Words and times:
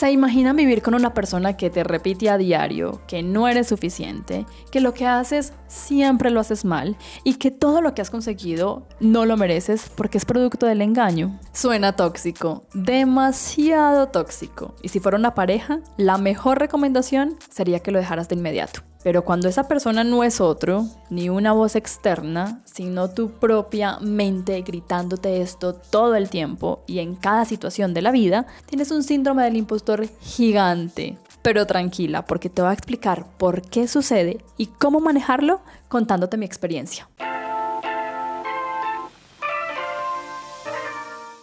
¿Se 0.00 0.10
imaginan 0.10 0.56
vivir 0.56 0.80
con 0.80 0.94
una 0.94 1.12
persona 1.12 1.58
que 1.58 1.68
te 1.68 1.84
repite 1.84 2.30
a 2.30 2.38
diario 2.38 3.02
que 3.06 3.22
no 3.22 3.48
eres 3.48 3.68
suficiente, 3.68 4.46
que 4.72 4.80
lo 4.80 4.94
que 4.94 5.06
haces 5.06 5.52
siempre 5.66 6.30
lo 6.30 6.40
haces 6.40 6.64
mal 6.64 6.96
y 7.22 7.34
que 7.34 7.50
todo 7.50 7.82
lo 7.82 7.92
que 7.92 8.00
has 8.00 8.08
conseguido 8.08 8.86
no 8.98 9.26
lo 9.26 9.36
mereces 9.36 9.92
porque 9.94 10.16
es 10.16 10.24
producto 10.24 10.64
del 10.64 10.80
engaño? 10.80 11.38
Suena 11.52 11.96
tóxico, 11.96 12.64
demasiado 12.72 14.08
tóxico. 14.08 14.74
Y 14.82 14.88
si 14.88 15.00
fuera 15.00 15.18
una 15.18 15.34
pareja, 15.34 15.80
la 15.98 16.16
mejor 16.16 16.60
recomendación 16.60 17.36
sería 17.50 17.80
que 17.80 17.90
lo 17.90 17.98
dejaras 17.98 18.26
de 18.30 18.36
inmediato. 18.36 18.80
Pero 19.02 19.24
cuando 19.24 19.48
esa 19.48 19.66
persona 19.66 20.04
no 20.04 20.24
es 20.24 20.40
otro, 20.40 20.86
ni 21.08 21.28
una 21.28 21.52
voz 21.52 21.74
externa, 21.74 22.60
sino 22.64 23.10
tu 23.10 23.30
propia 23.30 23.98
mente 24.00 24.60
gritándote 24.62 25.40
esto 25.40 25.74
todo 25.74 26.14
el 26.14 26.28
tiempo 26.28 26.82
y 26.86 26.98
en 26.98 27.14
cada 27.14 27.44
situación 27.44 27.94
de 27.94 28.02
la 28.02 28.10
vida, 28.10 28.46
tienes 28.66 28.90
un 28.90 29.02
síndrome 29.02 29.44
del 29.44 29.56
impostor 29.56 30.06
gigante. 30.20 31.16
Pero 31.42 31.66
tranquila, 31.66 32.26
porque 32.26 32.50
te 32.50 32.60
voy 32.60 32.70
a 32.70 32.74
explicar 32.74 33.26
por 33.38 33.62
qué 33.62 33.88
sucede 33.88 34.44
y 34.58 34.66
cómo 34.66 35.00
manejarlo 35.00 35.62
contándote 35.88 36.36
mi 36.36 36.44
experiencia. 36.44 37.08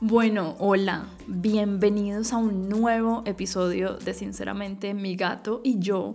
Bueno, 0.00 0.54
hola, 0.60 1.06
bienvenidos 1.26 2.32
a 2.32 2.36
un 2.36 2.68
nuevo 2.68 3.24
episodio 3.26 3.94
de 3.94 4.14
Sinceramente 4.14 4.94
mi 4.94 5.16
gato 5.16 5.60
y 5.64 5.80
yo 5.80 6.14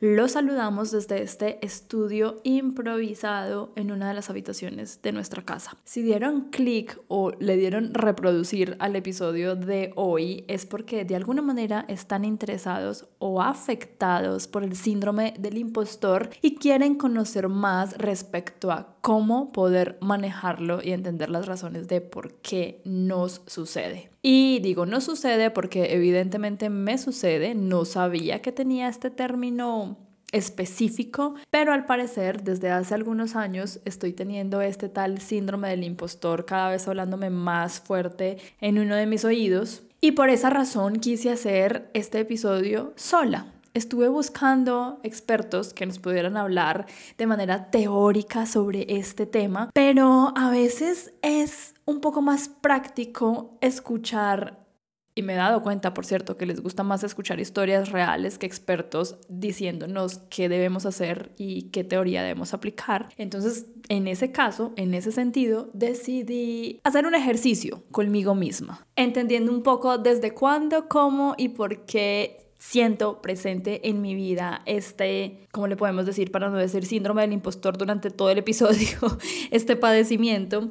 los 0.00 0.32
saludamos 0.32 0.90
desde 0.92 1.22
este 1.22 1.64
estudio 1.64 2.40
improvisado 2.42 3.70
en 3.76 3.92
una 3.92 4.08
de 4.08 4.14
las 4.14 4.30
habitaciones 4.30 5.02
de 5.02 5.12
nuestra 5.12 5.42
casa. 5.42 5.76
Si 5.84 6.00
dieron 6.00 6.48
clic 6.50 6.98
o 7.08 7.32
le 7.32 7.58
dieron 7.58 7.92
reproducir 7.92 8.76
al 8.78 8.96
episodio 8.96 9.56
de 9.56 9.92
hoy 9.96 10.44
es 10.48 10.64
porque 10.64 11.04
de 11.04 11.16
alguna 11.16 11.42
manera 11.42 11.84
están 11.86 12.24
interesados 12.24 13.08
o 13.18 13.42
afectados 13.42 14.48
por 14.48 14.64
el 14.64 14.74
síndrome 14.74 15.34
del 15.38 15.58
impostor 15.58 16.30
y 16.40 16.54
quieren 16.54 16.94
conocer 16.94 17.48
más 17.48 17.98
respecto 17.98 18.72
a 18.72 18.96
cómo 19.02 19.52
poder 19.52 19.98
manejarlo 20.00 20.80
y 20.82 20.92
entender 20.92 21.28
las 21.28 21.44
razones 21.44 21.88
de 21.88 22.00
por 22.00 22.32
qué 22.36 22.80
nos 22.86 23.42
sucede. 23.46 24.10
Y 24.22 24.60
digo, 24.60 24.86
no 24.86 25.00
sucede 25.00 25.50
porque 25.50 25.94
evidentemente 25.94 26.68
me 26.68 26.98
sucede, 26.98 27.54
no 27.54 27.84
sabía 27.84 28.42
que 28.42 28.52
tenía 28.52 28.88
este 28.88 29.10
término 29.10 29.96
específico, 30.32 31.34
pero 31.50 31.72
al 31.72 31.86
parecer 31.86 32.42
desde 32.42 32.70
hace 32.70 32.94
algunos 32.94 33.34
años 33.34 33.80
estoy 33.84 34.12
teniendo 34.12 34.60
este 34.60 34.88
tal 34.88 35.20
síndrome 35.20 35.70
del 35.70 35.84
impostor 35.84 36.44
cada 36.44 36.70
vez 36.70 36.86
hablándome 36.86 37.30
más 37.30 37.80
fuerte 37.80 38.38
en 38.60 38.78
uno 38.78 38.94
de 38.94 39.06
mis 39.06 39.24
oídos 39.24 39.82
y 40.00 40.12
por 40.12 40.30
esa 40.30 40.50
razón 40.50 40.96
quise 41.00 41.30
hacer 41.30 41.90
este 41.94 42.20
episodio 42.20 42.92
sola. 42.96 43.46
Estuve 43.72 44.08
buscando 44.08 44.98
expertos 45.04 45.72
que 45.72 45.86
nos 45.86 46.00
pudieran 46.00 46.36
hablar 46.36 46.86
de 47.16 47.26
manera 47.26 47.70
teórica 47.70 48.44
sobre 48.44 48.84
este 48.88 49.26
tema, 49.26 49.70
pero 49.72 50.32
a 50.36 50.50
veces 50.50 51.14
es 51.22 51.74
un 51.84 52.00
poco 52.00 52.20
más 52.20 52.48
práctico 52.48 53.56
escuchar, 53.60 54.66
y 55.14 55.22
me 55.22 55.34
he 55.34 55.36
dado 55.36 55.62
cuenta, 55.62 55.92
por 55.92 56.06
cierto, 56.06 56.36
que 56.36 56.46
les 56.46 56.62
gusta 56.62 56.82
más 56.82 57.04
escuchar 57.04 57.40
historias 57.40 57.90
reales 57.90 58.38
que 58.38 58.46
expertos 58.46 59.18
diciéndonos 59.28 60.18
qué 60.30 60.48
debemos 60.48 60.86
hacer 60.86 61.32
y 61.36 61.64
qué 61.70 61.84
teoría 61.84 62.22
debemos 62.22 62.54
aplicar. 62.54 63.08
Entonces, 63.16 63.66
en 63.88 64.08
ese 64.08 64.32
caso, 64.32 64.72
en 64.76 64.94
ese 64.94 65.12
sentido, 65.12 65.68
decidí 65.74 66.80
hacer 66.84 67.06
un 67.06 67.14
ejercicio 67.14 67.82
conmigo 67.90 68.34
misma, 68.34 68.86
entendiendo 68.96 69.52
un 69.52 69.62
poco 69.62 69.98
desde 69.98 70.32
cuándo, 70.32 70.88
cómo 70.88 71.34
y 71.36 71.50
por 71.50 71.84
qué 71.84 72.39
siento 72.60 73.22
presente 73.22 73.88
en 73.88 74.02
mi 74.02 74.14
vida 74.14 74.60
este, 74.66 75.48
¿cómo 75.50 75.66
le 75.66 75.76
podemos 75.76 76.04
decir 76.04 76.30
para 76.30 76.50
no 76.50 76.58
decir 76.58 76.84
síndrome 76.84 77.22
del 77.22 77.32
impostor 77.32 77.78
durante 77.78 78.10
todo 78.10 78.30
el 78.30 78.36
episodio, 78.36 78.98
este 79.50 79.76
padecimiento? 79.76 80.68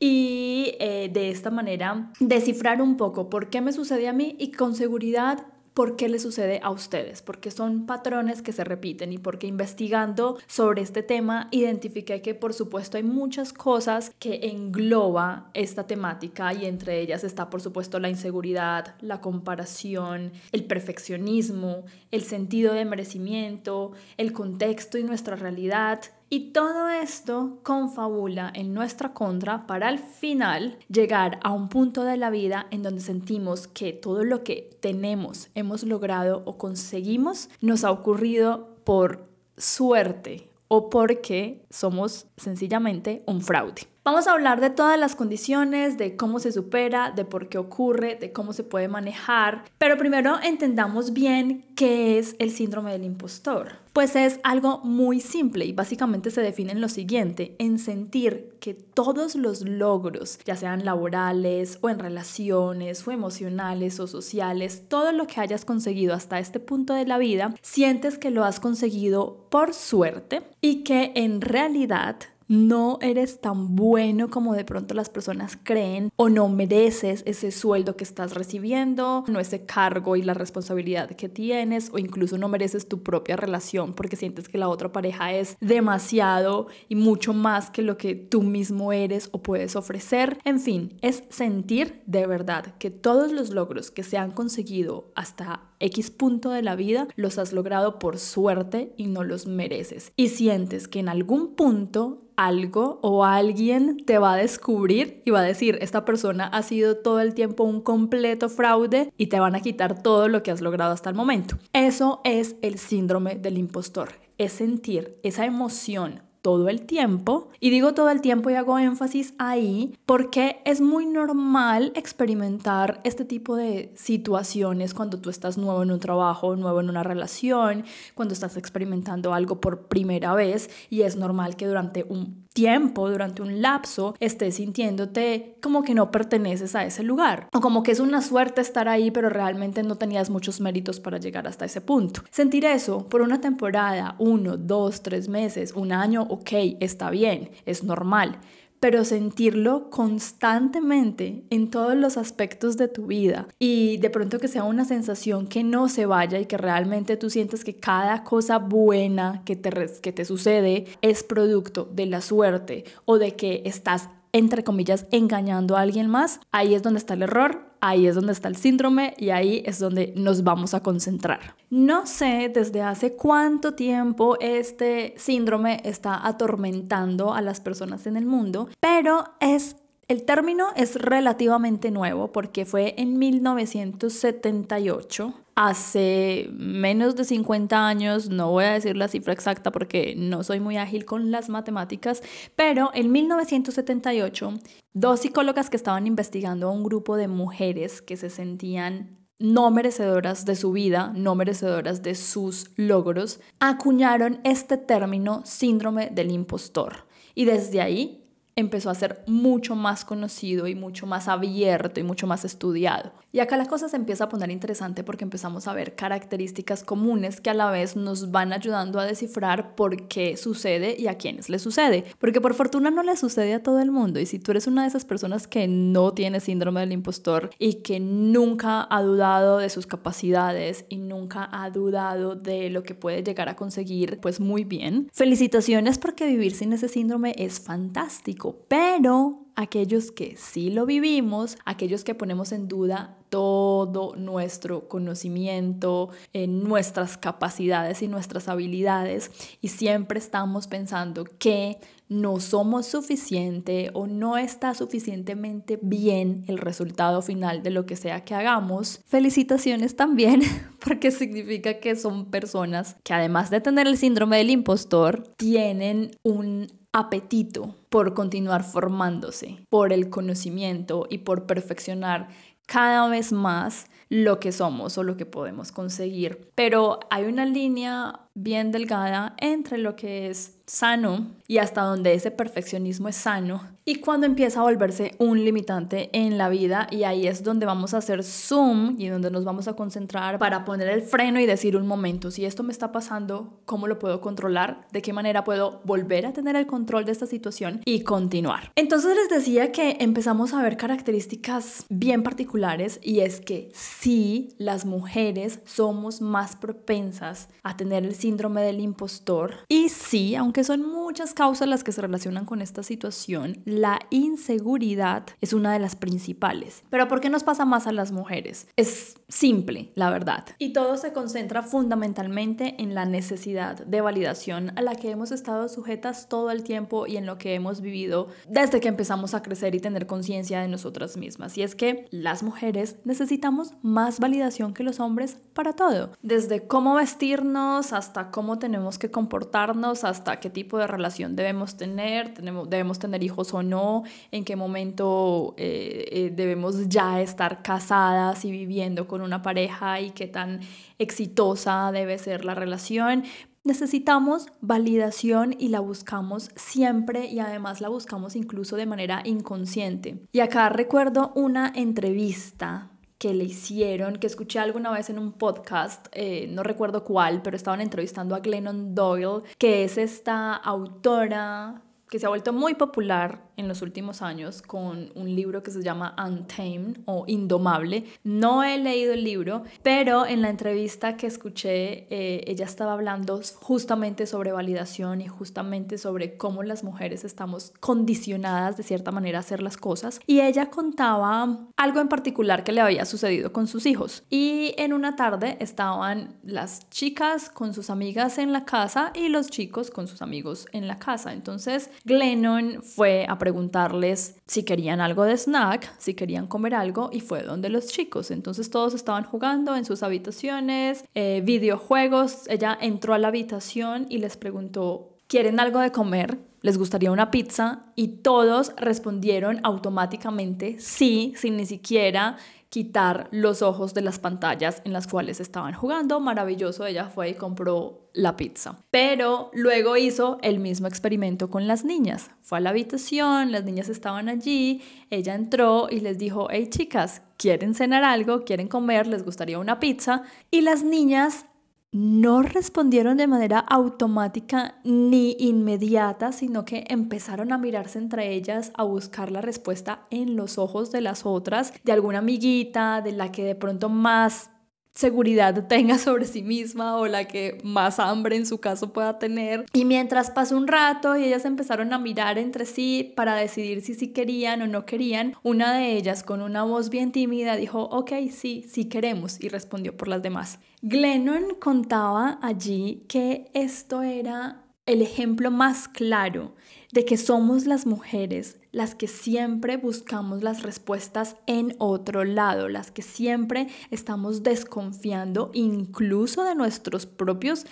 Y 0.00 0.74
eh, 0.80 1.08
de 1.12 1.30
esta 1.30 1.50
manera 1.50 2.12
descifrar 2.18 2.82
un 2.82 2.96
poco 2.96 3.30
por 3.30 3.50
qué 3.50 3.60
me 3.60 3.72
sucede 3.72 4.08
a 4.08 4.12
mí 4.12 4.34
y 4.38 4.50
con 4.50 4.74
seguridad 4.74 5.46
por 5.78 5.94
qué 5.94 6.08
le 6.08 6.18
sucede 6.18 6.58
a 6.64 6.70
ustedes, 6.70 7.22
porque 7.22 7.52
son 7.52 7.86
patrones 7.86 8.42
que 8.42 8.50
se 8.50 8.64
repiten 8.64 9.12
y 9.12 9.18
porque 9.18 9.46
investigando 9.46 10.36
sobre 10.48 10.82
este 10.82 11.04
tema 11.04 11.46
identifiqué 11.52 12.20
que 12.20 12.34
por 12.34 12.52
supuesto 12.52 12.96
hay 12.96 13.04
muchas 13.04 13.52
cosas 13.52 14.10
que 14.18 14.48
engloba 14.48 15.52
esta 15.54 15.86
temática 15.86 16.52
y 16.52 16.66
entre 16.66 17.00
ellas 17.00 17.22
está 17.22 17.48
por 17.48 17.60
supuesto 17.60 18.00
la 18.00 18.08
inseguridad, 18.08 18.96
la 19.00 19.20
comparación, 19.20 20.32
el 20.50 20.64
perfeccionismo, 20.64 21.84
el 22.10 22.22
sentido 22.22 22.74
de 22.74 22.84
merecimiento, 22.84 23.92
el 24.16 24.32
contexto 24.32 24.98
y 24.98 25.04
nuestra 25.04 25.36
realidad, 25.36 26.00
y 26.30 26.50
todo 26.52 26.88
esto 26.88 27.58
confabula 27.62 28.50
en 28.54 28.74
nuestra 28.74 29.14
contra 29.14 29.66
para 29.66 29.88
al 29.88 29.98
final 29.98 30.78
llegar 30.88 31.40
a 31.42 31.52
un 31.52 31.68
punto 31.68 32.04
de 32.04 32.16
la 32.16 32.30
vida 32.30 32.66
en 32.70 32.82
donde 32.82 33.00
sentimos 33.00 33.66
que 33.66 33.92
todo 33.92 34.24
lo 34.24 34.44
que 34.44 34.70
tenemos, 34.80 35.48
hemos 35.54 35.82
logrado 35.84 36.42
o 36.44 36.58
conseguimos 36.58 37.48
nos 37.60 37.84
ha 37.84 37.90
ocurrido 37.90 38.76
por 38.84 39.26
suerte 39.56 40.48
o 40.68 40.90
porque 40.90 41.64
somos 41.70 42.26
sencillamente 42.36 43.22
un 43.26 43.40
fraude. 43.40 43.82
Vamos 44.04 44.26
a 44.26 44.32
hablar 44.32 44.60
de 44.60 44.70
todas 44.70 44.98
las 44.98 45.14
condiciones, 45.14 45.98
de 45.98 46.16
cómo 46.16 46.38
se 46.40 46.50
supera, 46.50 47.10
de 47.10 47.26
por 47.26 47.50
qué 47.50 47.58
ocurre, 47.58 48.16
de 48.16 48.32
cómo 48.32 48.54
se 48.54 48.64
puede 48.64 48.88
manejar, 48.88 49.64
pero 49.76 49.98
primero 49.98 50.38
entendamos 50.42 51.12
bien 51.12 51.66
qué 51.74 52.18
es 52.18 52.34
el 52.38 52.50
síndrome 52.50 52.92
del 52.92 53.04
impostor. 53.04 53.72
Pues 53.98 54.14
es 54.14 54.38
algo 54.44 54.78
muy 54.84 55.18
simple 55.20 55.64
y 55.64 55.72
básicamente 55.72 56.30
se 56.30 56.40
define 56.40 56.70
en 56.70 56.80
lo 56.80 56.88
siguiente, 56.88 57.56
en 57.58 57.80
sentir 57.80 58.54
que 58.60 58.72
todos 58.72 59.34
los 59.34 59.62
logros, 59.62 60.38
ya 60.44 60.54
sean 60.54 60.84
laborales 60.84 61.80
o 61.80 61.88
en 61.88 61.98
relaciones 61.98 63.08
o 63.08 63.10
emocionales 63.10 63.98
o 63.98 64.06
sociales, 64.06 64.84
todo 64.86 65.10
lo 65.10 65.26
que 65.26 65.40
hayas 65.40 65.64
conseguido 65.64 66.14
hasta 66.14 66.38
este 66.38 66.60
punto 66.60 66.94
de 66.94 67.06
la 67.06 67.18
vida, 67.18 67.56
sientes 67.60 68.18
que 68.18 68.30
lo 68.30 68.44
has 68.44 68.60
conseguido 68.60 69.48
por 69.50 69.74
suerte 69.74 70.42
y 70.60 70.84
que 70.84 71.10
en 71.16 71.40
realidad 71.40 72.18
no 72.48 72.98
eres 73.02 73.40
tan 73.40 73.76
bueno 73.76 74.30
como 74.30 74.54
de 74.54 74.64
pronto 74.64 74.94
las 74.94 75.10
personas 75.10 75.58
creen 75.62 76.10
o 76.16 76.28
no 76.28 76.48
mereces 76.48 77.22
ese 77.26 77.52
sueldo 77.52 77.96
que 77.96 78.04
estás 78.04 78.34
recibiendo, 78.34 79.24
no 79.28 79.38
ese 79.38 79.64
cargo 79.64 80.16
y 80.16 80.22
la 80.22 80.34
responsabilidad 80.34 81.10
que 81.10 81.28
tienes 81.28 81.90
o 81.92 81.98
incluso 81.98 82.38
no 82.38 82.48
mereces 82.48 82.88
tu 82.88 83.02
propia 83.02 83.36
relación 83.36 83.92
porque 83.94 84.16
sientes 84.16 84.48
que 84.48 84.58
la 84.58 84.68
otra 84.68 84.92
pareja 84.92 85.32
es 85.34 85.56
demasiado 85.60 86.68
y 86.88 86.94
mucho 86.94 87.34
más 87.34 87.70
que 87.70 87.82
lo 87.82 87.98
que 87.98 88.14
tú 88.14 88.42
mismo 88.42 88.92
eres 88.92 89.28
o 89.32 89.42
puedes 89.42 89.76
ofrecer. 89.76 90.38
En 90.44 90.60
fin, 90.60 90.96
es 91.02 91.24
sentir 91.28 92.02
de 92.06 92.26
verdad 92.26 92.74
que 92.78 92.90
todos 92.90 93.32
los 93.32 93.50
logros 93.50 93.90
que 93.90 94.02
se 94.02 94.16
han 94.16 94.30
conseguido 94.30 95.12
hasta 95.14 95.68
X 95.80 96.10
punto 96.10 96.50
de 96.50 96.62
la 96.62 96.76
vida 96.76 97.08
los 97.16 97.38
has 97.38 97.52
logrado 97.52 97.98
por 97.98 98.18
suerte 98.18 98.94
y 98.96 99.06
no 99.06 99.22
los 99.22 99.46
mereces. 99.46 100.12
Y 100.16 100.28
sientes 100.28 100.88
que 100.88 101.00
en 101.00 101.08
algún 101.08 101.54
punto 101.54 102.28
algo 102.38 103.00
o 103.02 103.24
alguien 103.24 103.98
te 104.06 104.16
va 104.18 104.34
a 104.34 104.36
descubrir 104.36 105.22
y 105.26 105.30
va 105.30 105.40
a 105.40 105.42
decir, 105.42 105.76
esta 105.82 106.04
persona 106.04 106.46
ha 106.46 106.62
sido 106.62 106.96
todo 106.96 107.20
el 107.20 107.34
tiempo 107.34 107.64
un 107.64 107.82
completo 107.82 108.48
fraude 108.48 109.12
y 109.18 109.26
te 109.26 109.40
van 109.40 109.56
a 109.56 109.60
quitar 109.60 110.02
todo 110.02 110.28
lo 110.28 110.42
que 110.42 110.52
has 110.52 110.60
logrado 110.60 110.92
hasta 110.92 111.10
el 111.10 111.16
momento. 111.16 111.58
Eso 111.72 112.20
es 112.24 112.54
el 112.62 112.78
síndrome 112.78 113.34
del 113.34 113.58
impostor, 113.58 114.10
es 114.38 114.52
sentir 114.52 115.18
esa 115.24 115.44
emoción 115.44 116.27
todo 116.42 116.68
el 116.68 116.86
tiempo. 116.86 117.48
Y 117.60 117.70
digo 117.70 117.94
todo 117.94 118.10
el 118.10 118.20
tiempo 118.20 118.50
y 118.50 118.54
hago 118.54 118.78
énfasis 118.78 119.34
ahí 119.38 119.94
porque 120.06 120.60
es 120.64 120.80
muy 120.80 121.06
normal 121.06 121.92
experimentar 121.94 123.00
este 123.04 123.24
tipo 123.24 123.56
de 123.56 123.92
situaciones 123.94 124.94
cuando 124.94 125.18
tú 125.18 125.30
estás 125.30 125.58
nuevo 125.58 125.82
en 125.82 125.90
un 125.90 126.00
trabajo, 126.00 126.56
nuevo 126.56 126.80
en 126.80 126.88
una 126.88 127.02
relación, 127.02 127.84
cuando 128.14 128.34
estás 128.34 128.56
experimentando 128.56 129.34
algo 129.34 129.60
por 129.60 129.88
primera 129.88 130.34
vez 130.34 130.70
y 130.90 131.02
es 131.02 131.16
normal 131.16 131.56
que 131.56 131.66
durante 131.66 132.04
un 132.08 132.47
durante 132.94 133.42
un 133.42 133.62
lapso, 133.62 134.14
estés 134.18 134.56
sintiéndote 134.56 135.56
como 135.62 135.82
que 135.82 135.94
no 135.94 136.10
perteneces 136.10 136.74
a 136.74 136.84
ese 136.84 137.02
lugar 137.02 137.48
o 137.52 137.60
como 137.60 137.82
que 137.82 137.92
es 137.92 138.00
una 138.00 138.20
suerte 138.20 138.60
estar 138.60 138.88
ahí, 138.88 139.10
pero 139.10 139.28
realmente 139.28 139.82
no 139.82 139.96
tenías 139.96 140.28
muchos 140.28 140.60
méritos 140.60 140.98
para 140.98 141.18
llegar 141.18 141.46
hasta 141.46 141.66
ese 141.66 141.80
punto. 141.80 142.22
Sentir 142.30 142.64
eso 142.64 143.08
por 143.08 143.22
una 143.22 143.40
temporada, 143.40 144.16
uno, 144.18 144.56
dos, 144.56 145.02
tres 145.02 145.28
meses, 145.28 145.72
un 145.74 145.92
año, 145.92 146.22
ok, 146.22 146.50
está 146.80 147.10
bien, 147.10 147.50
es 147.64 147.84
normal 147.84 148.40
pero 148.80 149.04
sentirlo 149.04 149.90
constantemente 149.90 151.44
en 151.50 151.70
todos 151.70 151.96
los 151.96 152.16
aspectos 152.16 152.76
de 152.76 152.88
tu 152.88 153.06
vida. 153.06 153.48
Y 153.58 153.98
de 153.98 154.10
pronto 154.10 154.38
que 154.38 154.48
sea 154.48 154.64
una 154.64 154.84
sensación 154.84 155.46
que 155.46 155.64
no 155.64 155.88
se 155.88 156.06
vaya 156.06 156.38
y 156.38 156.46
que 156.46 156.56
realmente 156.56 157.16
tú 157.16 157.30
sientas 157.30 157.64
que 157.64 157.76
cada 157.76 158.24
cosa 158.24 158.58
buena 158.58 159.42
que 159.44 159.56
te, 159.56 159.70
que 160.00 160.12
te 160.12 160.24
sucede 160.24 160.86
es 161.02 161.22
producto 161.22 161.88
de 161.92 162.06
la 162.06 162.20
suerte 162.20 162.84
o 163.04 163.18
de 163.18 163.34
que 163.34 163.62
estás 163.64 164.08
entre 164.32 164.62
comillas, 164.62 165.06
engañando 165.10 165.76
a 165.76 165.80
alguien 165.80 166.06
más, 166.08 166.40
ahí 166.52 166.74
es 166.74 166.82
donde 166.82 166.98
está 166.98 167.14
el 167.14 167.22
error, 167.22 167.67
ahí 167.80 168.06
es 168.06 168.14
donde 168.14 168.32
está 168.32 168.48
el 168.48 168.56
síndrome 168.56 169.14
y 169.18 169.30
ahí 169.30 169.62
es 169.64 169.78
donde 169.78 170.12
nos 170.16 170.44
vamos 170.44 170.74
a 170.74 170.82
concentrar. 170.82 171.54
No 171.70 172.06
sé 172.06 172.50
desde 172.52 172.82
hace 172.82 173.14
cuánto 173.14 173.74
tiempo 173.74 174.36
este 174.40 175.14
síndrome 175.16 175.80
está 175.84 176.26
atormentando 176.26 177.34
a 177.34 177.42
las 177.42 177.60
personas 177.60 178.06
en 178.06 178.16
el 178.16 178.26
mundo, 178.26 178.68
pero 178.80 179.24
es 179.40 179.76
el 180.08 180.24
término 180.24 180.68
es 180.74 180.96
relativamente 180.96 181.90
nuevo 181.90 182.32
porque 182.32 182.64
fue 182.64 182.94
en 182.96 183.18
1978, 183.18 185.34
hace 185.60 186.50
menos 186.52 187.16
de 187.16 187.24
50 187.24 187.88
años, 187.88 188.30
no 188.30 188.52
voy 188.52 188.62
a 188.62 188.74
decir 188.74 188.96
la 188.96 189.08
cifra 189.08 189.32
exacta 189.32 189.72
porque 189.72 190.14
no 190.16 190.44
soy 190.44 190.60
muy 190.60 190.76
ágil 190.76 191.04
con 191.04 191.32
las 191.32 191.48
matemáticas, 191.48 192.22
pero 192.54 192.92
en 192.94 193.10
1978, 193.10 194.54
dos 194.92 195.18
psicólogas 195.18 195.68
que 195.68 195.76
estaban 195.76 196.06
investigando 196.06 196.68
a 196.68 196.70
un 196.70 196.84
grupo 196.84 197.16
de 197.16 197.26
mujeres 197.26 198.00
que 198.00 198.16
se 198.16 198.30
sentían 198.30 199.18
no 199.40 199.72
merecedoras 199.72 200.44
de 200.44 200.54
su 200.54 200.70
vida, 200.70 201.12
no 201.16 201.34
merecedoras 201.34 202.04
de 202.04 202.14
sus 202.14 202.70
logros, 202.76 203.40
acuñaron 203.58 204.40
este 204.44 204.76
término 204.76 205.42
síndrome 205.44 206.08
del 206.10 206.30
impostor. 206.30 207.08
Y 207.34 207.46
desde 207.46 207.80
ahí 207.80 208.27
empezó 208.58 208.90
a 208.90 208.94
ser 208.94 209.22
mucho 209.26 209.76
más 209.76 210.04
conocido 210.04 210.66
y 210.66 210.74
mucho 210.74 211.06
más 211.06 211.28
abierto 211.28 212.00
y 212.00 212.02
mucho 212.02 212.26
más 212.26 212.44
estudiado. 212.44 213.12
Y 213.30 213.38
acá 213.40 213.56
la 213.56 213.66
cosa 213.66 213.88
se 213.88 213.96
empieza 213.96 214.24
a 214.24 214.28
poner 214.28 214.50
interesante 214.50 215.04
porque 215.04 215.22
empezamos 215.22 215.68
a 215.68 215.74
ver 215.74 215.94
características 215.94 216.82
comunes 216.82 217.40
que 217.40 217.50
a 217.50 217.54
la 217.54 217.70
vez 217.70 217.94
nos 217.94 218.32
van 218.32 218.52
ayudando 218.52 218.98
a 218.98 219.04
descifrar 219.04 219.76
por 219.76 220.08
qué 220.08 220.36
sucede 220.36 220.96
y 220.98 221.06
a 221.06 221.18
quiénes 221.18 221.48
le 221.48 221.60
sucede. 221.60 222.04
Porque 222.18 222.40
por 222.40 222.54
fortuna 222.54 222.90
no 222.90 223.04
le 223.04 223.16
sucede 223.16 223.54
a 223.54 223.62
todo 223.62 223.80
el 223.80 223.92
mundo. 223.92 224.18
Y 224.18 224.26
si 224.26 224.40
tú 224.40 224.50
eres 224.50 224.66
una 224.66 224.82
de 224.82 224.88
esas 224.88 225.04
personas 225.04 225.46
que 225.46 225.68
no 225.68 226.12
tiene 226.12 226.40
síndrome 226.40 226.80
del 226.80 226.92
impostor 226.92 227.50
y 227.58 227.74
que 227.74 228.00
nunca 228.00 228.88
ha 228.90 229.02
dudado 229.02 229.58
de 229.58 229.70
sus 229.70 229.86
capacidades 229.86 230.84
y 230.88 230.96
nunca 230.96 231.48
ha 231.52 231.70
dudado 231.70 232.34
de 232.34 232.70
lo 232.70 232.82
que 232.82 232.96
puede 232.96 233.22
llegar 233.22 233.48
a 233.48 233.56
conseguir, 233.56 234.18
pues 234.20 234.40
muy 234.40 234.64
bien. 234.64 235.10
Felicitaciones 235.12 235.98
porque 235.98 236.26
vivir 236.26 236.54
sin 236.54 236.72
ese 236.72 236.88
síndrome 236.88 237.34
es 237.36 237.60
fantástico 237.60 238.47
pero 238.68 239.48
aquellos 239.58 240.12
que 240.12 240.36
sí 240.36 240.70
lo 240.70 240.86
vivimos, 240.86 241.58
aquellos 241.64 242.04
que 242.04 242.14
ponemos 242.14 242.52
en 242.52 242.68
duda 242.68 243.16
todo 243.28 244.14
nuestro 244.16 244.88
conocimiento, 244.88 246.10
en 246.32 246.62
nuestras 246.62 247.18
capacidades 247.18 248.00
y 248.02 248.08
nuestras 248.08 248.48
habilidades 248.48 249.30
y 249.60 249.68
siempre 249.68 250.20
estamos 250.20 250.68
pensando 250.68 251.24
que 251.24 251.78
no 252.08 252.40
somos 252.40 252.86
suficiente 252.86 253.90
o 253.92 254.06
no 254.06 254.38
está 254.38 254.74
suficientemente 254.74 255.78
bien 255.82 256.44
el 256.46 256.56
resultado 256.58 257.20
final 257.20 257.62
de 257.62 257.70
lo 257.70 257.84
que 257.84 257.96
sea 257.96 258.24
que 258.24 258.34
hagamos, 258.34 259.00
felicitaciones 259.06 259.96
también 259.96 260.40
porque 260.84 261.10
significa 261.10 261.80
que 261.80 261.96
son 261.96 262.30
personas 262.30 262.96
que 263.02 263.12
además 263.12 263.50
de 263.50 263.60
tener 263.60 263.86
el 263.86 263.98
síndrome 263.98 264.38
del 264.38 264.50
impostor, 264.50 265.24
tienen 265.36 266.12
un 266.22 266.77
apetito 266.98 267.76
por 267.88 268.12
continuar 268.12 268.64
formándose, 268.64 269.60
por 269.70 269.92
el 269.92 270.10
conocimiento 270.10 271.06
y 271.08 271.18
por 271.18 271.46
perfeccionar 271.46 272.28
cada 272.66 273.08
vez 273.08 273.32
más 273.32 273.86
lo 274.08 274.40
que 274.40 274.52
somos 274.52 274.98
o 274.98 275.02
lo 275.04 275.16
que 275.16 275.24
podemos 275.24 275.70
conseguir. 275.70 276.50
Pero 276.54 276.98
hay 277.10 277.24
una 277.24 277.46
línea 277.46 278.27
bien 278.40 278.70
delgada 278.70 279.34
entre 279.38 279.78
lo 279.78 279.96
que 279.96 280.30
es 280.30 280.54
sano 280.68 281.26
y 281.46 281.58
hasta 281.58 281.82
donde 281.82 282.14
ese 282.14 282.30
perfeccionismo 282.30 283.08
es 283.08 283.16
sano 283.16 283.62
y 283.84 283.96
cuando 283.96 284.26
empieza 284.26 284.60
a 284.60 284.64
volverse 284.64 285.14
un 285.18 285.42
limitante 285.42 286.10
en 286.12 286.36
la 286.36 286.50
vida 286.50 286.88
y 286.90 287.04
ahí 287.04 287.26
es 287.26 287.42
donde 287.42 287.64
vamos 287.64 287.94
a 287.94 287.98
hacer 287.98 288.22
zoom 288.22 288.96
y 288.98 289.08
donde 289.08 289.30
nos 289.30 289.46
vamos 289.46 289.66
a 289.66 289.72
concentrar 289.72 290.38
para 290.38 290.66
poner 290.66 290.88
el 290.88 291.00
freno 291.00 291.40
y 291.40 291.46
decir 291.46 291.74
un 291.74 291.86
momento, 291.86 292.30
si 292.30 292.44
esto 292.44 292.62
me 292.62 292.72
está 292.72 292.92
pasando, 292.92 293.60
¿cómo 293.64 293.86
lo 293.86 293.98
puedo 293.98 294.20
controlar? 294.20 294.86
¿De 294.92 295.00
qué 295.00 295.14
manera 295.14 295.42
puedo 295.42 295.80
volver 295.84 296.26
a 296.26 296.34
tener 296.34 296.54
el 296.54 296.66
control 296.66 297.06
de 297.06 297.12
esta 297.12 297.24
situación 297.24 297.80
y 297.86 298.02
continuar? 298.02 298.72
Entonces 298.76 299.16
les 299.16 299.30
decía 299.30 299.72
que 299.72 299.96
empezamos 300.00 300.52
a 300.52 300.60
ver 300.60 300.76
características 300.76 301.86
bien 301.88 302.22
particulares 302.22 303.00
y 303.02 303.20
es 303.20 303.40
que 303.40 303.70
sí, 303.72 304.50
las 304.58 304.84
mujeres 304.84 305.60
somos 305.64 306.20
más 306.20 306.56
propensas 306.56 307.48
a 307.62 307.78
tener 307.78 308.04
el 308.04 308.14
síndrome 308.14 308.27
del 308.36 308.80
impostor 308.80 309.54
y 309.68 309.88
sí, 309.88 310.34
aunque 310.34 310.64
son 310.64 310.86
muchas 310.86 311.34
causas 311.34 311.68
las 311.68 311.84
que 311.84 311.92
se 311.92 312.00
relacionan 312.00 312.44
con 312.44 312.62
esta 312.62 312.82
situación, 312.82 313.62
la 313.64 313.98
inseguridad 314.10 315.24
es 315.40 315.52
una 315.52 315.72
de 315.72 315.78
las 315.78 315.96
principales. 315.96 316.82
Pero 316.90 317.08
¿por 317.08 317.20
qué 317.20 317.30
nos 317.30 317.44
pasa 317.44 317.64
más 317.64 317.86
a 317.86 317.92
las 317.92 318.12
mujeres? 318.12 318.68
Es 318.76 319.16
simple, 319.28 319.90
la 319.94 320.10
verdad. 320.10 320.44
Y 320.58 320.72
todo 320.72 320.96
se 320.96 321.12
concentra 321.12 321.62
fundamentalmente 321.62 322.76
en 322.82 322.94
la 322.94 323.04
necesidad 323.04 323.84
de 323.84 324.00
validación 324.00 324.72
a 324.76 324.82
la 324.82 324.94
que 324.94 325.10
hemos 325.10 325.32
estado 325.32 325.68
sujetas 325.68 326.28
todo 326.28 326.50
el 326.50 326.62
tiempo 326.62 327.06
y 327.06 327.16
en 327.16 327.26
lo 327.26 327.38
que 327.38 327.54
hemos 327.54 327.80
vivido 327.80 328.28
desde 328.48 328.80
que 328.80 328.88
empezamos 328.88 329.34
a 329.34 329.42
crecer 329.42 329.74
y 329.74 329.80
tener 329.80 330.06
conciencia 330.06 330.60
de 330.60 330.68
nosotras 330.68 331.16
mismas. 331.16 331.58
Y 331.58 331.62
es 331.62 331.74
que 331.74 332.06
las 332.10 332.42
mujeres 332.42 332.96
necesitamos 333.04 333.72
más 333.82 334.20
validación 334.20 334.74
que 334.74 334.82
los 334.82 335.00
hombres 335.00 335.38
para 335.54 335.72
todo. 335.72 336.12
Desde 336.22 336.66
cómo 336.66 336.94
vestirnos 336.94 337.92
hasta 337.92 338.07
cómo 338.30 338.58
tenemos 338.58 338.98
que 338.98 339.10
comportarnos, 339.10 340.04
hasta 340.04 340.40
qué 340.40 340.50
tipo 340.50 340.78
de 340.78 340.86
relación 340.86 341.36
debemos 341.36 341.76
tener, 341.76 342.34
tenemos, 342.34 342.68
debemos 342.68 342.98
tener 342.98 343.22
hijos 343.22 343.54
o 343.54 343.62
no, 343.62 344.02
en 344.30 344.44
qué 344.44 344.56
momento 344.56 345.54
eh, 345.56 346.04
eh, 346.10 346.32
debemos 346.34 346.88
ya 346.88 347.20
estar 347.20 347.62
casadas 347.62 348.44
y 348.44 348.50
viviendo 348.50 349.06
con 349.06 349.20
una 349.20 349.42
pareja 349.42 350.00
y 350.00 350.10
qué 350.10 350.26
tan 350.26 350.60
exitosa 350.98 351.90
debe 351.92 352.18
ser 352.18 352.44
la 352.44 352.54
relación. 352.54 353.24
Necesitamos 353.64 354.46
validación 354.60 355.54
y 355.58 355.68
la 355.68 355.80
buscamos 355.80 356.50
siempre 356.56 357.26
y 357.26 357.40
además 357.40 357.80
la 357.80 357.88
buscamos 357.88 358.34
incluso 358.34 358.76
de 358.76 358.86
manera 358.86 359.20
inconsciente. 359.24 360.26
Y 360.32 360.40
acá 360.40 360.68
recuerdo 360.70 361.32
una 361.34 361.72
entrevista 361.74 362.90
que 363.18 363.34
le 363.34 363.44
hicieron, 363.44 364.16
que 364.16 364.28
escuché 364.28 364.60
alguna 364.60 364.90
vez 364.92 365.10
en 365.10 365.18
un 365.18 365.32
podcast, 365.32 366.06
eh, 366.12 366.46
no 366.48 366.62
recuerdo 366.62 367.04
cuál, 367.04 367.42
pero 367.42 367.56
estaban 367.56 367.80
entrevistando 367.80 368.34
a 368.34 368.40
Glennon 368.40 368.94
Doyle, 368.94 369.42
que 369.58 369.84
es 369.84 369.98
esta 369.98 370.54
autora 370.54 371.82
que 372.08 372.18
se 372.18 372.26
ha 372.26 372.28
vuelto 372.28 372.52
muy 372.52 372.74
popular 372.74 373.47
en 373.58 373.68
los 373.68 373.82
últimos 373.82 374.22
años 374.22 374.62
con 374.62 375.10
un 375.14 375.34
libro 375.34 375.62
que 375.62 375.70
se 375.70 375.82
llama 375.82 376.16
Untamed 376.16 376.98
o 377.04 377.24
Indomable. 377.26 378.04
No 378.24 378.64
he 378.64 378.78
leído 378.78 379.12
el 379.12 379.24
libro, 379.24 379.64
pero 379.82 380.24
en 380.24 380.40
la 380.40 380.48
entrevista 380.48 381.16
que 381.16 381.26
escuché, 381.26 382.06
eh, 382.08 382.44
ella 382.46 382.64
estaba 382.64 382.94
hablando 382.94 383.40
justamente 383.60 384.26
sobre 384.26 384.52
validación 384.52 385.20
y 385.20 385.28
justamente 385.28 385.98
sobre 385.98 386.36
cómo 386.36 386.62
las 386.62 386.84
mujeres 386.84 387.24
estamos 387.24 387.72
condicionadas 387.80 388.76
de 388.76 388.84
cierta 388.84 389.10
manera 389.10 389.38
a 389.38 389.40
hacer 389.40 389.60
las 389.60 389.76
cosas. 389.76 390.20
Y 390.26 390.40
ella 390.40 390.70
contaba 390.70 391.68
algo 391.76 392.00
en 392.00 392.08
particular 392.08 392.64
que 392.64 392.72
le 392.72 392.80
había 392.80 393.04
sucedido 393.04 393.52
con 393.52 393.66
sus 393.66 393.86
hijos. 393.86 394.22
Y 394.30 394.74
en 394.78 394.92
una 394.92 395.16
tarde 395.16 395.56
estaban 395.60 396.36
las 396.44 396.88
chicas 396.90 397.50
con 397.50 397.74
sus 397.74 397.90
amigas 397.90 398.38
en 398.38 398.52
la 398.52 398.64
casa 398.64 399.12
y 399.14 399.28
los 399.28 399.50
chicos 399.50 399.90
con 399.90 400.06
sus 400.06 400.22
amigos 400.22 400.68
en 400.72 400.86
la 400.86 400.98
casa. 400.98 401.32
Entonces 401.32 401.90
Glennon 402.04 402.82
fue 402.82 403.26
a 403.28 403.38
preguntarles 403.48 404.36
si 404.46 404.62
querían 404.62 405.00
algo 405.00 405.24
de 405.24 405.34
snack, 405.34 405.90
si 405.96 406.12
querían 406.12 406.46
comer 406.46 406.74
algo 406.74 407.08
y 407.10 407.20
fue 407.20 407.42
donde 407.42 407.70
los 407.70 407.86
chicos. 407.86 408.30
Entonces 408.30 408.68
todos 408.68 408.92
estaban 408.92 409.24
jugando 409.24 409.74
en 409.74 409.86
sus 409.86 410.02
habitaciones, 410.02 411.02
eh, 411.14 411.40
videojuegos. 411.42 412.46
Ella 412.48 412.76
entró 412.78 413.14
a 413.14 413.18
la 413.18 413.28
habitación 413.28 414.04
y 414.10 414.18
les 414.18 414.36
preguntó, 414.36 415.16
¿quieren 415.28 415.60
algo 415.60 415.80
de 415.80 415.92
comer? 415.92 416.36
¿Les 416.60 416.76
gustaría 416.76 417.10
una 417.10 417.30
pizza? 417.30 417.86
Y 417.94 418.08
todos 418.18 418.74
respondieron 418.76 419.60
automáticamente 419.62 420.76
sí, 420.78 421.32
sin 421.34 421.56
ni 421.56 421.64
siquiera 421.64 422.36
quitar 422.68 423.28
los 423.30 423.62
ojos 423.62 423.94
de 423.94 424.02
las 424.02 424.18
pantallas 424.18 424.82
en 424.84 424.92
las 424.92 425.06
cuales 425.06 425.40
estaban 425.40 425.72
jugando. 425.72 426.20
Maravilloso, 426.20 426.86
ella 426.86 427.06
fue 427.06 427.30
y 427.30 427.34
compró 427.34 428.08
la 428.12 428.36
pizza. 428.36 428.76
Pero 428.90 429.50
luego 429.54 429.96
hizo 429.96 430.38
el 430.42 430.58
mismo 430.58 430.86
experimento 430.86 431.50
con 431.50 431.66
las 431.66 431.84
niñas. 431.84 432.30
Fue 432.40 432.58
a 432.58 432.60
la 432.60 432.70
habitación, 432.70 433.52
las 433.52 433.64
niñas 433.64 433.88
estaban 433.88 434.28
allí, 434.28 434.82
ella 435.10 435.34
entró 435.34 435.88
y 435.90 436.00
les 436.00 436.18
dijo, 436.18 436.48
hey 436.50 436.68
chicas, 436.68 437.22
¿quieren 437.36 437.74
cenar 437.74 438.04
algo? 438.04 438.44
¿Quieren 438.44 438.68
comer? 438.68 439.06
¿Les 439.06 439.24
gustaría 439.24 439.58
una 439.58 439.80
pizza? 439.80 440.22
Y 440.50 440.62
las 440.62 440.84
niñas 440.84 441.46
no 441.90 442.42
respondieron 442.42 443.16
de 443.16 443.26
manera 443.26 443.58
automática 443.58 444.76
ni 444.84 445.36
inmediata, 445.38 446.32
sino 446.32 446.64
que 446.64 446.84
empezaron 446.88 447.52
a 447.52 447.58
mirarse 447.58 447.98
entre 447.98 448.34
ellas, 448.34 448.72
a 448.74 448.82
buscar 448.82 449.30
la 449.30 449.40
respuesta 449.40 450.06
en 450.10 450.36
los 450.36 450.58
ojos 450.58 450.92
de 450.92 451.00
las 451.00 451.24
otras, 451.24 451.72
de 451.84 451.92
alguna 451.92 452.18
amiguita, 452.18 453.00
de 453.00 453.12
la 453.12 453.32
que 453.32 453.44
de 453.44 453.54
pronto 453.54 453.88
más 453.88 454.50
seguridad 454.98 455.68
tenga 455.68 455.96
sobre 455.98 456.26
sí 456.26 456.42
misma 456.42 456.96
o 456.96 457.06
la 457.06 457.26
que 457.26 457.58
más 457.62 458.00
hambre 458.00 458.36
en 458.36 458.46
su 458.46 458.58
caso 458.58 458.92
pueda 458.92 459.18
tener. 459.18 459.64
Y 459.72 459.84
mientras 459.84 460.30
pasó 460.30 460.56
un 460.56 460.66
rato 460.66 461.16
y 461.16 461.24
ellas 461.24 461.44
empezaron 461.44 461.92
a 461.92 461.98
mirar 461.98 462.36
entre 462.36 462.66
sí 462.66 463.12
para 463.16 463.36
decidir 463.36 463.80
si 463.80 463.94
sí 463.94 464.08
querían 464.08 464.60
o 464.60 464.66
no 464.66 464.84
querían, 464.84 465.36
una 465.42 465.72
de 465.78 465.92
ellas 465.92 466.22
con 466.22 466.42
una 466.42 466.64
voz 466.64 466.90
bien 466.90 467.12
tímida 467.12 467.56
dijo, 467.56 467.84
ok, 467.84 468.12
sí, 468.30 468.66
sí 468.68 468.86
queremos 468.86 469.40
y 469.40 469.48
respondió 469.48 469.96
por 469.96 470.08
las 470.08 470.22
demás. 470.22 470.58
Glennon 470.82 471.56
contaba 471.60 472.38
allí 472.40 473.04
que 473.08 473.50
esto 473.52 474.02
era 474.02 474.64
el 474.86 475.02
ejemplo 475.02 475.50
más 475.50 475.88
claro 475.88 476.54
de 476.92 477.04
que 477.04 477.16
somos 477.16 477.66
las 477.66 477.84
mujeres 477.84 478.58
las 478.70 478.94
que 478.94 479.08
siempre 479.08 479.76
buscamos 479.76 480.42
las 480.42 480.62
respuestas 480.62 481.36
en 481.46 481.74
otro 481.78 482.24
lado, 482.24 482.68
las 482.68 482.90
que 482.90 483.02
siempre 483.02 483.68
estamos 483.90 484.42
desconfiando 484.42 485.50
incluso 485.54 486.44
de 486.44 486.54
nuestros 486.54 487.06
propios 487.06 487.66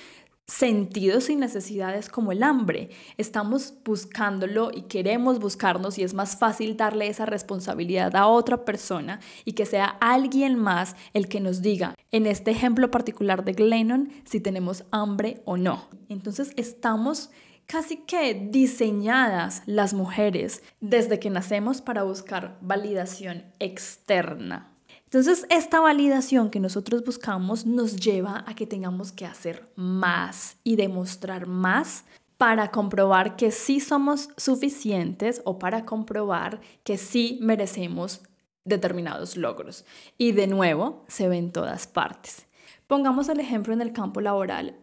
sentidos 0.46 1.28
y 1.28 1.36
necesidades 1.36 2.08
como 2.08 2.30
el 2.30 2.42
hambre. 2.42 2.90
Estamos 3.16 3.74
buscándolo 3.84 4.70
y 4.72 4.82
queremos 4.82 5.40
buscarnos 5.40 5.98
y 5.98 6.04
es 6.04 6.14
más 6.14 6.38
fácil 6.38 6.76
darle 6.76 7.08
esa 7.08 7.26
responsabilidad 7.26 8.14
a 8.14 8.28
otra 8.28 8.64
persona 8.64 9.20
y 9.44 9.52
que 9.52 9.66
sea 9.66 9.86
alguien 10.00 10.56
más 10.56 10.94
el 11.14 11.28
que 11.28 11.40
nos 11.40 11.62
diga, 11.62 11.95
en 12.16 12.26
este 12.26 12.50
ejemplo 12.50 12.90
particular 12.90 13.44
de 13.44 13.52
Glennon, 13.52 14.10
si 14.24 14.40
tenemos 14.40 14.84
hambre 14.90 15.42
o 15.44 15.58
no. 15.58 15.84
Entonces 16.08 16.52
estamos 16.56 17.30
casi 17.66 17.98
que 17.98 18.32
diseñadas 18.50 19.62
las 19.66 19.92
mujeres 19.92 20.62
desde 20.80 21.18
que 21.18 21.28
nacemos 21.28 21.82
para 21.82 22.04
buscar 22.04 22.56
validación 22.62 23.44
externa. 23.58 24.72
Entonces, 25.04 25.46
esta 25.50 25.80
validación 25.80 26.50
que 26.50 26.58
nosotros 26.58 27.04
buscamos 27.04 27.64
nos 27.66 27.96
lleva 27.96 28.44
a 28.46 28.54
que 28.54 28.66
tengamos 28.66 29.12
que 29.12 29.26
hacer 29.26 29.70
más 29.76 30.56
y 30.64 30.76
demostrar 30.76 31.46
más 31.46 32.04
para 32.38 32.70
comprobar 32.70 33.36
que 33.36 33.50
sí 33.50 33.78
somos 33.78 34.30
suficientes 34.36 35.42
o 35.44 35.58
para 35.58 35.84
comprobar 35.84 36.60
que 36.82 36.98
sí 36.98 37.38
merecemos 37.40 38.22
determinados 38.66 39.36
logros. 39.36 39.84
Y 40.18 40.32
de 40.32 40.46
nuevo, 40.46 41.04
se 41.08 41.28
ve 41.28 41.38
en 41.38 41.52
todas 41.52 41.86
partes. 41.86 42.46
Pongamos 42.86 43.28
el 43.28 43.40
ejemplo 43.40 43.72
en 43.72 43.80
el 43.80 43.92
campo 43.92 44.20
laboral. 44.20 44.76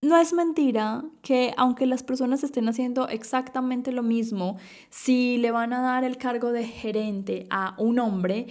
No 0.00 0.16
es 0.16 0.32
mentira 0.32 1.04
que 1.22 1.54
aunque 1.56 1.86
las 1.86 2.02
personas 2.02 2.42
estén 2.42 2.68
haciendo 2.68 3.08
exactamente 3.08 3.92
lo 3.92 4.02
mismo, 4.02 4.58
si 4.90 5.38
le 5.38 5.52
van 5.52 5.72
a 5.72 5.80
dar 5.80 6.02
el 6.02 6.16
cargo 6.16 6.50
de 6.50 6.64
gerente 6.64 7.46
a 7.50 7.76
un 7.78 8.00
hombre, 8.00 8.48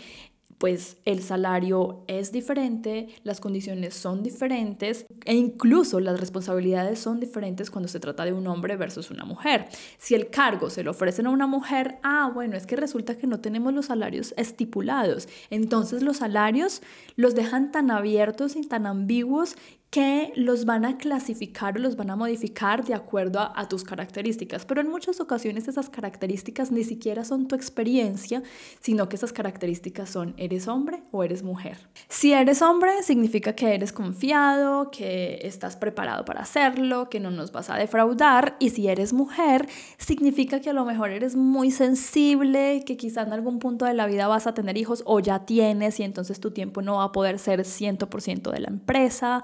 pues 0.62 0.98
el 1.06 1.24
salario 1.24 2.04
es 2.06 2.32
diferente, 2.32 3.10
las 3.24 3.42
condiciones 3.42 3.96
son 3.96 4.22
diferentes 4.22 5.08
e 5.26 5.34
incluso 5.34 6.00
las 6.00 6.20
responsabilidades 6.20 7.00
son 7.00 7.20
diferentes 7.20 7.72
cuando 7.72 7.88
se 7.88 8.00
trata 8.00 8.26
de 8.26 8.34
un 8.34 8.46
hombre 8.46 8.78
versus 8.78 9.10
una 9.10 9.26
mujer. 9.26 9.70
Si 9.98 10.14
el 10.14 10.30
cargo 10.30 10.70
se 10.70 10.84
lo 10.84 10.92
ofrecen 10.92 11.26
a 11.26 11.32
una 11.32 11.48
mujer, 11.48 11.98
ah, 12.04 12.30
bueno, 12.32 12.58
es 12.58 12.68
que 12.68 12.76
resulta 12.76 13.18
que 13.18 13.26
no 13.26 13.40
tenemos 13.40 13.74
los 13.74 13.88
salarios 13.88 14.36
estipulados. 14.38 15.28
Entonces 15.50 16.04
los 16.04 16.18
salarios 16.18 16.84
los 17.16 17.34
dejan 17.34 17.72
tan 17.72 17.90
abiertos 17.90 18.56
y 18.56 18.62
tan 18.62 18.86
ambiguos 18.86 19.56
que 19.92 20.32
los 20.38 20.64
van 20.64 20.86
a 20.86 20.98
clasificar 20.98 21.76
o 21.76 21.80
los 21.80 21.98
van 21.98 22.10
a 22.10 22.16
modificar 22.16 22.86
de 22.86 22.94
acuerdo 22.94 23.42
a, 23.42 23.68
tus 23.68 23.84
características. 23.84 24.66
Pero 24.66 24.80
en 24.80 24.90
muchas 24.90 25.20
ocasiones 25.20 25.68
esas 25.68 25.90
características 25.90 26.72
ni 26.72 26.86
siquiera 26.86 27.26
son 27.26 27.50
tu 27.50 27.56
experiencia, 27.56 28.42
sino 28.80 29.10
que 29.10 29.18
esas 29.18 29.34
características 29.34 30.10
son 30.10 30.34
eres 30.38 30.70
hombre 30.70 31.04
o 31.12 31.26
eres 31.26 31.44
mujer. 31.44 31.78
Si 32.08 32.32
eres 32.32 32.62
hombre, 32.62 33.04
significa 33.04 33.54
que 33.54 33.76
eres 33.76 33.92
confiado, 33.92 34.92
que 34.92 35.40
estás 35.44 35.76
preparado 35.76 36.24
para 36.24 36.40
hacerlo, 36.40 37.10
que 37.10 37.20
no 37.20 37.30
nos 37.30 37.52
vas 37.52 37.70
a 37.70 37.76
defraudar. 37.76 38.56
Y 38.60 38.70
si 38.70 38.88
eres 38.88 39.12
mujer, 39.12 39.68
significa 39.98 40.62
que 40.62 40.70
a 40.70 40.74
lo 40.74 40.86
mejor 40.86 41.10
eres 41.10 41.36
muy 41.36 41.70
sensible, 41.70 42.84
que 42.86 42.96
quizá 42.96 43.24
en 43.24 43.34
algún 43.34 43.60
punto 43.60 43.84
de 43.84 43.94
la 43.94 44.08
vida 44.08 44.30
vas 44.30 44.48
a 44.48 44.54
tener 44.54 44.78
hijos 44.78 45.04
o 45.06 45.20
ya 45.20 45.40
tienes 45.40 46.00
y 46.00 46.04
entonces 46.04 46.40
tu 46.40 46.52
tiempo 46.52 46.82
no 46.82 46.96
va 46.96 47.04
a 47.04 47.12
poder 47.12 47.40
ser 47.40 47.60
100% 47.60 48.52
de 48.52 48.60
la 48.62 48.70
empresa 48.70 49.44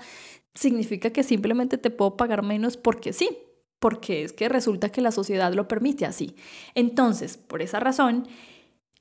significa 0.57 1.11
que 1.11 1.23
simplemente 1.23 1.77
te 1.77 1.91
puedo 1.91 2.17
pagar 2.17 2.43
menos 2.43 2.77
porque 2.77 3.13
sí, 3.13 3.29
porque 3.79 4.23
es 4.23 4.33
que 4.33 4.49
resulta 4.49 4.89
que 4.89 5.01
la 5.01 5.11
sociedad 5.11 5.53
lo 5.53 5.67
permite 5.67 6.05
así. 6.05 6.35
Entonces, 6.73 7.37
por 7.37 7.61
esa 7.61 7.79
razón, 7.79 8.27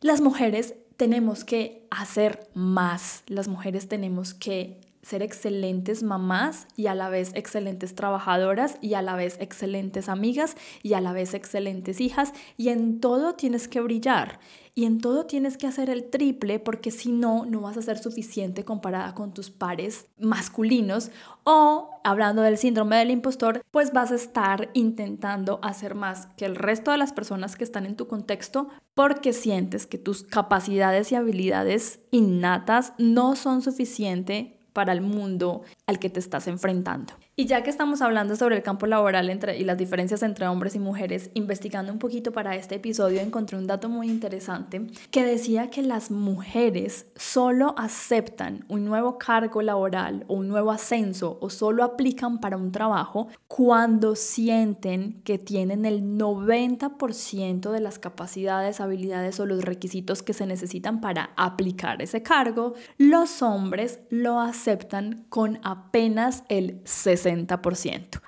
las 0.01 0.21
mujeres 0.21 0.75
tenemos 0.99 1.45
que 1.45 1.87
hacer 1.91 2.51
más, 2.55 3.23
las 3.27 3.49
mujeres 3.49 3.89
tenemos 3.89 4.35
que 4.35 4.81
ser 5.07 5.23
excelentes 5.23 6.03
mamás 6.03 6.67
y 6.75 6.89
a 6.89 6.95
la 6.97 7.09
vez 7.09 7.31
excelentes 7.35 7.95
trabajadoras 7.95 8.77
y 8.81 8.95
a 8.95 9.03
la 9.03 9.15
vez 9.15 9.37
excelentes 9.39 10.09
amigas 10.09 10.57
y 10.83 10.95
a 10.95 11.01
la 11.01 11.13
vez 11.13 11.33
excelentes 11.33 12.01
hijas 12.01 12.33
y 12.57 12.71
en 12.71 12.99
todo 12.99 13.35
tienes 13.35 13.69
que 13.69 13.81
brillar. 13.81 14.41
Y 14.75 14.85
en 14.85 15.01
todo 15.01 15.25
tienes 15.25 15.57
que 15.57 15.67
hacer 15.67 15.89
el 15.89 16.11
triple 16.11 16.59
porque 16.59 16.91
si 16.91 17.11
no, 17.11 17.47
no 17.47 17.63
vas 17.63 17.79
a 17.79 17.83
ser 17.83 17.99
suficiente 17.99 18.65
comparada 18.65 19.15
con 19.15 19.33
tus 19.33 19.49
pares 19.49 20.07
masculinos. 20.19 21.11
O, 21.45 22.01
hablando 22.05 22.43
del 22.43 22.59
síndrome 22.59 22.97
del 22.97 23.11
impostor, 23.11 23.63
pues 23.71 23.95
vas 23.95 24.11
a 24.11 24.17
estar 24.17 24.69
intentando 24.75 25.61
hacer 25.63 25.95
más 25.95 26.27
que 26.37 26.45
el 26.45 26.57
resto 26.57 26.91
de 26.91 26.99
las 26.99 27.15
personas 27.15 27.57
que 27.57 27.65
están 27.65 27.87
en 27.87 27.97
tu 27.97 28.07
contexto 28.07 28.69
porque 28.93 29.33
sientes 29.33 29.87
que 29.87 29.97
tus 29.97 30.25
capacidades 30.25 31.11
y 31.11 31.15
habilidades 31.15 32.01
innatas 32.11 32.93
no 32.99 33.35
son 33.35 33.63
suficientes 33.63 34.56
para 34.77 34.93
el 34.93 35.01
mundo 35.01 35.63
al 35.87 35.99
que 35.99 36.11
te 36.11 36.21
estás 36.21 36.47
enfrentando. 36.49 37.15
Y 37.39 37.45
ya 37.45 37.63
que 37.63 37.69
estamos 37.69 38.01
hablando 38.01 38.35
sobre 38.35 38.57
el 38.57 38.63
campo 38.63 38.87
laboral 38.87 39.29
entre, 39.29 39.59
y 39.59 39.65
las 39.65 39.77
diferencias 39.77 40.23
entre 40.23 40.49
hombres 40.49 40.75
y 40.75 40.79
mujeres, 40.79 41.29
investigando 41.35 41.93
un 41.93 41.99
poquito 41.99 42.33
para 42.33 42.57
este 42.57 42.77
episodio 42.77 43.21
encontré 43.21 43.59
un 43.59 43.67
dato 43.67 43.91
muy 43.91 44.09
interesante 44.09 44.87
que 45.11 45.23
decía 45.23 45.69
que 45.69 45.83
las 45.83 46.11
mujeres 46.11 47.05
solo 47.15 47.75
aceptan 47.77 48.65
un 48.69 48.87
nuevo 48.87 49.19
cargo 49.19 49.61
laboral 49.61 50.25
o 50.29 50.35
un 50.37 50.49
nuevo 50.49 50.71
ascenso 50.71 51.37
o 51.43 51.51
solo 51.51 51.85
aplican 51.85 52.41
para 52.41 52.57
un 52.57 52.73
trabajo 52.73 53.29
cuando 53.49 54.17
sienten 54.17 55.21
que 55.23 55.37
tienen 55.37 55.85
el 55.85 56.17
90% 56.17 57.71
de 57.71 57.81
las 57.81 57.99
capacidades, 57.99 58.81
habilidades 58.81 59.39
o 59.41 59.45
los 59.45 59.63
requisitos 59.63 60.23
que 60.23 60.33
se 60.33 60.47
necesitan 60.47 61.03
para 61.03 61.33
aplicar 61.37 62.01
ese 62.01 62.23
cargo. 62.23 62.73
Los 62.97 63.43
hombres 63.43 64.01
lo 64.09 64.41
aceptan 64.41 65.27
con 65.29 65.59
apenas 65.63 66.43
el 66.49 66.83
60%. 66.85 67.26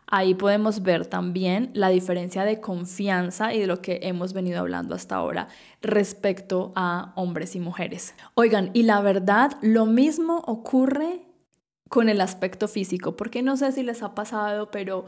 Ahí 0.07 0.35
podemos 0.35 0.83
ver 0.83 1.07
también 1.07 1.71
la 1.75 1.89
diferencia 1.89 2.45
de 2.45 2.61
confianza 2.61 3.55
y 3.55 3.61
de 3.61 3.67
lo 3.67 3.83
que 3.83 4.01
hemos 4.03 4.33
venido 4.33 4.61
hablando 4.61 4.95
hasta 4.95 5.17
ahora 5.17 5.49
respecto 5.83 6.73
a 6.75 7.13
hombres 7.17 7.55
y 7.57 7.61
mujeres. 7.61 8.15
Oigan, 8.35 8.71
y 8.73 8.83
la 8.83 9.01
verdad, 9.01 9.53
lo 9.63 9.87
mismo 9.87 10.39
ocurre 10.47 11.27
con 11.89 12.09
el 12.09 12.21
aspecto 12.21 12.69
físico, 12.69 13.17
porque 13.17 13.43
no 13.43 13.57
sé 13.57 13.73
si 13.73 13.83
les 13.83 14.03
ha 14.03 14.15
pasado, 14.15 14.71
pero 14.71 15.07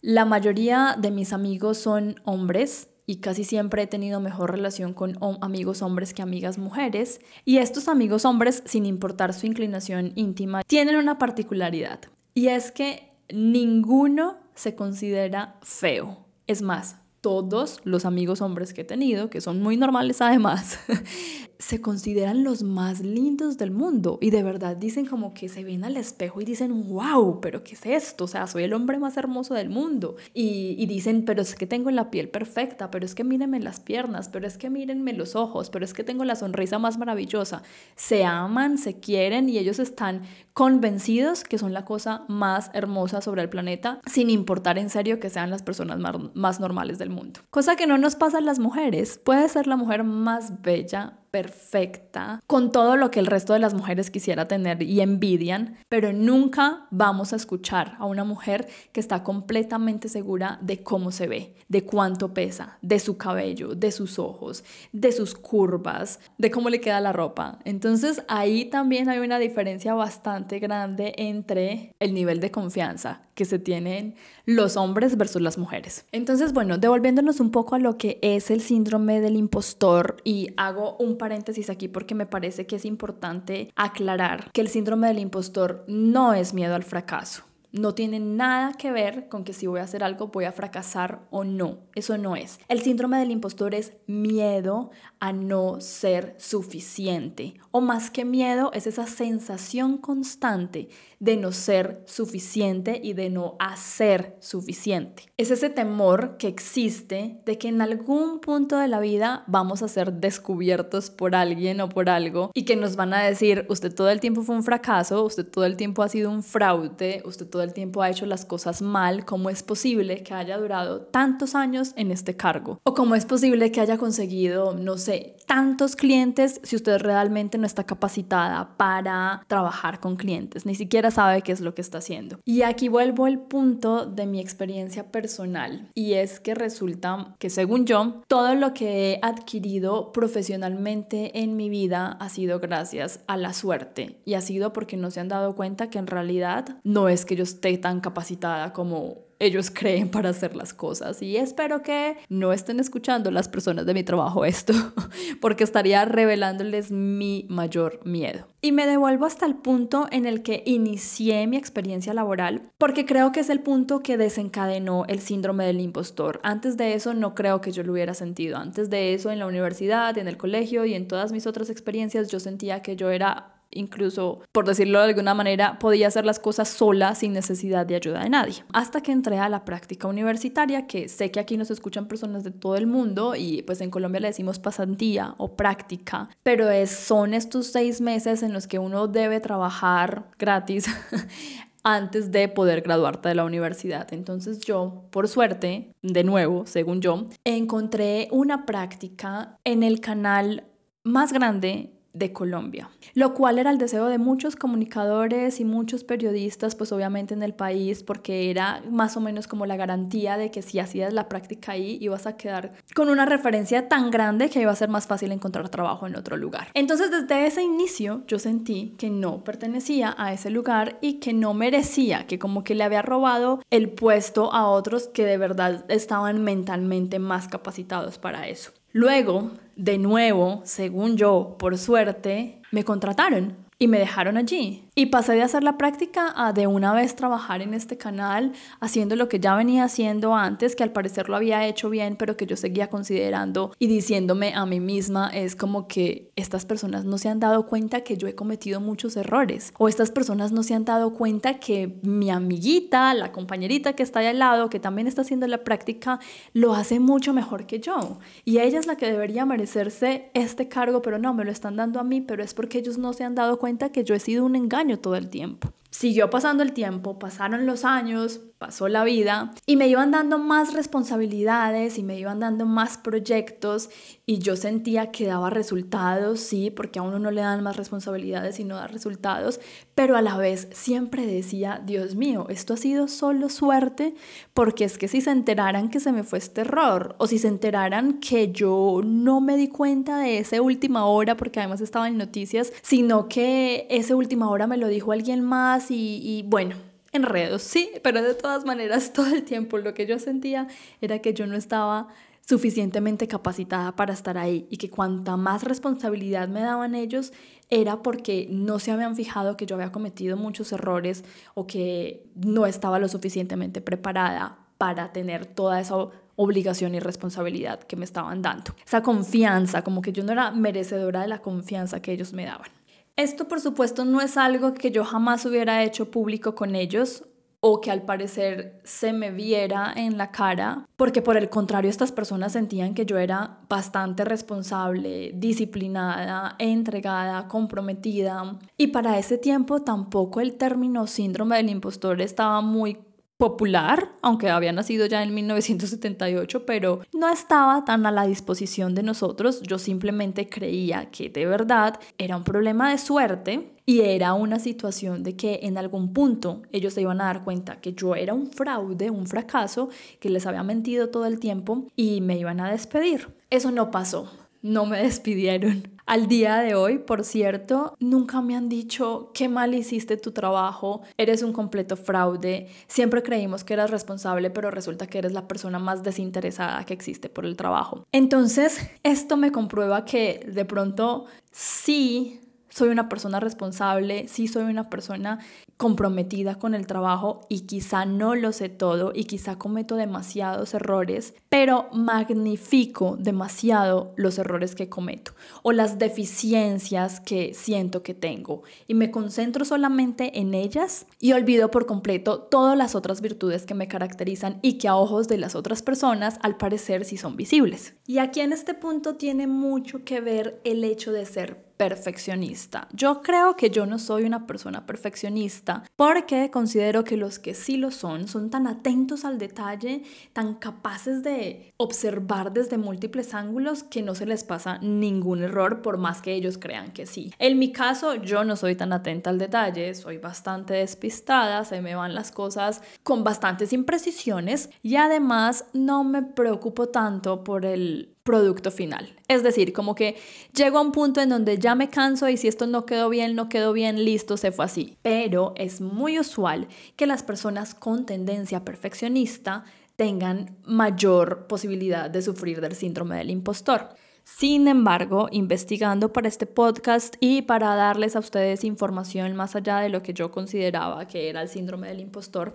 la 0.00 0.24
mayoría 0.24 0.96
de 0.98 1.10
mis 1.10 1.32
amigos 1.32 1.78
son 1.78 2.16
hombres 2.24 2.88
y 3.06 3.16
casi 3.16 3.44
siempre 3.44 3.82
he 3.82 3.86
tenido 3.86 4.20
mejor 4.20 4.50
relación 4.50 4.94
con 4.94 5.18
amigos 5.40 5.82
hombres 5.82 6.14
que 6.14 6.22
amigas 6.22 6.58
mujeres. 6.58 7.20
Y 7.44 7.58
estos 7.58 7.88
amigos 7.88 8.24
hombres, 8.24 8.62
sin 8.64 8.86
importar 8.86 9.34
su 9.34 9.46
inclinación 9.46 10.12
íntima, 10.14 10.62
tienen 10.62 10.96
una 10.96 11.18
particularidad. 11.18 12.00
Y 12.34 12.48
es 12.48 12.72
que 12.72 13.11
ninguno 13.32 14.38
se 14.54 14.74
considera 14.74 15.58
feo. 15.62 16.26
Es 16.46 16.62
más, 16.62 16.96
todos 17.22 17.80
los 17.84 18.04
amigos 18.04 18.42
hombres 18.42 18.74
que 18.74 18.80
he 18.80 18.84
tenido, 18.84 19.30
que 19.30 19.40
son 19.40 19.62
muy 19.62 19.76
normales 19.76 20.20
además, 20.20 20.78
se 21.62 21.80
consideran 21.80 22.42
los 22.42 22.64
más 22.64 23.00
lindos 23.00 23.56
del 23.56 23.70
mundo 23.70 24.18
y 24.20 24.30
de 24.30 24.42
verdad 24.42 24.76
dicen 24.76 25.06
como 25.06 25.32
que 25.32 25.48
se 25.48 25.62
ven 25.62 25.84
al 25.84 25.96
espejo 25.96 26.40
y 26.40 26.44
dicen, 26.44 26.88
wow, 26.88 27.40
pero 27.40 27.62
¿qué 27.62 27.74
es 27.74 27.86
esto? 27.86 28.24
O 28.24 28.26
sea, 28.26 28.48
soy 28.48 28.64
el 28.64 28.72
hombre 28.72 28.98
más 28.98 29.16
hermoso 29.16 29.54
del 29.54 29.70
mundo. 29.70 30.16
Y, 30.34 30.84
dicen, 30.86 31.24
pero 31.24 31.40
es 31.42 31.54
que 31.54 31.68
tengo 31.68 31.92
la 31.92 32.10
piel 32.10 32.28
perfecta, 32.28 32.90
pero 32.90 33.06
es 33.06 33.14
que 33.14 33.22
mírenme 33.22 33.60
las 33.60 33.78
piernas, 33.78 34.28
pero 34.28 34.48
es 34.48 34.58
que 34.58 34.68
mírenme 34.68 35.12
los 35.12 35.36
ojos, 35.36 35.70
pero 35.70 35.84
es 35.84 35.94
que 35.94 36.02
tengo 36.02 36.24
la 36.24 36.34
sonrisa 36.34 36.80
más 36.80 36.98
maravillosa. 36.98 37.62
Se 37.94 38.24
aman, 38.24 38.78
se 38.78 38.98
quieren 38.98 39.48
y 39.48 39.58
ellos 39.58 39.78
están 39.78 40.22
convencidos 40.52 41.44
que 41.44 41.58
son 41.58 41.72
la 41.72 41.84
cosa 41.84 42.24
más 42.28 42.70
hermosa 42.74 43.20
sobre 43.20 43.42
el 43.42 43.48
planeta, 43.48 44.00
sin 44.06 44.30
importar 44.30 44.78
en 44.78 44.90
serio 44.90 45.20
que 45.20 45.30
sean 45.30 45.50
las 45.50 45.62
personas 45.62 45.98
más, 46.34 46.60
normales 46.60 46.98
del 46.98 47.10
mundo. 47.10 47.40
Cosa 47.50 47.76
que 47.76 47.86
no 47.86 47.98
nos 47.98 48.16
pasa 48.16 48.38
a 48.38 48.42
las 48.42 48.58
mujeres. 48.58 49.18
Puede 49.24 49.48
ser 49.48 49.66
la 49.66 49.76
mujer 49.76 50.04
más 50.04 50.62
bella, 50.62 51.18
perfecta, 51.32 52.42
con 52.46 52.70
todo 52.72 52.96
lo 52.96 53.10
que 53.10 53.18
el 53.18 53.26
resto 53.26 53.54
de 53.54 53.58
las 53.58 53.72
mujeres 53.72 54.10
quisiera 54.10 54.46
tener 54.46 54.82
y 54.82 55.00
envidian, 55.00 55.78
pero 55.88 56.12
nunca 56.12 56.86
vamos 56.90 57.32
a 57.32 57.36
escuchar 57.36 57.96
a 57.98 58.04
una 58.04 58.22
mujer 58.22 58.68
que 58.92 59.00
está 59.00 59.24
completamente 59.24 60.10
segura 60.10 60.58
de 60.60 60.82
cómo 60.82 61.10
se 61.10 61.26
ve, 61.26 61.56
de 61.68 61.84
cuánto 61.84 62.34
pesa, 62.34 62.76
de 62.82 62.98
su 62.98 63.16
cabello, 63.16 63.74
de 63.74 63.92
sus 63.92 64.18
ojos, 64.18 64.62
de 64.92 65.10
sus 65.10 65.34
curvas, 65.34 66.20
de 66.36 66.50
cómo 66.50 66.68
le 66.68 66.82
queda 66.82 67.00
la 67.00 67.14
ropa. 67.14 67.60
Entonces 67.64 68.22
ahí 68.28 68.66
también 68.66 69.08
hay 69.08 69.18
una 69.18 69.38
diferencia 69.38 69.94
bastante 69.94 70.58
grande 70.58 71.14
entre 71.16 71.94
el 71.98 72.12
nivel 72.12 72.40
de 72.40 72.50
confianza 72.50 73.22
que 73.34 73.46
se 73.46 73.58
tienen 73.58 74.14
los 74.44 74.76
hombres 74.76 75.16
versus 75.16 75.40
las 75.40 75.56
mujeres. 75.56 76.04
Entonces, 76.12 76.52
bueno, 76.52 76.76
devolviéndonos 76.76 77.40
un 77.40 77.50
poco 77.50 77.74
a 77.74 77.78
lo 77.78 77.96
que 77.96 78.18
es 78.22 78.50
el 78.50 78.60
síndrome 78.60 79.20
del 79.20 79.36
impostor 79.36 80.16
y 80.24 80.48
hago 80.56 80.96
un 80.98 81.16
paréntesis 81.22 81.70
aquí 81.70 81.86
porque 81.86 82.16
me 82.16 82.26
parece 82.26 82.66
que 82.66 82.74
es 82.74 82.84
importante 82.84 83.72
aclarar 83.76 84.50
que 84.52 84.60
el 84.60 84.66
síndrome 84.66 85.06
del 85.06 85.20
impostor 85.20 85.84
no 85.86 86.34
es 86.34 86.52
miedo 86.52 86.74
al 86.74 86.82
fracaso 86.82 87.44
no 87.72 87.94
tiene 87.94 88.20
nada 88.20 88.74
que 88.74 88.92
ver 88.92 89.28
con 89.28 89.44
que 89.44 89.54
si 89.54 89.66
voy 89.66 89.80
a 89.80 89.84
hacer 89.84 90.04
algo 90.04 90.28
voy 90.28 90.44
a 90.44 90.52
fracasar 90.52 91.26
o 91.30 91.42
no. 91.42 91.78
Eso 91.94 92.18
no 92.18 92.36
es. 92.36 92.60
El 92.68 92.80
síndrome 92.80 93.18
del 93.18 93.30
impostor 93.30 93.74
es 93.74 93.94
miedo 94.06 94.90
a 95.20 95.32
no 95.32 95.80
ser 95.80 96.36
suficiente. 96.38 97.54
O 97.70 97.80
más 97.80 98.10
que 98.10 98.24
miedo 98.24 98.70
es 98.74 98.86
esa 98.86 99.06
sensación 99.06 99.96
constante 99.96 100.88
de 101.22 101.36
no 101.36 101.52
ser 101.52 102.02
suficiente 102.04 103.00
y 103.00 103.12
de 103.12 103.30
no 103.30 103.54
hacer 103.60 104.36
suficiente. 104.40 105.22
Es 105.36 105.52
ese 105.52 105.70
temor 105.70 106.36
que 106.36 106.48
existe 106.48 107.40
de 107.46 107.58
que 107.58 107.68
en 107.68 107.80
algún 107.80 108.40
punto 108.40 108.76
de 108.76 108.88
la 108.88 108.98
vida 108.98 109.44
vamos 109.46 109.84
a 109.84 109.88
ser 109.88 110.14
descubiertos 110.14 111.10
por 111.10 111.36
alguien 111.36 111.80
o 111.80 111.88
por 111.88 112.10
algo 112.10 112.50
y 112.54 112.64
que 112.64 112.74
nos 112.74 112.96
van 112.96 113.14
a 113.14 113.22
decir, 113.22 113.66
usted 113.68 113.94
todo 113.94 114.10
el 114.10 114.18
tiempo 114.18 114.42
fue 114.42 114.56
un 114.56 114.64
fracaso, 114.64 115.24
usted 115.24 115.46
todo 115.46 115.64
el 115.64 115.76
tiempo 115.76 116.02
ha 116.02 116.08
sido 116.08 116.28
un 116.28 116.42
fraude, 116.42 117.22
usted 117.24 117.48
todo 117.48 117.62
el 117.62 117.72
tiempo 117.72 118.02
ha 118.02 118.10
hecho 118.10 118.26
las 118.26 118.44
cosas 118.44 118.82
mal, 118.82 119.24
¿cómo 119.24 119.48
es 119.48 119.62
posible 119.62 120.24
que 120.24 120.34
haya 120.34 120.58
durado 120.58 121.02
tantos 121.02 121.54
años 121.54 121.92
en 121.94 122.10
este 122.10 122.36
cargo? 122.36 122.80
¿O 122.82 122.94
cómo 122.94 123.14
es 123.14 123.26
posible 123.26 123.70
que 123.70 123.80
haya 123.80 123.96
conseguido, 123.96 124.74
no 124.74 124.98
sé, 124.98 125.36
tantos 125.46 125.94
clientes 125.94 126.60
si 126.64 126.74
usted 126.74 126.98
realmente 126.98 127.58
no 127.58 127.66
está 127.66 127.84
capacitada 127.84 128.76
para 128.76 129.44
trabajar 129.46 130.00
con 130.00 130.16
clientes? 130.16 130.66
Ni 130.66 130.74
siquiera 130.74 131.11
sabe 131.12 131.42
qué 131.42 131.52
es 131.52 131.60
lo 131.60 131.74
que 131.74 131.82
está 131.82 131.98
haciendo. 131.98 132.38
Y 132.44 132.62
aquí 132.62 132.88
vuelvo 132.88 133.26
al 133.26 133.40
punto 133.40 134.06
de 134.06 134.26
mi 134.26 134.40
experiencia 134.40 135.10
personal 135.10 135.90
y 135.94 136.14
es 136.14 136.40
que 136.40 136.54
resulta 136.54 137.34
que 137.38 137.50
según 137.50 137.86
yo, 137.86 138.22
todo 138.26 138.54
lo 138.54 138.74
que 138.74 139.12
he 139.12 139.18
adquirido 139.22 140.12
profesionalmente 140.12 141.40
en 141.40 141.56
mi 141.56 141.68
vida 141.68 142.16
ha 142.20 142.28
sido 142.28 142.60
gracias 142.60 143.20
a 143.26 143.36
la 143.36 143.52
suerte 143.52 144.20
y 144.24 144.34
ha 144.34 144.40
sido 144.40 144.72
porque 144.72 144.96
no 144.96 145.10
se 145.10 145.20
han 145.20 145.28
dado 145.28 145.54
cuenta 145.54 145.90
que 145.90 145.98
en 145.98 146.06
realidad 146.06 146.78
no 146.84 147.08
es 147.08 147.24
que 147.24 147.36
yo 147.36 147.42
esté 147.42 147.76
tan 147.78 148.00
capacitada 148.00 148.72
como 148.72 149.31
ellos 149.42 149.70
creen 149.74 150.10
para 150.10 150.30
hacer 150.30 150.56
las 150.56 150.72
cosas. 150.72 151.20
Y 151.22 151.36
espero 151.36 151.82
que 151.82 152.16
no 152.28 152.52
estén 152.52 152.80
escuchando 152.80 153.30
las 153.30 153.48
personas 153.48 153.86
de 153.86 153.94
mi 153.94 154.04
trabajo 154.04 154.44
esto, 154.44 154.72
porque 155.40 155.64
estaría 155.64 156.04
revelándoles 156.04 156.90
mi 156.90 157.46
mayor 157.48 158.00
miedo. 158.04 158.46
Y 158.64 158.70
me 158.70 158.86
devuelvo 158.86 159.26
hasta 159.26 159.44
el 159.44 159.56
punto 159.56 160.06
en 160.12 160.24
el 160.24 160.42
que 160.42 160.62
inicié 160.66 161.46
mi 161.48 161.56
experiencia 161.56 162.14
laboral, 162.14 162.62
porque 162.78 163.04
creo 163.04 163.32
que 163.32 163.40
es 163.40 163.50
el 163.50 163.60
punto 163.60 164.04
que 164.04 164.16
desencadenó 164.16 165.04
el 165.08 165.20
síndrome 165.20 165.64
del 165.64 165.80
impostor. 165.80 166.38
Antes 166.44 166.76
de 166.76 166.94
eso 166.94 167.12
no 167.12 167.34
creo 167.34 167.60
que 167.60 167.72
yo 167.72 167.82
lo 167.82 167.92
hubiera 167.92 168.14
sentido. 168.14 168.58
Antes 168.58 168.88
de 168.88 169.14
eso 169.14 169.30
en 169.30 169.40
la 169.40 169.46
universidad, 169.46 170.16
en 170.16 170.28
el 170.28 170.36
colegio 170.36 170.84
y 170.84 170.94
en 170.94 171.08
todas 171.08 171.32
mis 171.32 171.46
otras 171.46 171.70
experiencias 171.70 172.28
yo 172.28 172.38
sentía 172.38 172.82
que 172.82 172.94
yo 172.94 173.10
era 173.10 173.61
incluso, 173.72 174.40
por 174.52 174.66
decirlo 174.66 174.98
de 174.98 175.06
alguna 175.06 175.34
manera, 175.34 175.78
podía 175.78 176.08
hacer 176.08 176.24
las 176.24 176.38
cosas 176.38 176.68
sola 176.68 177.14
sin 177.14 177.32
necesidad 177.32 177.86
de 177.86 177.96
ayuda 177.96 178.22
de 178.22 178.30
nadie. 178.30 178.64
Hasta 178.72 179.00
que 179.00 179.12
entré 179.12 179.38
a 179.38 179.48
la 179.48 179.64
práctica 179.64 180.08
universitaria, 180.08 180.86
que 180.86 181.08
sé 181.08 181.30
que 181.30 181.40
aquí 181.40 181.56
nos 181.56 181.70
escuchan 181.70 182.06
personas 182.06 182.44
de 182.44 182.50
todo 182.50 182.76
el 182.76 182.86
mundo 182.86 183.34
y 183.36 183.62
pues 183.62 183.80
en 183.80 183.90
Colombia 183.90 184.20
le 184.20 184.28
decimos 184.28 184.58
pasantía 184.58 185.34
o 185.38 185.56
práctica, 185.56 186.28
pero 186.42 186.70
es, 186.70 186.90
son 186.90 187.34
estos 187.34 187.66
seis 187.66 188.00
meses 188.00 188.42
en 188.42 188.52
los 188.52 188.66
que 188.66 188.78
uno 188.78 189.08
debe 189.08 189.40
trabajar 189.40 190.30
gratis 190.38 190.86
antes 191.82 192.30
de 192.30 192.48
poder 192.48 192.82
graduarte 192.82 193.28
de 193.28 193.34
la 193.34 193.44
universidad. 193.44 194.12
Entonces 194.12 194.60
yo, 194.60 195.04
por 195.10 195.28
suerte, 195.28 195.92
de 196.02 196.24
nuevo, 196.24 196.66
según 196.66 197.00
yo, 197.00 197.26
encontré 197.44 198.28
una 198.30 198.66
práctica 198.66 199.58
en 199.64 199.82
el 199.82 200.00
canal 200.00 200.64
más 201.04 201.32
grande 201.32 201.92
de 202.12 202.32
Colombia, 202.32 202.90
lo 203.14 203.34
cual 203.34 203.58
era 203.58 203.70
el 203.70 203.78
deseo 203.78 204.06
de 204.06 204.18
muchos 204.18 204.56
comunicadores 204.56 205.60
y 205.60 205.64
muchos 205.64 206.04
periodistas, 206.04 206.74
pues 206.74 206.92
obviamente 206.92 207.34
en 207.34 207.42
el 207.42 207.54
país, 207.54 208.02
porque 208.02 208.50
era 208.50 208.82
más 208.90 209.16
o 209.16 209.20
menos 209.20 209.46
como 209.46 209.66
la 209.66 209.76
garantía 209.76 210.36
de 210.36 210.50
que 210.50 210.62
si 210.62 210.78
hacías 210.78 211.12
la 211.12 211.28
práctica 211.28 211.72
ahí 211.72 211.98
ibas 212.00 212.26
a 212.26 212.36
quedar 212.36 212.72
con 212.94 213.08
una 213.08 213.24
referencia 213.24 213.88
tan 213.88 214.10
grande 214.10 214.50
que 214.50 214.60
iba 214.60 214.70
a 214.70 214.76
ser 214.76 214.88
más 214.88 215.06
fácil 215.06 215.32
encontrar 215.32 215.68
trabajo 215.68 216.06
en 216.06 216.16
otro 216.16 216.36
lugar. 216.36 216.68
Entonces 216.74 217.10
desde 217.10 217.46
ese 217.46 217.62
inicio 217.62 218.24
yo 218.26 218.38
sentí 218.38 218.94
que 218.98 219.10
no 219.10 219.42
pertenecía 219.44 220.14
a 220.18 220.32
ese 220.32 220.50
lugar 220.50 220.98
y 221.00 221.14
que 221.14 221.32
no 221.32 221.54
merecía, 221.54 222.26
que 222.26 222.38
como 222.38 222.64
que 222.64 222.74
le 222.74 222.84
había 222.84 223.02
robado 223.02 223.60
el 223.70 223.90
puesto 223.90 224.52
a 224.52 224.68
otros 224.68 225.08
que 225.08 225.24
de 225.24 225.38
verdad 225.38 225.84
estaban 225.88 226.42
mentalmente 226.42 227.18
más 227.18 227.48
capacitados 227.48 228.18
para 228.18 228.48
eso. 228.48 228.72
Luego, 228.92 229.52
de 229.82 229.98
nuevo, 229.98 230.62
según 230.64 231.16
yo, 231.16 231.56
por 231.58 231.76
suerte, 231.76 232.62
me 232.70 232.84
contrataron 232.84 233.56
y 233.80 233.88
me 233.88 233.98
dejaron 233.98 234.36
allí. 234.36 234.84
Y 234.94 235.06
pasé 235.06 235.32
de 235.32 235.40
hacer 235.40 235.64
la 235.64 235.78
práctica 235.78 236.34
a 236.36 236.52
de 236.52 236.66
una 236.66 236.92
vez 236.92 237.16
trabajar 237.16 237.62
en 237.62 237.72
este 237.72 237.96
canal, 237.96 238.52
haciendo 238.78 239.16
lo 239.16 239.26
que 239.26 239.40
ya 239.40 239.56
venía 239.56 239.84
haciendo 239.84 240.34
antes, 240.34 240.76
que 240.76 240.82
al 240.82 240.92
parecer 240.92 241.30
lo 241.30 241.36
había 241.36 241.66
hecho 241.66 241.88
bien, 241.88 242.14
pero 242.16 242.36
que 242.36 242.44
yo 242.44 242.58
seguía 242.58 242.90
considerando 242.90 243.72
y 243.78 243.86
diciéndome 243.86 244.52
a 244.54 244.66
mí 244.66 244.80
misma, 244.80 245.30
es 245.30 245.56
como 245.56 245.88
que 245.88 246.30
estas 246.36 246.66
personas 246.66 247.06
no 247.06 247.16
se 247.16 247.30
han 247.30 247.40
dado 247.40 247.64
cuenta 247.64 248.02
que 248.02 248.18
yo 248.18 248.28
he 248.28 248.34
cometido 248.34 248.82
muchos 248.82 249.16
errores, 249.16 249.72
o 249.78 249.88
estas 249.88 250.10
personas 250.10 250.52
no 250.52 250.62
se 250.62 250.74
han 250.74 250.84
dado 250.84 251.14
cuenta 251.14 251.58
que 251.58 251.98
mi 252.02 252.28
amiguita, 252.28 253.14
la 253.14 253.32
compañerita 253.32 253.94
que 253.94 254.02
está 254.02 254.20
ahí 254.20 254.26
al 254.26 254.40
lado, 254.40 254.68
que 254.68 254.78
también 254.78 255.06
está 255.06 255.22
haciendo 255.22 255.46
la 255.46 255.64
práctica, 255.64 256.20
lo 256.52 256.74
hace 256.74 257.00
mucho 257.00 257.32
mejor 257.32 257.64
que 257.64 257.80
yo. 257.80 258.18
Y 258.44 258.58
ella 258.58 258.78
es 258.78 258.86
la 258.86 258.96
que 258.96 259.06
debería 259.10 259.46
merecerse 259.46 260.30
este 260.34 260.68
cargo, 260.68 261.00
pero 261.00 261.18
no, 261.18 261.32
me 261.32 261.46
lo 261.46 261.50
están 261.50 261.76
dando 261.76 261.98
a 261.98 262.04
mí, 262.04 262.20
pero 262.20 262.44
es 262.44 262.52
porque 262.52 262.76
ellos 262.76 262.98
no 262.98 263.14
se 263.14 263.24
han 263.24 263.34
dado 263.34 263.58
cuenta 263.58 263.90
que 263.90 264.04
yo 264.04 264.14
he 264.14 264.20
sido 264.20 264.44
un 264.44 264.54
engaño 264.54 264.81
todo 265.00 265.16
el 265.16 265.28
tiempo. 265.28 265.72
Siguió 265.90 266.30
pasando 266.30 266.62
el 266.62 266.72
tiempo, 266.72 267.18
pasaron 267.18 267.66
los 267.66 267.84
años, 267.84 268.40
pasó 268.62 268.86
la 268.86 269.02
vida 269.02 269.52
y 269.66 269.74
me 269.74 269.88
iban 269.88 270.12
dando 270.12 270.38
más 270.38 270.72
responsabilidades 270.72 271.98
y 271.98 272.04
me 272.04 272.16
iban 272.16 272.38
dando 272.38 272.64
más 272.64 272.96
proyectos 272.96 273.90
y 274.24 274.38
yo 274.38 274.54
sentía 274.54 275.10
que 275.10 275.26
daba 275.26 275.50
resultados, 275.50 276.38
sí, 276.38 276.70
porque 276.70 277.00
a 277.00 277.02
uno 277.02 277.18
no 277.18 277.32
le 277.32 277.40
dan 277.40 277.64
más 277.64 277.76
responsabilidades 277.76 278.60
y 278.60 278.64
no 278.64 278.76
da 278.76 278.86
resultados, 278.86 279.58
pero 279.96 280.16
a 280.16 280.22
la 280.22 280.36
vez 280.36 280.68
siempre 280.70 281.26
decía, 281.26 281.82
Dios 281.84 282.14
mío, 282.14 282.46
esto 282.50 282.74
ha 282.74 282.76
sido 282.76 283.08
solo 283.08 283.48
suerte, 283.48 284.14
porque 284.54 284.84
es 284.84 284.96
que 284.96 285.08
si 285.08 285.20
se 285.22 285.32
enteraran 285.32 285.90
que 285.90 285.98
se 285.98 286.12
me 286.12 286.22
fue 286.22 286.38
este 286.38 286.60
error 286.60 287.16
o 287.18 287.26
si 287.26 287.38
se 287.38 287.48
enteraran 287.48 288.20
que 288.20 288.52
yo 288.52 289.00
no 289.04 289.40
me 289.40 289.56
di 289.56 289.66
cuenta 289.66 290.18
de 290.18 290.38
esa 290.38 290.62
última 290.62 291.06
hora, 291.06 291.36
porque 291.36 291.58
además 291.58 291.80
estaba 291.80 292.06
en 292.06 292.16
noticias, 292.16 292.72
sino 292.82 293.26
que 293.26 293.88
esa 293.90 294.14
última 294.14 294.48
hora 294.50 294.68
me 294.68 294.76
lo 294.76 294.86
dijo 294.86 295.10
alguien 295.10 295.42
más 295.42 295.90
y, 295.90 296.20
y 296.22 296.44
bueno, 296.44 296.91
enredos, 297.12 297.62
sí, 297.62 297.90
pero 298.02 298.22
de 298.22 298.34
todas 298.34 298.64
maneras 298.64 299.12
todo 299.14 299.26
el 299.26 299.44
tiempo 299.44 299.78
lo 299.78 299.94
que 299.94 300.06
yo 300.06 300.18
sentía 300.18 300.66
era 301.00 301.20
que 301.20 301.34
yo 301.34 301.46
no 301.46 301.56
estaba 301.56 302.08
suficientemente 302.46 303.28
capacitada 303.28 303.94
para 303.94 304.12
estar 304.12 304.36
ahí 304.36 304.66
y 304.68 304.76
que 304.76 304.90
cuanta 304.90 305.36
más 305.36 305.62
responsabilidad 305.62 306.48
me 306.48 306.60
daban 306.60 306.94
ellos 306.94 307.32
era 307.70 308.02
porque 308.02 308.48
no 308.50 308.78
se 308.78 308.90
habían 308.90 309.14
fijado 309.14 309.56
que 309.56 309.64
yo 309.64 309.76
había 309.76 309.92
cometido 309.92 310.36
muchos 310.36 310.72
errores 310.72 311.24
o 311.54 311.66
que 311.66 312.26
no 312.34 312.66
estaba 312.66 312.98
lo 312.98 313.08
suficientemente 313.08 313.80
preparada 313.80 314.58
para 314.76 315.12
tener 315.12 315.46
toda 315.46 315.80
esa 315.80 315.94
obligación 316.36 316.94
y 316.94 317.00
responsabilidad 317.00 317.80
que 317.80 317.96
me 317.96 318.04
estaban 318.04 318.42
dando. 318.42 318.74
Esa 318.84 319.02
confianza, 319.02 319.82
como 319.82 320.02
que 320.02 320.12
yo 320.12 320.24
no 320.24 320.32
era 320.32 320.50
merecedora 320.50 321.22
de 321.22 321.28
la 321.28 321.38
confianza 321.38 322.02
que 322.02 322.12
ellos 322.12 322.32
me 322.32 322.44
daban. 322.44 322.68
Esto 323.16 323.46
por 323.46 323.60
supuesto 323.60 324.04
no 324.04 324.20
es 324.20 324.36
algo 324.36 324.72
que 324.74 324.90
yo 324.90 325.04
jamás 325.04 325.44
hubiera 325.44 325.82
hecho 325.84 326.10
público 326.10 326.54
con 326.54 326.74
ellos 326.74 327.24
o 327.64 327.80
que 327.80 327.92
al 327.92 328.02
parecer 328.02 328.80
se 328.82 329.12
me 329.12 329.30
viera 329.30 329.92
en 329.94 330.18
la 330.18 330.32
cara, 330.32 330.84
porque 330.96 331.22
por 331.22 331.36
el 331.36 331.48
contrario 331.48 331.90
estas 331.90 332.10
personas 332.10 332.52
sentían 332.52 332.92
que 332.92 333.06
yo 333.06 333.18
era 333.18 333.60
bastante 333.68 334.24
responsable, 334.24 335.30
disciplinada, 335.36 336.56
entregada, 336.58 337.46
comprometida. 337.46 338.58
Y 338.76 338.88
para 338.88 339.16
ese 339.16 339.38
tiempo 339.38 339.82
tampoco 339.82 340.40
el 340.40 340.54
término 340.54 341.06
síndrome 341.06 341.58
del 341.58 341.70
impostor 341.70 342.20
estaba 342.20 342.62
muy 342.62 342.98
popular, 343.36 344.12
aunque 344.22 344.50
había 344.50 344.72
nacido 344.72 345.06
ya 345.06 345.22
en 345.22 345.34
1978, 345.34 346.64
pero 346.64 347.00
no 347.12 347.28
estaba 347.28 347.84
tan 347.84 348.06
a 348.06 348.12
la 348.12 348.26
disposición 348.26 348.94
de 348.94 349.02
nosotros. 349.02 349.62
Yo 349.62 349.78
simplemente 349.78 350.48
creía 350.48 351.10
que 351.10 351.28
de 351.28 351.46
verdad 351.46 351.98
era 352.18 352.36
un 352.36 352.44
problema 352.44 352.90
de 352.90 352.98
suerte 352.98 353.72
y 353.84 354.02
era 354.02 354.34
una 354.34 354.58
situación 354.58 355.22
de 355.24 355.34
que 355.36 355.60
en 355.62 355.76
algún 355.76 356.12
punto 356.12 356.62
ellos 356.70 356.94
se 356.94 357.00
iban 357.00 357.20
a 357.20 357.24
dar 357.24 357.42
cuenta 357.42 357.80
que 357.80 357.94
yo 357.94 358.14
era 358.14 358.32
un 358.32 358.46
fraude, 358.46 359.10
un 359.10 359.26
fracaso, 359.26 359.88
que 360.20 360.30
les 360.30 360.46
había 360.46 360.62
mentido 360.62 361.08
todo 361.08 361.26
el 361.26 361.40
tiempo 361.40 361.88
y 361.96 362.20
me 362.20 362.38
iban 362.38 362.60
a 362.60 362.70
despedir. 362.70 363.28
Eso 363.50 363.70
no 363.72 363.90
pasó 363.90 364.30
no 364.62 364.86
me 364.86 364.98
despidieron. 365.02 365.91
Al 366.04 366.26
día 366.26 366.58
de 366.58 366.74
hoy, 366.74 366.98
por 366.98 367.24
cierto, 367.24 367.94
nunca 368.00 368.42
me 368.42 368.56
han 368.56 368.68
dicho 368.68 369.30
qué 369.34 369.48
mal 369.48 369.74
hiciste 369.74 370.16
tu 370.16 370.32
trabajo, 370.32 371.02
eres 371.16 371.42
un 371.42 371.52
completo 371.52 371.96
fraude, 371.96 372.68
siempre 372.88 373.22
creímos 373.22 373.62
que 373.62 373.74
eras 373.74 373.90
responsable, 373.90 374.50
pero 374.50 374.70
resulta 374.70 375.06
que 375.06 375.18
eres 375.18 375.32
la 375.32 375.46
persona 375.46 375.78
más 375.78 376.02
desinteresada 376.02 376.84
que 376.84 376.94
existe 376.94 377.28
por 377.28 377.46
el 377.46 377.56
trabajo. 377.56 378.04
Entonces, 378.12 378.80
esto 379.04 379.36
me 379.36 379.52
comprueba 379.52 380.04
que 380.04 380.44
de 380.52 380.64
pronto 380.64 381.26
sí 381.52 382.41
soy 382.74 382.88
una 382.88 383.08
persona 383.08 383.38
responsable, 383.38 384.28
sí 384.28 384.48
soy 384.48 384.64
una 384.64 384.88
persona 384.88 385.38
comprometida 385.76 386.54
con 386.56 386.74
el 386.74 386.86
trabajo 386.86 387.40
y 387.48 387.62
quizá 387.62 388.06
no 388.06 388.34
lo 388.34 388.52
sé 388.52 388.68
todo 388.68 389.12
y 389.14 389.24
quizá 389.24 389.58
cometo 389.58 389.96
demasiados 389.96 390.74
errores, 390.74 391.34
pero 391.48 391.88
magnifico 391.92 393.16
demasiado 393.18 394.12
los 394.16 394.38
errores 394.38 394.74
que 394.74 394.88
cometo 394.88 395.32
o 395.62 395.72
las 395.72 395.98
deficiencias 395.98 397.20
que 397.20 397.52
siento 397.52 398.02
que 398.02 398.14
tengo 398.14 398.62
y 398.86 398.94
me 398.94 399.10
concentro 399.10 399.64
solamente 399.64 400.38
en 400.40 400.54
ellas 400.54 401.06
y 401.18 401.32
olvido 401.32 401.70
por 401.70 401.86
completo 401.86 402.40
todas 402.40 402.76
las 402.76 402.94
otras 402.94 403.20
virtudes 403.20 403.66
que 403.66 403.74
me 403.74 403.88
caracterizan 403.88 404.60
y 404.62 404.78
que 404.78 404.88
a 404.88 404.96
ojos 404.96 405.28
de 405.28 405.38
las 405.38 405.54
otras 405.54 405.82
personas 405.82 406.38
al 406.42 406.56
parecer 406.56 407.04
sí 407.04 407.16
son 407.16 407.36
visibles. 407.36 407.94
Y 408.06 408.18
aquí 408.18 408.40
en 408.40 408.52
este 408.52 408.74
punto 408.74 409.16
tiene 409.16 409.46
mucho 409.46 410.04
que 410.04 410.20
ver 410.20 410.60
el 410.64 410.84
hecho 410.84 411.12
de 411.12 411.26
ser 411.26 411.71
perfeccionista. 411.82 412.86
Yo 412.92 413.22
creo 413.22 413.56
que 413.56 413.68
yo 413.68 413.86
no 413.86 413.98
soy 413.98 414.22
una 414.22 414.46
persona 414.46 414.86
perfeccionista 414.86 415.82
porque 415.96 416.48
considero 416.52 417.02
que 417.02 417.16
los 417.16 417.40
que 417.40 417.54
sí 417.54 417.76
lo 417.76 417.90
son 417.90 418.28
son 418.28 418.50
tan 418.50 418.68
atentos 418.68 419.24
al 419.24 419.36
detalle, 419.36 420.04
tan 420.32 420.54
capaces 420.54 421.24
de 421.24 421.72
observar 421.78 422.52
desde 422.52 422.78
múltiples 422.78 423.34
ángulos 423.34 423.82
que 423.82 424.00
no 424.00 424.14
se 424.14 424.26
les 424.26 424.44
pasa 424.44 424.78
ningún 424.78 425.42
error 425.42 425.82
por 425.82 425.98
más 425.98 426.22
que 426.22 426.34
ellos 426.34 426.56
crean 426.56 426.92
que 426.92 427.04
sí. 427.04 427.34
En 427.40 427.58
mi 427.58 427.72
caso 427.72 428.14
yo 428.14 428.44
no 428.44 428.54
soy 428.54 428.76
tan 428.76 428.92
atenta 428.92 429.30
al 429.30 429.38
detalle, 429.38 429.96
soy 429.96 430.18
bastante 430.18 430.74
despistada, 430.74 431.64
se 431.64 431.82
me 431.82 431.96
van 431.96 432.14
las 432.14 432.30
cosas 432.30 432.80
con 433.02 433.24
bastantes 433.24 433.72
imprecisiones 433.72 434.70
y 434.84 434.94
además 434.94 435.64
no 435.72 436.04
me 436.04 436.22
preocupo 436.22 436.90
tanto 436.90 437.42
por 437.42 437.64
el 437.64 438.11
producto 438.22 438.70
final. 438.70 439.16
Es 439.28 439.42
decir, 439.42 439.72
como 439.72 439.94
que 439.94 440.16
llego 440.54 440.78
a 440.78 440.82
un 440.82 440.92
punto 440.92 441.20
en 441.20 441.28
donde 441.28 441.58
ya 441.58 441.74
me 441.74 441.90
canso 441.90 442.28
y 442.28 442.36
si 442.36 442.48
esto 442.48 442.66
no 442.66 442.86
quedó 442.86 443.08
bien, 443.08 443.34
no 443.34 443.48
quedó 443.48 443.72
bien, 443.72 444.04
listo, 444.04 444.36
se 444.36 444.52
fue 444.52 444.64
así. 444.64 444.96
Pero 445.02 445.54
es 445.56 445.80
muy 445.80 446.18
usual 446.18 446.68
que 446.96 447.06
las 447.06 447.22
personas 447.22 447.74
con 447.74 448.06
tendencia 448.06 448.64
perfeccionista 448.64 449.64
tengan 449.96 450.56
mayor 450.64 451.46
posibilidad 451.46 452.10
de 452.10 452.22
sufrir 452.22 452.60
del 452.60 452.74
síndrome 452.74 453.16
del 453.16 453.30
impostor. 453.30 453.88
Sin 454.24 454.68
embargo, 454.68 455.28
investigando 455.32 456.12
para 456.12 456.28
este 456.28 456.46
podcast 456.46 457.16
y 457.18 457.42
para 457.42 457.74
darles 457.74 458.14
a 458.14 458.20
ustedes 458.20 458.62
información 458.62 459.34
más 459.34 459.56
allá 459.56 459.78
de 459.78 459.88
lo 459.88 460.02
que 460.02 460.14
yo 460.14 460.30
consideraba 460.30 461.06
que 461.08 461.28
era 461.28 461.42
el 461.42 461.48
síndrome 461.48 461.88
del 461.88 462.00
impostor, 462.00 462.54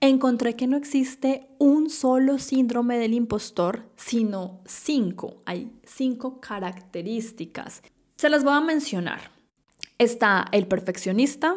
encontré 0.00 0.54
que 0.54 0.68
no 0.68 0.76
existe 0.76 1.48
un 1.58 1.90
solo 1.90 2.38
síndrome 2.38 2.98
del 2.98 3.14
impostor, 3.14 3.84
sino 3.96 4.60
cinco. 4.64 5.42
Hay 5.44 5.72
cinco 5.84 6.40
características. 6.40 7.82
Se 8.16 8.28
las 8.28 8.44
voy 8.44 8.54
a 8.54 8.60
mencionar. 8.60 9.32
Está 9.98 10.46
el 10.52 10.68
perfeccionista, 10.68 11.56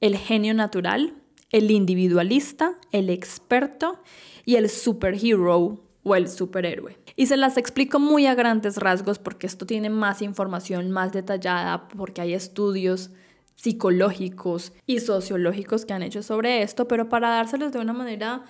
el 0.00 0.16
genio 0.16 0.52
natural, 0.52 1.14
el 1.50 1.70
individualista, 1.70 2.76
el 2.90 3.08
experto 3.08 4.00
y 4.44 4.56
el 4.56 4.68
superhero 4.68 5.85
o 6.06 6.14
el 6.14 6.28
superhéroe. 6.28 6.96
Y 7.16 7.26
se 7.26 7.36
las 7.36 7.56
explico 7.56 7.98
muy 7.98 8.26
a 8.26 8.36
grandes 8.36 8.76
rasgos 8.76 9.18
porque 9.18 9.48
esto 9.48 9.66
tiene 9.66 9.90
más 9.90 10.22
información 10.22 10.92
más 10.92 11.12
detallada, 11.12 11.88
porque 11.88 12.20
hay 12.20 12.32
estudios 12.32 13.10
psicológicos 13.56 14.72
y 14.86 15.00
sociológicos 15.00 15.84
que 15.84 15.94
han 15.94 16.04
hecho 16.04 16.22
sobre 16.22 16.62
esto, 16.62 16.86
pero 16.86 17.08
para 17.08 17.30
dárselos 17.30 17.72
de 17.72 17.80
una 17.80 17.92
manera 17.92 18.44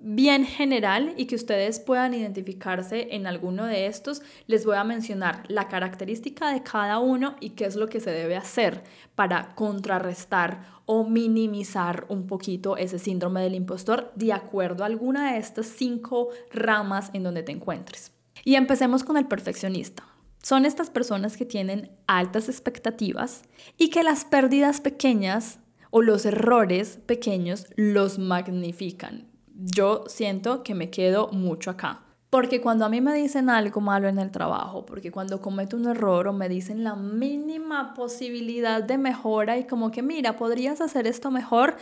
bien 0.00 0.44
general 0.44 1.14
y 1.16 1.26
que 1.26 1.34
ustedes 1.34 1.80
puedan 1.80 2.14
identificarse 2.14 3.08
en 3.16 3.26
alguno 3.26 3.64
de 3.64 3.86
estos, 3.86 4.22
les 4.46 4.64
voy 4.64 4.76
a 4.76 4.84
mencionar 4.84 5.42
la 5.48 5.68
característica 5.68 6.52
de 6.52 6.62
cada 6.62 7.00
uno 7.00 7.36
y 7.40 7.50
qué 7.50 7.64
es 7.64 7.74
lo 7.74 7.88
que 7.88 8.00
se 8.00 8.10
debe 8.10 8.36
hacer 8.36 8.84
para 9.14 9.54
contrarrestar 9.56 10.62
o 10.86 11.04
minimizar 11.04 12.06
un 12.08 12.26
poquito 12.26 12.76
ese 12.76 12.98
síndrome 12.98 13.42
del 13.42 13.54
impostor 13.54 14.12
de 14.14 14.32
acuerdo 14.32 14.84
a 14.84 14.86
alguna 14.86 15.32
de 15.32 15.38
estas 15.38 15.66
cinco 15.66 16.28
ramas 16.52 17.10
en 17.12 17.24
donde 17.24 17.42
te 17.42 17.52
encuentres. 17.52 18.12
Y 18.44 18.54
empecemos 18.54 19.02
con 19.02 19.16
el 19.16 19.26
perfeccionista. 19.26 20.06
Son 20.40 20.64
estas 20.64 20.90
personas 20.90 21.36
que 21.36 21.44
tienen 21.44 21.90
altas 22.06 22.48
expectativas 22.48 23.42
y 23.76 23.90
que 23.90 24.04
las 24.04 24.24
pérdidas 24.24 24.80
pequeñas 24.80 25.58
o 25.90 26.02
los 26.02 26.24
errores 26.24 27.00
pequeños 27.04 27.66
los 27.76 28.18
magnifican 28.18 29.27
yo 29.58 30.04
siento 30.06 30.62
que 30.62 30.74
me 30.74 30.88
quedo 30.90 31.28
mucho 31.32 31.70
acá. 31.70 32.02
Porque 32.30 32.60
cuando 32.60 32.84
a 32.84 32.90
mí 32.90 33.00
me 33.00 33.14
dicen 33.14 33.48
algo 33.48 33.80
malo 33.80 34.06
en 34.06 34.18
el 34.18 34.30
trabajo, 34.30 34.84
porque 34.84 35.10
cuando 35.10 35.40
cometo 35.40 35.78
un 35.78 35.86
error 35.86 36.28
o 36.28 36.34
me 36.34 36.50
dicen 36.50 36.84
la 36.84 36.94
mínima 36.94 37.94
posibilidad 37.94 38.82
de 38.82 38.98
mejora 38.98 39.56
y 39.56 39.64
como 39.64 39.90
que 39.90 40.02
mira, 40.02 40.36
podrías 40.36 40.82
hacer 40.82 41.06
esto 41.06 41.30
mejor, 41.30 41.76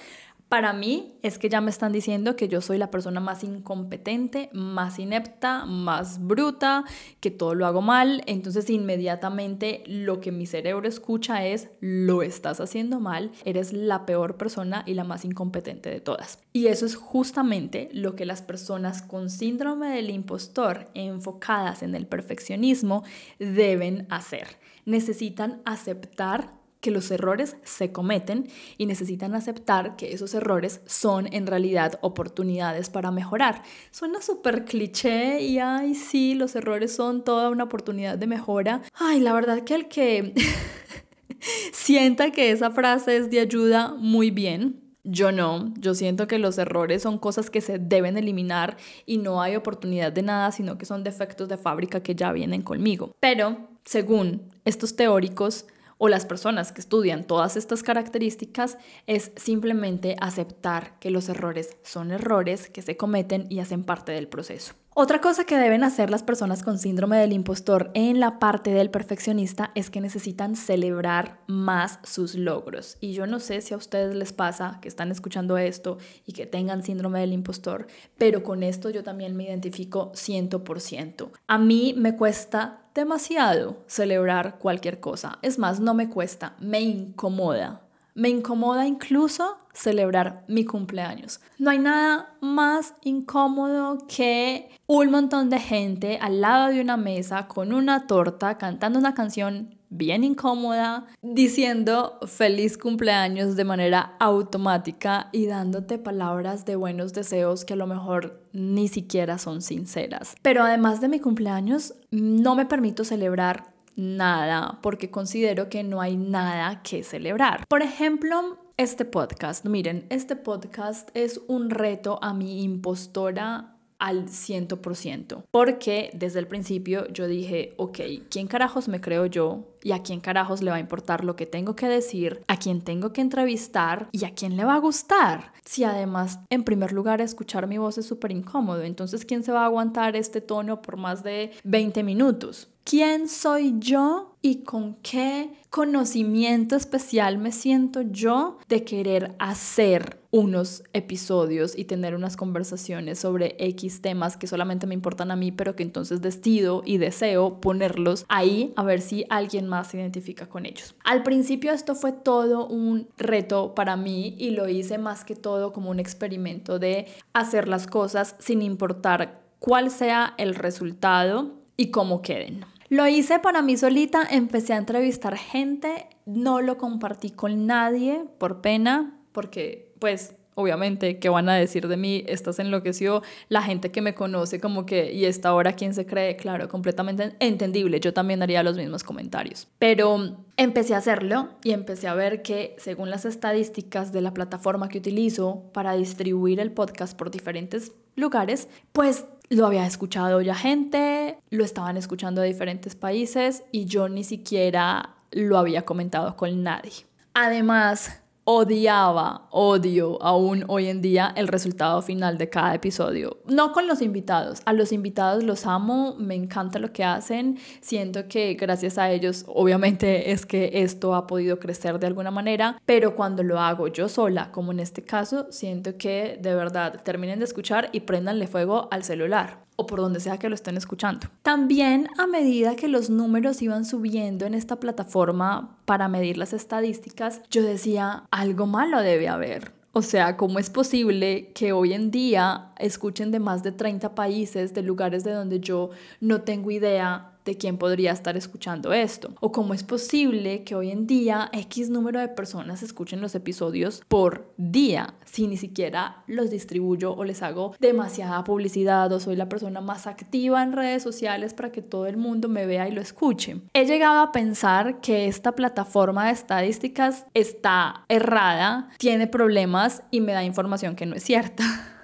para 0.49 0.73
mí 0.73 1.15
es 1.23 1.39
que 1.39 1.49
ya 1.49 1.61
me 1.61 1.71
están 1.71 1.93
diciendo 1.93 2.37
que 2.37 2.47
yo 2.47 2.61
soy 2.61 2.79
la 2.79 2.91
persona 2.93 3.19
más 3.19 3.43
incompetente, 3.43 4.49
más 4.53 5.01
inepta, 5.01 5.65
más 5.65 6.25
bruta, 6.25 6.85
que 7.19 7.33
todo 7.33 7.55
lo 7.55 7.67
hago 7.67 7.83
mal. 7.83 8.23
Entonces 8.27 8.71
inmediatamente 8.71 9.83
lo 9.87 10.21
que 10.21 10.31
mi 10.31 10.47
cerebro 10.47 10.89
escucha 10.89 11.45
es, 11.45 11.69
lo 11.81 12.23
estás 12.23 12.61
haciendo 12.61 13.01
mal, 13.01 13.33
eres 13.45 13.73
la 13.73 14.07
peor 14.07 14.37
persona 14.37 14.85
y 14.87 14.95
la 14.95 15.03
más 15.03 15.25
incompetente 15.25 15.91
de 15.91 16.01
todas. 16.01 16.39
Y 16.53 16.69
eso 16.69 16.87
es 16.87 16.95
justamente 16.95 17.89
lo 17.93 18.15
que 18.15 18.25
las 18.25 18.43
personas 18.43 19.03
con 19.03 19.31
síndrome 19.31 19.89
del 19.89 20.11
impostor 20.11 20.91
enfocadas 20.95 21.83
en 21.83 21.97
el 21.97 22.07
perfeccionismo 22.07 23.03
deben 23.41 24.07
hacer. 24.11 24.47
Necesitan 24.85 25.61
aceptar 25.65 26.51
que 26.81 26.91
los 26.91 27.11
errores 27.11 27.57
se 27.65 27.93
cometen 27.93 28.49
y 28.79 28.87
necesitan 28.87 29.35
aceptar 29.35 29.97
que 29.97 30.13
esos 30.13 30.35
errores 30.35 30.81
son 30.87 31.33
en 31.33 31.47
realidad 31.47 31.99
oportunidades 32.03 32.91
para 32.91 33.11
mejorar. 33.11 33.63
Suena 33.91 34.21
súper 34.23 34.65
cliché 34.65 35.41
y 35.41 35.59
ay, 35.59 35.95
sí, 35.95 36.35
los 36.35 36.55
errores 36.55 36.95
son 36.95 37.25
toda 37.25 37.51
una 37.51 37.65
oportunidad 37.65 38.19
de 38.19 38.27
mejora. 38.27 38.83
Ay, 38.95 39.21
la 39.21 39.33
verdad 39.33 39.65
que 39.65 39.75
el 39.75 39.89
que 39.89 40.35
sienta 41.73 42.31
que 42.31 42.51
esa 42.51 42.71
frase 42.71 43.17
es 43.17 43.31
de 43.31 43.41
ayuda, 43.41 43.95
muy 43.99 44.31
bien. 44.31 44.83
Yo 45.09 45.31
no, 45.31 45.73
yo 45.79 45.95
siento 45.95 46.27
que 46.27 46.41
los 46.41 46.59
errores 46.59 47.03
son 47.03 47.19
cosas 47.19 47.49
que 47.49 47.61
se 47.61 47.79
deben 47.79 48.17
eliminar 48.17 48.77
y 49.07 49.19
no 49.19 49.41
hay 49.41 49.55
oportunidad 49.55 50.11
de 50.11 50.23
nada, 50.23 50.51
sino 50.51 50.79
que 50.79 50.85
son 50.85 51.05
defectos 51.05 51.49
de 51.49 51.57
fábrica 51.57 52.03
que 52.03 52.17
ya 52.17 52.33
vienen 52.33 52.63
conmigo. 52.63 53.15
Pero, 53.21 53.69
según 53.85 54.53
estos 54.65 54.97
teóricos, 54.97 55.67
o 55.99 56.09
las 56.09 56.27
personas 56.27 56.73
que 56.73 56.81
estudian 56.81 57.25
todas 57.25 57.57
estas 57.57 57.83
características 57.83 58.79
es 59.07 59.33
simplemente 59.37 60.17
aceptar 60.21 60.99
que 60.99 61.11
los 61.11 61.29
errores 61.29 61.77
son 61.83 62.13
errores 62.13 62.69
que 62.69 62.83
se 62.83 62.97
cometen 62.97 63.47
y 63.51 63.61
hacen 63.61 63.85
parte 63.85 64.13
del 64.13 64.29
proceso. 64.29 64.75
Otra 64.99 65.21
cosa 65.21 65.45
que 65.45 65.59
deben 65.59 65.85
hacer 65.85 66.09
las 66.09 66.23
personas 66.23 66.63
con 66.63 66.79
síndrome 66.79 67.19
del 67.19 67.35
impostor 67.35 67.91
en 67.93 68.19
la 68.19 68.39
parte 68.39 68.71
del 68.71 68.89
perfeccionista 68.89 69.71
es 69.75 69.91
que 69.91 70.01
necesitan 70.01 70.57
celebrar 70.57 71.39
más 71.47 71.99
sus 72.03 72.35
logros. 72.35 72.97
Y 72.99 73.13
yo 73.13 73.27
no 73.27 73.39
sé 73.39 73.61
si 73.61 73.75
a 73.75 73.77
ustedes 73.77 74.15
les 74.15 74.33
pasa 74.33 74.79
que 74.81 74.89
están 74.89 75.11
escuchando 75.11 75.59
esto 75.59 75.99
y 76.25 76.33
que 76.33 76.47
tengan 76.47 76.83
síndrome 76.83 77.21
del 77.21 77.35
impostor, 77.35 77.89
pero 78.17 78.43
con 78.43 78.63
esto 78.63 78.89
yo 78.89 79.03
también 79.03 79.37
me 79.37 79.45
identifico 79.45 80.13
100%. 80.13 81.31
A 81.47 81.59
mí 81.59 81.93
me 81.95 82.17
cuesta 82.17 82.87
demasiado 82.95 83.85
celebrar 83.89 84.59
cualquier 84.59 84.99
cosa. 84.99 85.39
Es 85.43 85.59
más, 85.59 85.79
no 85.79 85.93
me 85.93 86.09
cuesta, 86.09 86.57
me 86.59 86.81
incomoda. 86.81 87.86
Me 88.17 88.31
incomoda 88.31 88.87
incluso 88.87 89.59
celebrar 89.75 90.43
mi 90.49 90.65
cumpleaños. 90.65 91.41
No 91.59 91.71
hay 91.71 91.79
nada 91.79 92.35
más 92.41 92.95
incómodo 93.03 93.99
que 94.09 94.71
un 94.87 95.11
montón 95.11 95.51
de 95.51 95.61
gente 95.61 96.19
al 96.21 96.41
lado 96.41 96.69
de 96.73 96.81
una 96.81 96.97
mesa 96.97 97.47
con 97.47 97.75
una 97.75 98.07
torta 98.07 98.57
cantando 98.57 98.99
una 98.99 99.15
canción 99.15 99.77
bien 99.89 100.25
incómoda, 100.25 101.07
diciendo 101.23 102.19
feliz 102.27 102.77
cumpleaños 102.77 103.55
de 103.55 103.65
manera 103.65 104.17
automática 104.19 105.29
y 105.33 105.47
dándote 105.47 105.99
palabras 105.99 106.65
de 106.65 106.77
buenos 106.77 107.13
deseos 107.13 107.65
que 107.65 107.75
a 107.75 107.77
lo 107.77 107.87
mejor 107.87 108.43
ni 108.53 108.89
siquiera 108.89 109.39
son 109.39 109.63
sinceras. 109.63 110.35
Pero 110.43 110.65
además 110.65 111.01
de 111.01 111.09
mi 111.09 111.21
cumpleaños, 111.21 111.95
no 112.11 112.55
me 112.57 112.67
permito 112.67 113.05
celebrar 113.05 113.76
nada 113.97 114.79
porque 114.83 115.11
considero 115.11 115.69
que 115.69 115.83
no 115.83 116.01
hay 116.01 116.17
nada 116.17 116.83
que 116.83 117.03
celebrar. 117.03 117.67
Por 117.69 117.83
ejemplo, 117.83 118.59
este 118.77 119.05
podcast. 119.05 119.65
Miren, 119.65 120.07
este 120.11 120.37
podcast 120.37 121.09
es 121.15 121.41
un 121.49 121.71
reto 121.71 122.19
a 122.23 122.35
mi 122.35 122.63
impostora 122.63 123.73
al 123.99 124.27
100%, 124.27 125.45
porque 125.51 126.11
desde 126.13 126.39
el 126.39 126.47
principio 126.47 127.09
yo 127.09 127.27
dije, 127.27 127.73
ok, 127.79 127.99
¿quién 128.31 128.47
carajos 128.47 128.89
me 128.89 129.01
creo 129.01 129.27
yo? 129.27 129.76
¿Y 129.87 129.93
a 129.93 130.03
quién 130.03 130.19
carajos 130.19 130.63
le 130.63 130.73
va 130.73 130.79
a 130.79 130.81
importar 130.81 131.23
lo 131.23 131.37
que 131.37 131.47
tengo 131.47 131.77
que 131.77 131.87
decir? 131.87 132.43
¿A 132.49 132.59
quién 132.59 132.81
tengo 132.81 133.13
que 133.13 133.21
entrevistar? 133.21 134.09
¿Y 134.11 134.25
a 134.25 134.35
quién 134.35 134.57
le 134.57 134.65
va 134.65 134.75
a 134.75 134.81
gustar? 134.81 135.53
Si 135.65 135.85
además, 135.85 136.41
en 136.51 136.65
primer 136.65 136.91
lugar, 136.91 137.21
escuchar 137.21 137.69
mi 137.69 137.79
voz 137.79 137.97
es 137.97 138.05
súper 138.05 138.33
incómodo, 138.33 138.83
entonces 138.83 139.25
¿quién 139.25 139.45
se 139.45 139.53
va 139.53 139.63
a 139.63 139.67
aguantar 139.67 140.17
este 140.17 140.41
tono 140.41 140.83
por 140.83 140.97
más 140.97 141.23
de 141.23 141.53
20 141.63 142.03
minutos? 142.03 142.69
¿Quién 142.83 143.29
soy 143.29 143.75
yo 143.79 144.37
y 144.43 144.63
con 144.63 144.95
qué 145.03 145.51
conocimiento 145.71 146.77
especial 146.77 147.37
me 147.37 147.51
siento 147.51 148.03
yo 148.03 148.59
de 148.69 148.85
querer 148.85 149.35
hacer 149.41 150.21
unos 150.31 150.85
episodios 150.93 151.77
y 151.77 151.87
tener 151.87 152.15
unas 152.15 152.37
conversaciones 152.37 153.19
sobre 153.19 153.57
X 153.59 154.03
temas 154.03 154.37
que 154.37 154.47
solamente 154.47 154.87
me 154.87 154.95
importan 154.95 155.31
a 155.33 155.37
mí, 155.37 155.51
pero 155.51 155.75
que 155.75 155.83
entonces 155.83 156.23
decido 156.23 156.83
y 156.85 156.99
deseo 156.99 157.61
ponerlos 157.61 158.25
ahí 158.29 158.73
a 158.77 158.85
ver 158.85 159.01
si 159.01 159.25
alguien 159.31 159.67
más 159.67 159.76
se 159.85 159.99
identifica 159.99 160.49
con 160.49 160.67
ellos. 160.67 160.95
Al 161.05 161.23
principio 161.23 161.73
esto 161.73 161.95
fue 161.95 162.13
todo 162.13 162.67
un 162.67 163.09
reto 163.17 163.75
para 163.75 163.97
mí 163.97 164.35
y 164.39 164.51
lo 164.51 164.69
hice 164.69 164.99
más 164.99 165.25
que 165.25 165.37
todo 165.37 165.73
como 165.73 165.91
un 165.91 166.01
experimento 166.01 166.79
de 166.79 167.07
hacer 167.33 167.69
las 167.69 167.87
cosas 167.87 168.37
sin 168.39 168.63
importar 168.63 169.41
cuál 169.59 169.91
sea 169.91 170.35
el 170.39 170.55
resultado 170.55 171.55
y 171.77 171.91
cómo 171.91 172.23
queden. 172.23 172.65
Lo 172.89 173.09
hice 173.09 173.41
para 173.41 173.63
mí 173.63 173.77
solita, 173.77 174.23
empecé 174.31 174.73
a 174.73 174.77
entrevistar 174.77 175.37
gente, 175.37 176.07
no 176.25 176.61
lo 176.61 176.79
compartí 176.79 177.31
con 177.31 177.67
nadie 177.67 178.25
por 178.39 178.61
pena, 178.61 179.19
porque 179.33 179.93
pues 179.99 180.36
obviamente, 180.57 181.19
¿qué 181.19 181.29
van 181.29 181.49
a 181.49 181.55
decir 181.55 181.87
de 181.87 181.97
mí? 181.97 182.25
Estás 182.27 182.59
enloqueció, 182.59 183.23
la 183.49 183.63
gente 183.63 183.91
que 183.91 184.01
me 184.01 184.15
conoce 184.15 184.59
como 184.59 184.87
que, 184.87 185.13
¿y 185.13 185.27
esta 185.27 185.55
hora 185.55 185.75
quién 185.75 185.95
se 185.95 186.07
cree? 186.07 186.37
Claro, 186.37 186.69
completamente 186.69 187.37
entendible, 187.39 188.01
yo 188.01 188.13
también 188.13 188.43
haría 188.43 188.63
los 188.63 188.77
mismos 188.77 189.05
comentarios. 189.05 189.69
Pero 189.79 190.39
empecé 190.57 190.95
a 190.95 190.99
hacerlo 190.99 191.51
y 191.63 191.73
empecé 191.73 192.09
a 192.09 192.15
ver 192.15 192.43
que 192.43 192.75
según 192.79 193.11
las 193.11 193.27
estadísticas 193.27 194.13
de 194.13 194.23
la 194.23 194.33
plataforma 194.33 194.89
que 194.89 194.99
utilizo 194.99 195.71
para 195.73 195.93
distribuir 195.93 196.59
el 196.59 196.73
podcast 196.73 197.17
por 197.17 197.31
diferentes 197.31 197.93
lugares, 198.17 198.69
pues 198.93 199.27
lo 199.51 199.67
había 199.67 199.87
escuchado 199.87 200.41
ya 200.41 200.55
gente, 200.55 201.39
lo 201.51 201.65
estaban 201.65 201.99
escuchando 201.99 202.41
de 202.41 202.49
diferentes 202.49 202.97
países 202.97 203.63
y 203.73 203.85
yo 203.85 204.09
ni 204.09 204.25
siquiera 204.25 205.17
lo 205.33 205.59
había 205.59 205.85
comentado 205.85 206.35
con 206.35 206.63
nadie. 206.63 206.93
Además, 207.35 208.23
odiaba, 208.49 209.49
odio 209.51 210.23
aún 210.23 210.65
hoy 210.69 210.87
en 210.87 211.03
día 211.03 211.33
el 211.37 211.49
resultado 211.49 212.01
final 212.01 212.39
de 212.39 212.49
cada 212.49 212.77
episodio. 212.77 213.39
No 213.47 213.73
con 213.73 213.89
los 213.89 214.01
invitados, 214.01 214.63
a 214.65 214.73
los 214.73 214.93
invitados 214.93 215.43
los 215.43 215.67
amo, 215.67 216.15
me 216.17 216.37
encanta 216.37 216.79
lo 216.79 216.93
que 216.93 217.03
hacen, 217.03 217.59
siento 217.81 218.29
que 218.29 218.55
gracias 218.55 218.99
a 218.99 219.11
ellos 219.11 219.45
obviamente 219.49 220.31
es 220.31 220.47
que 220.47 220.71
esto 220.75 221.17
ha 221.17 221.27
podido 221.27 221.59
crecer 221.59 221.99
de 221.99 222.07
alguna 222.07 222.31
manera, 222.31 222.81
pero 222.87 223.17
cuando 223.17 223.43
lo 223.43 223.59
hago 223.59 223.89
yo 223.89 224.09
sola, 224.09 224.53
como 224.53 224.71
en 224.71 224.79
este 224.79 225.03
caso, 225.03 225.49
siento 225.51 225.99
que 225.99 226.39
de 226.41 226.55
verdad 226.55 227.03
terminen 227.03 227.41
de 227.41 227.47
escuchar 227.47 227.89
y 227.91 228.01
prendanle 228.01 228.47
fuego 228.47 228.87
al 228.93 229.03
celular 229.03 229.66
o 229.77 229.87
por 229.87 230.01
donde 230.01 230.21
sea 230.21 230.39
que 230.39 230.49
lo 230.49 230.55
estén 230.55 230.77
escuchando. 230.77 231.29
También 231.43 232.09
a 232.19 232.27
medida 232.27 232.77
que 232.77 232.89
los 232.89 233.11
números 233.11 233.63
iban 233.63 233.85
subiendo 233.85 234.47
en 234.47 234.55
esta 234.55 234.77
plataforma 234.77 235.77
para 235.85 236.09
medir 236.09 236.39
las 236.39 236.53
estadísticas, 236.53 237.43
yo 237.51 237.63
decía, 237.63 238.25
algo 238.31 238.67
malo 238.67 239.01
debe 239.01 239.29
haber. 239.29 239.73
O 239.93 240.03
sea, 240.03 240.37
¿cómo 240.37 240.59
es 240.59 240.69
posible 240.69 241.53
que 241.55 241.73
hoy 241.73 241.95
en 241.95 242.11
día 242.11 242.73
escuchen 242.79 243.31
de 243.31 243.41
más 243.41 243.63
de 243.63 243.73
30 243.73 244.15
países, 244.15 244.75
de 244.75 244.83
lugares 244.83 245.25
de 245.25 245.33
donde 245.33 245.61
yo 245.61 245.89
no 246.21 246.43
tengo 246.43 246.71
idea 246.71 247.36
de 247.47 247.57
quién 247.57 247.79
podría 247.79 248.13
estar 248.13 248.37
escuchando 248.37 248.93
esto. 248.93 249.31
O 249.41 249.53
cómo 249.53 249.73
es 249.73 249.83
posible 249.83 250.65
que 250.65 250.75
hoy 250.75 250.91
en 250.91 251.07
día 251.07 251.49
X 251.53 251.89
número 251.89 252.21
de 252.21 252.29
personas 252.29 252.83
escuchen 252.83 253.23
los 253.23 253.35
episodios 253.35 254.03
por 254.09 254.53
día 254.59 255.15
si 255.25 255.47
ni 255.47 255.57
siquiera 255.57 256.25
los 256.27 256.51
distribuyo 256.51 257.15
o 257.15 257.25
les 257.25 257.43
hago 257.43 257.75
demasiada 257.81 258.45
publicidad 258.45 259.11
o 259.13 259.21
soy 259.21 259.37
la 259.37 259.49
persona 259.49 259.81
más 259.81 260.07
activa 260.07 260.63
en 260.63 260.73
redes 260.73 261.03
sociales 261.03 261.55
para 261.55 261.73
que 261.73 261.83
todo 261.83 262.07
el 262.07 262.17
mundo 262.17 262.49
me 262.49 262.67
vea 262.67 262.89
y 262.89 262.93
lo 262.93 263.01
escuche. 263.01 263.61
He 263.73 263.87
llegado 263.87 264.21
a 264.21 264.33
pensar 264.33 265.01
que 265.01 265.27
esta 265.27 265.53
plataforma 265.53 266.27
de 266.27 266.33
estadísticas 266.33 267.27
está 267.33 268.05
errada, 268.09 268.91
tiene 268.99 269.29
problemas 269.29 270.03
y 270.11 270.21
me 270.21 270.33
da 270.33 270.45
información 270.45 270.97
que 270.97 271.07
no 271.07 271.15
es 271.15 271.23
cierta. 271.23 271.65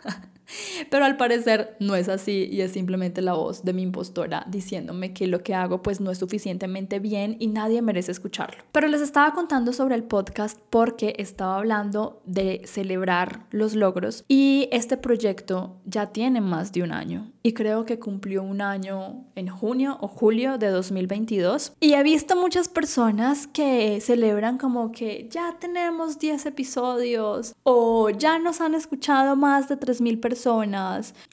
Pero 0.90 1.04
al 1.04 1.16
parecer 1.16 1.76
no 1.80 1.94
es 1.94 2.08
así 2.08 2.48
y 2.50 2.60
es 2.60 2.72
simplemente 2.72 3.22
la 3.22 3.34
voz 3.34 3.64
de 3.64 3.72
mi 3.72 3.82
impostora 3.82 4.44
diciéndome 4.48 5.12
que 5.12 5.26
lo 5.26 5.42
que 5.42 5.54
hago 5.54 5.82
pues 5.82 6.00
no 6.00 6.10
es 6.10 6.18
suficientemente 6.18 6.98
bien 6.98 7.36
y 7.38 7.48
nadie 7.48 7.82
merece 7.82 8.12
escucharlo. 8.12 8.62
Pero 8.72 8.88
les 8.88 9.00
estaba 9.00 9.32
contando 9.32 9.72
sobre 9.72 9.94
el 9.94 10.04
podcast 10.04 10.58
porque 10.70 11.14
estaba 11.18 11.56
hablando 11.56 12.20
de 12.24 12.62
celebrar 12.64 13.46
los 13.50 13.74
logros 13.74 14.24
y 14.28 14.68
este 14.72 14.96
proyecto 14.96 15.76
ya 15.84 16.06
tiene 16.06 16.40
más 16.40 16.72
de 16.72 16.82
un 16.82 16.92
año 16.92 17.32
y 17.42 17.54
creo 17.54 17.84
que 17.84 17.98
cumplió 17.98 18.42
un 18.42 18.60
año 18.60 19.24
en 19.34 19.48
junio 19.48 19.98
o 20.00 20.08
julio 20.08 20.58
de 20.58 20.68
2022 20.68 21.72
y 21.80 21.94
he 21.94 22.02
visto 22.02 22.36
muchas 22.36 22.68
personas 22.68 23.46
que 23.46 24.00
celebran 24.00 24.58
como 24.58 24.92
que 24.92 25.28
ya 25.30 25.56
tenemos 25.58 26.18
10 26.18 26.46
episodios 26.46 27.54
o 27.62 28.10
ya 28.10 28.38
nos 28.38 28.60
han 28.60 28.74
escuchado 28.74 29.36
más 29.36 29.68
de 29.68 29.78
3.000 29.78 30.20
personas 30.20 30.41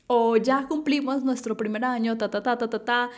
o 0.07 0.37
ya 0.37 0.67
cumplimos 0.67 1.23
nuestro 1.23 1.55
primer 1.57 1.85
año, 1.85 2.17
ta, 2.17 2.29
ta, 2.29 2.41
ta, 2.41 2.57
ta, 2.57 2.69
ta, 2.69 2.83
ta. 2.83 3.09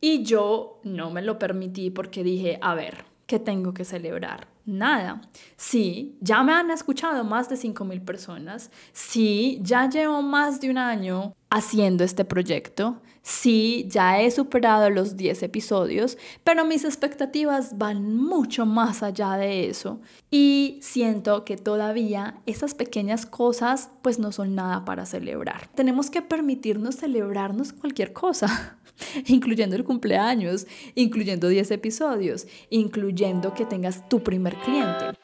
Y 0.00 0.22
yo 0.24 0.80
no 0.84 1.10
me 1.10 1.22
lo 1.22 1.38
permití 1.38 1.90
porque 1.90 2.22
dije, 2.22 2.58
a 2.60 2.74
ver, 2.74 3.04
¿qué 3.26 3.38
tengo 3.38 3.72
que 3.74 3.84
celebrar? 3.84 4.48
Nada. 4.66 5.20
Sí, 5.56 6.18
ya 6.20 6.42
me 6.42 6.52
han 6.52 6.70
escuchado 6.70 7.24
más 7.24 7.48
de 7.48 7.56
5.000 7.56 8.04
personas. 8.04 8.70
Sí, 8.92 9.60
ya 9.62 9.88
llevo 9.88 10.22
más 10.22 10.60
de 10.60 10.70
un 10.70 10.78
año 10.78 11.34
haciendo 11.56 12.04
este 12.04 12.24
proyecto. 12.24 13.00
Sí, 13.22 13.86
ya 13.88 14.20
he 14.20 14.30
superado 14.30 14.88
los 14.88 15.16
10 15.16 15.42
episodios, 15.42 16.16
pero 16.44 16.64
mis 16.64 16.84
expectativas 16.84 17.76
van 17.76 18.14
mucho 18.14 18.66
más 18.66 19.02
allá 19.02 19.32
de 19.32 19.68
eso 19.68 20.00
y 20.30 20.78
siento 20.80 21.44
que 21.44 21.56
todavía 21.56 22.36
esas 22.46 22.74
pequeñas 22.74 23.26
cosas 23.26 23.90
pues 24.02 24.20
no 24.20 24.30
son 24.30 24.54
nada 24.54 24.84
para 24.84 25.06
celebrar. 25.06 25.68
Tenemos 25.74 26.08
que 26.08 26.22
permitirnos 26.22 26.96
celebrarnos 26.96 27.72
cualquier 27.72 28.12
cosa, 28.12 28.78
incluyendo 29.26 29.74
el 29.74 29.82
cumpleaños, 29.82 30.66
incluyendo 30.94 31.48
10 31.48 31.72
episodios, 31.72 32.46
incluyendo 32.70 33.54
que 33.54 33.64
tengas 33.64 34.08
tu 34.08 34.22
primer 34.22 34.54
cliente. 34.56 35.18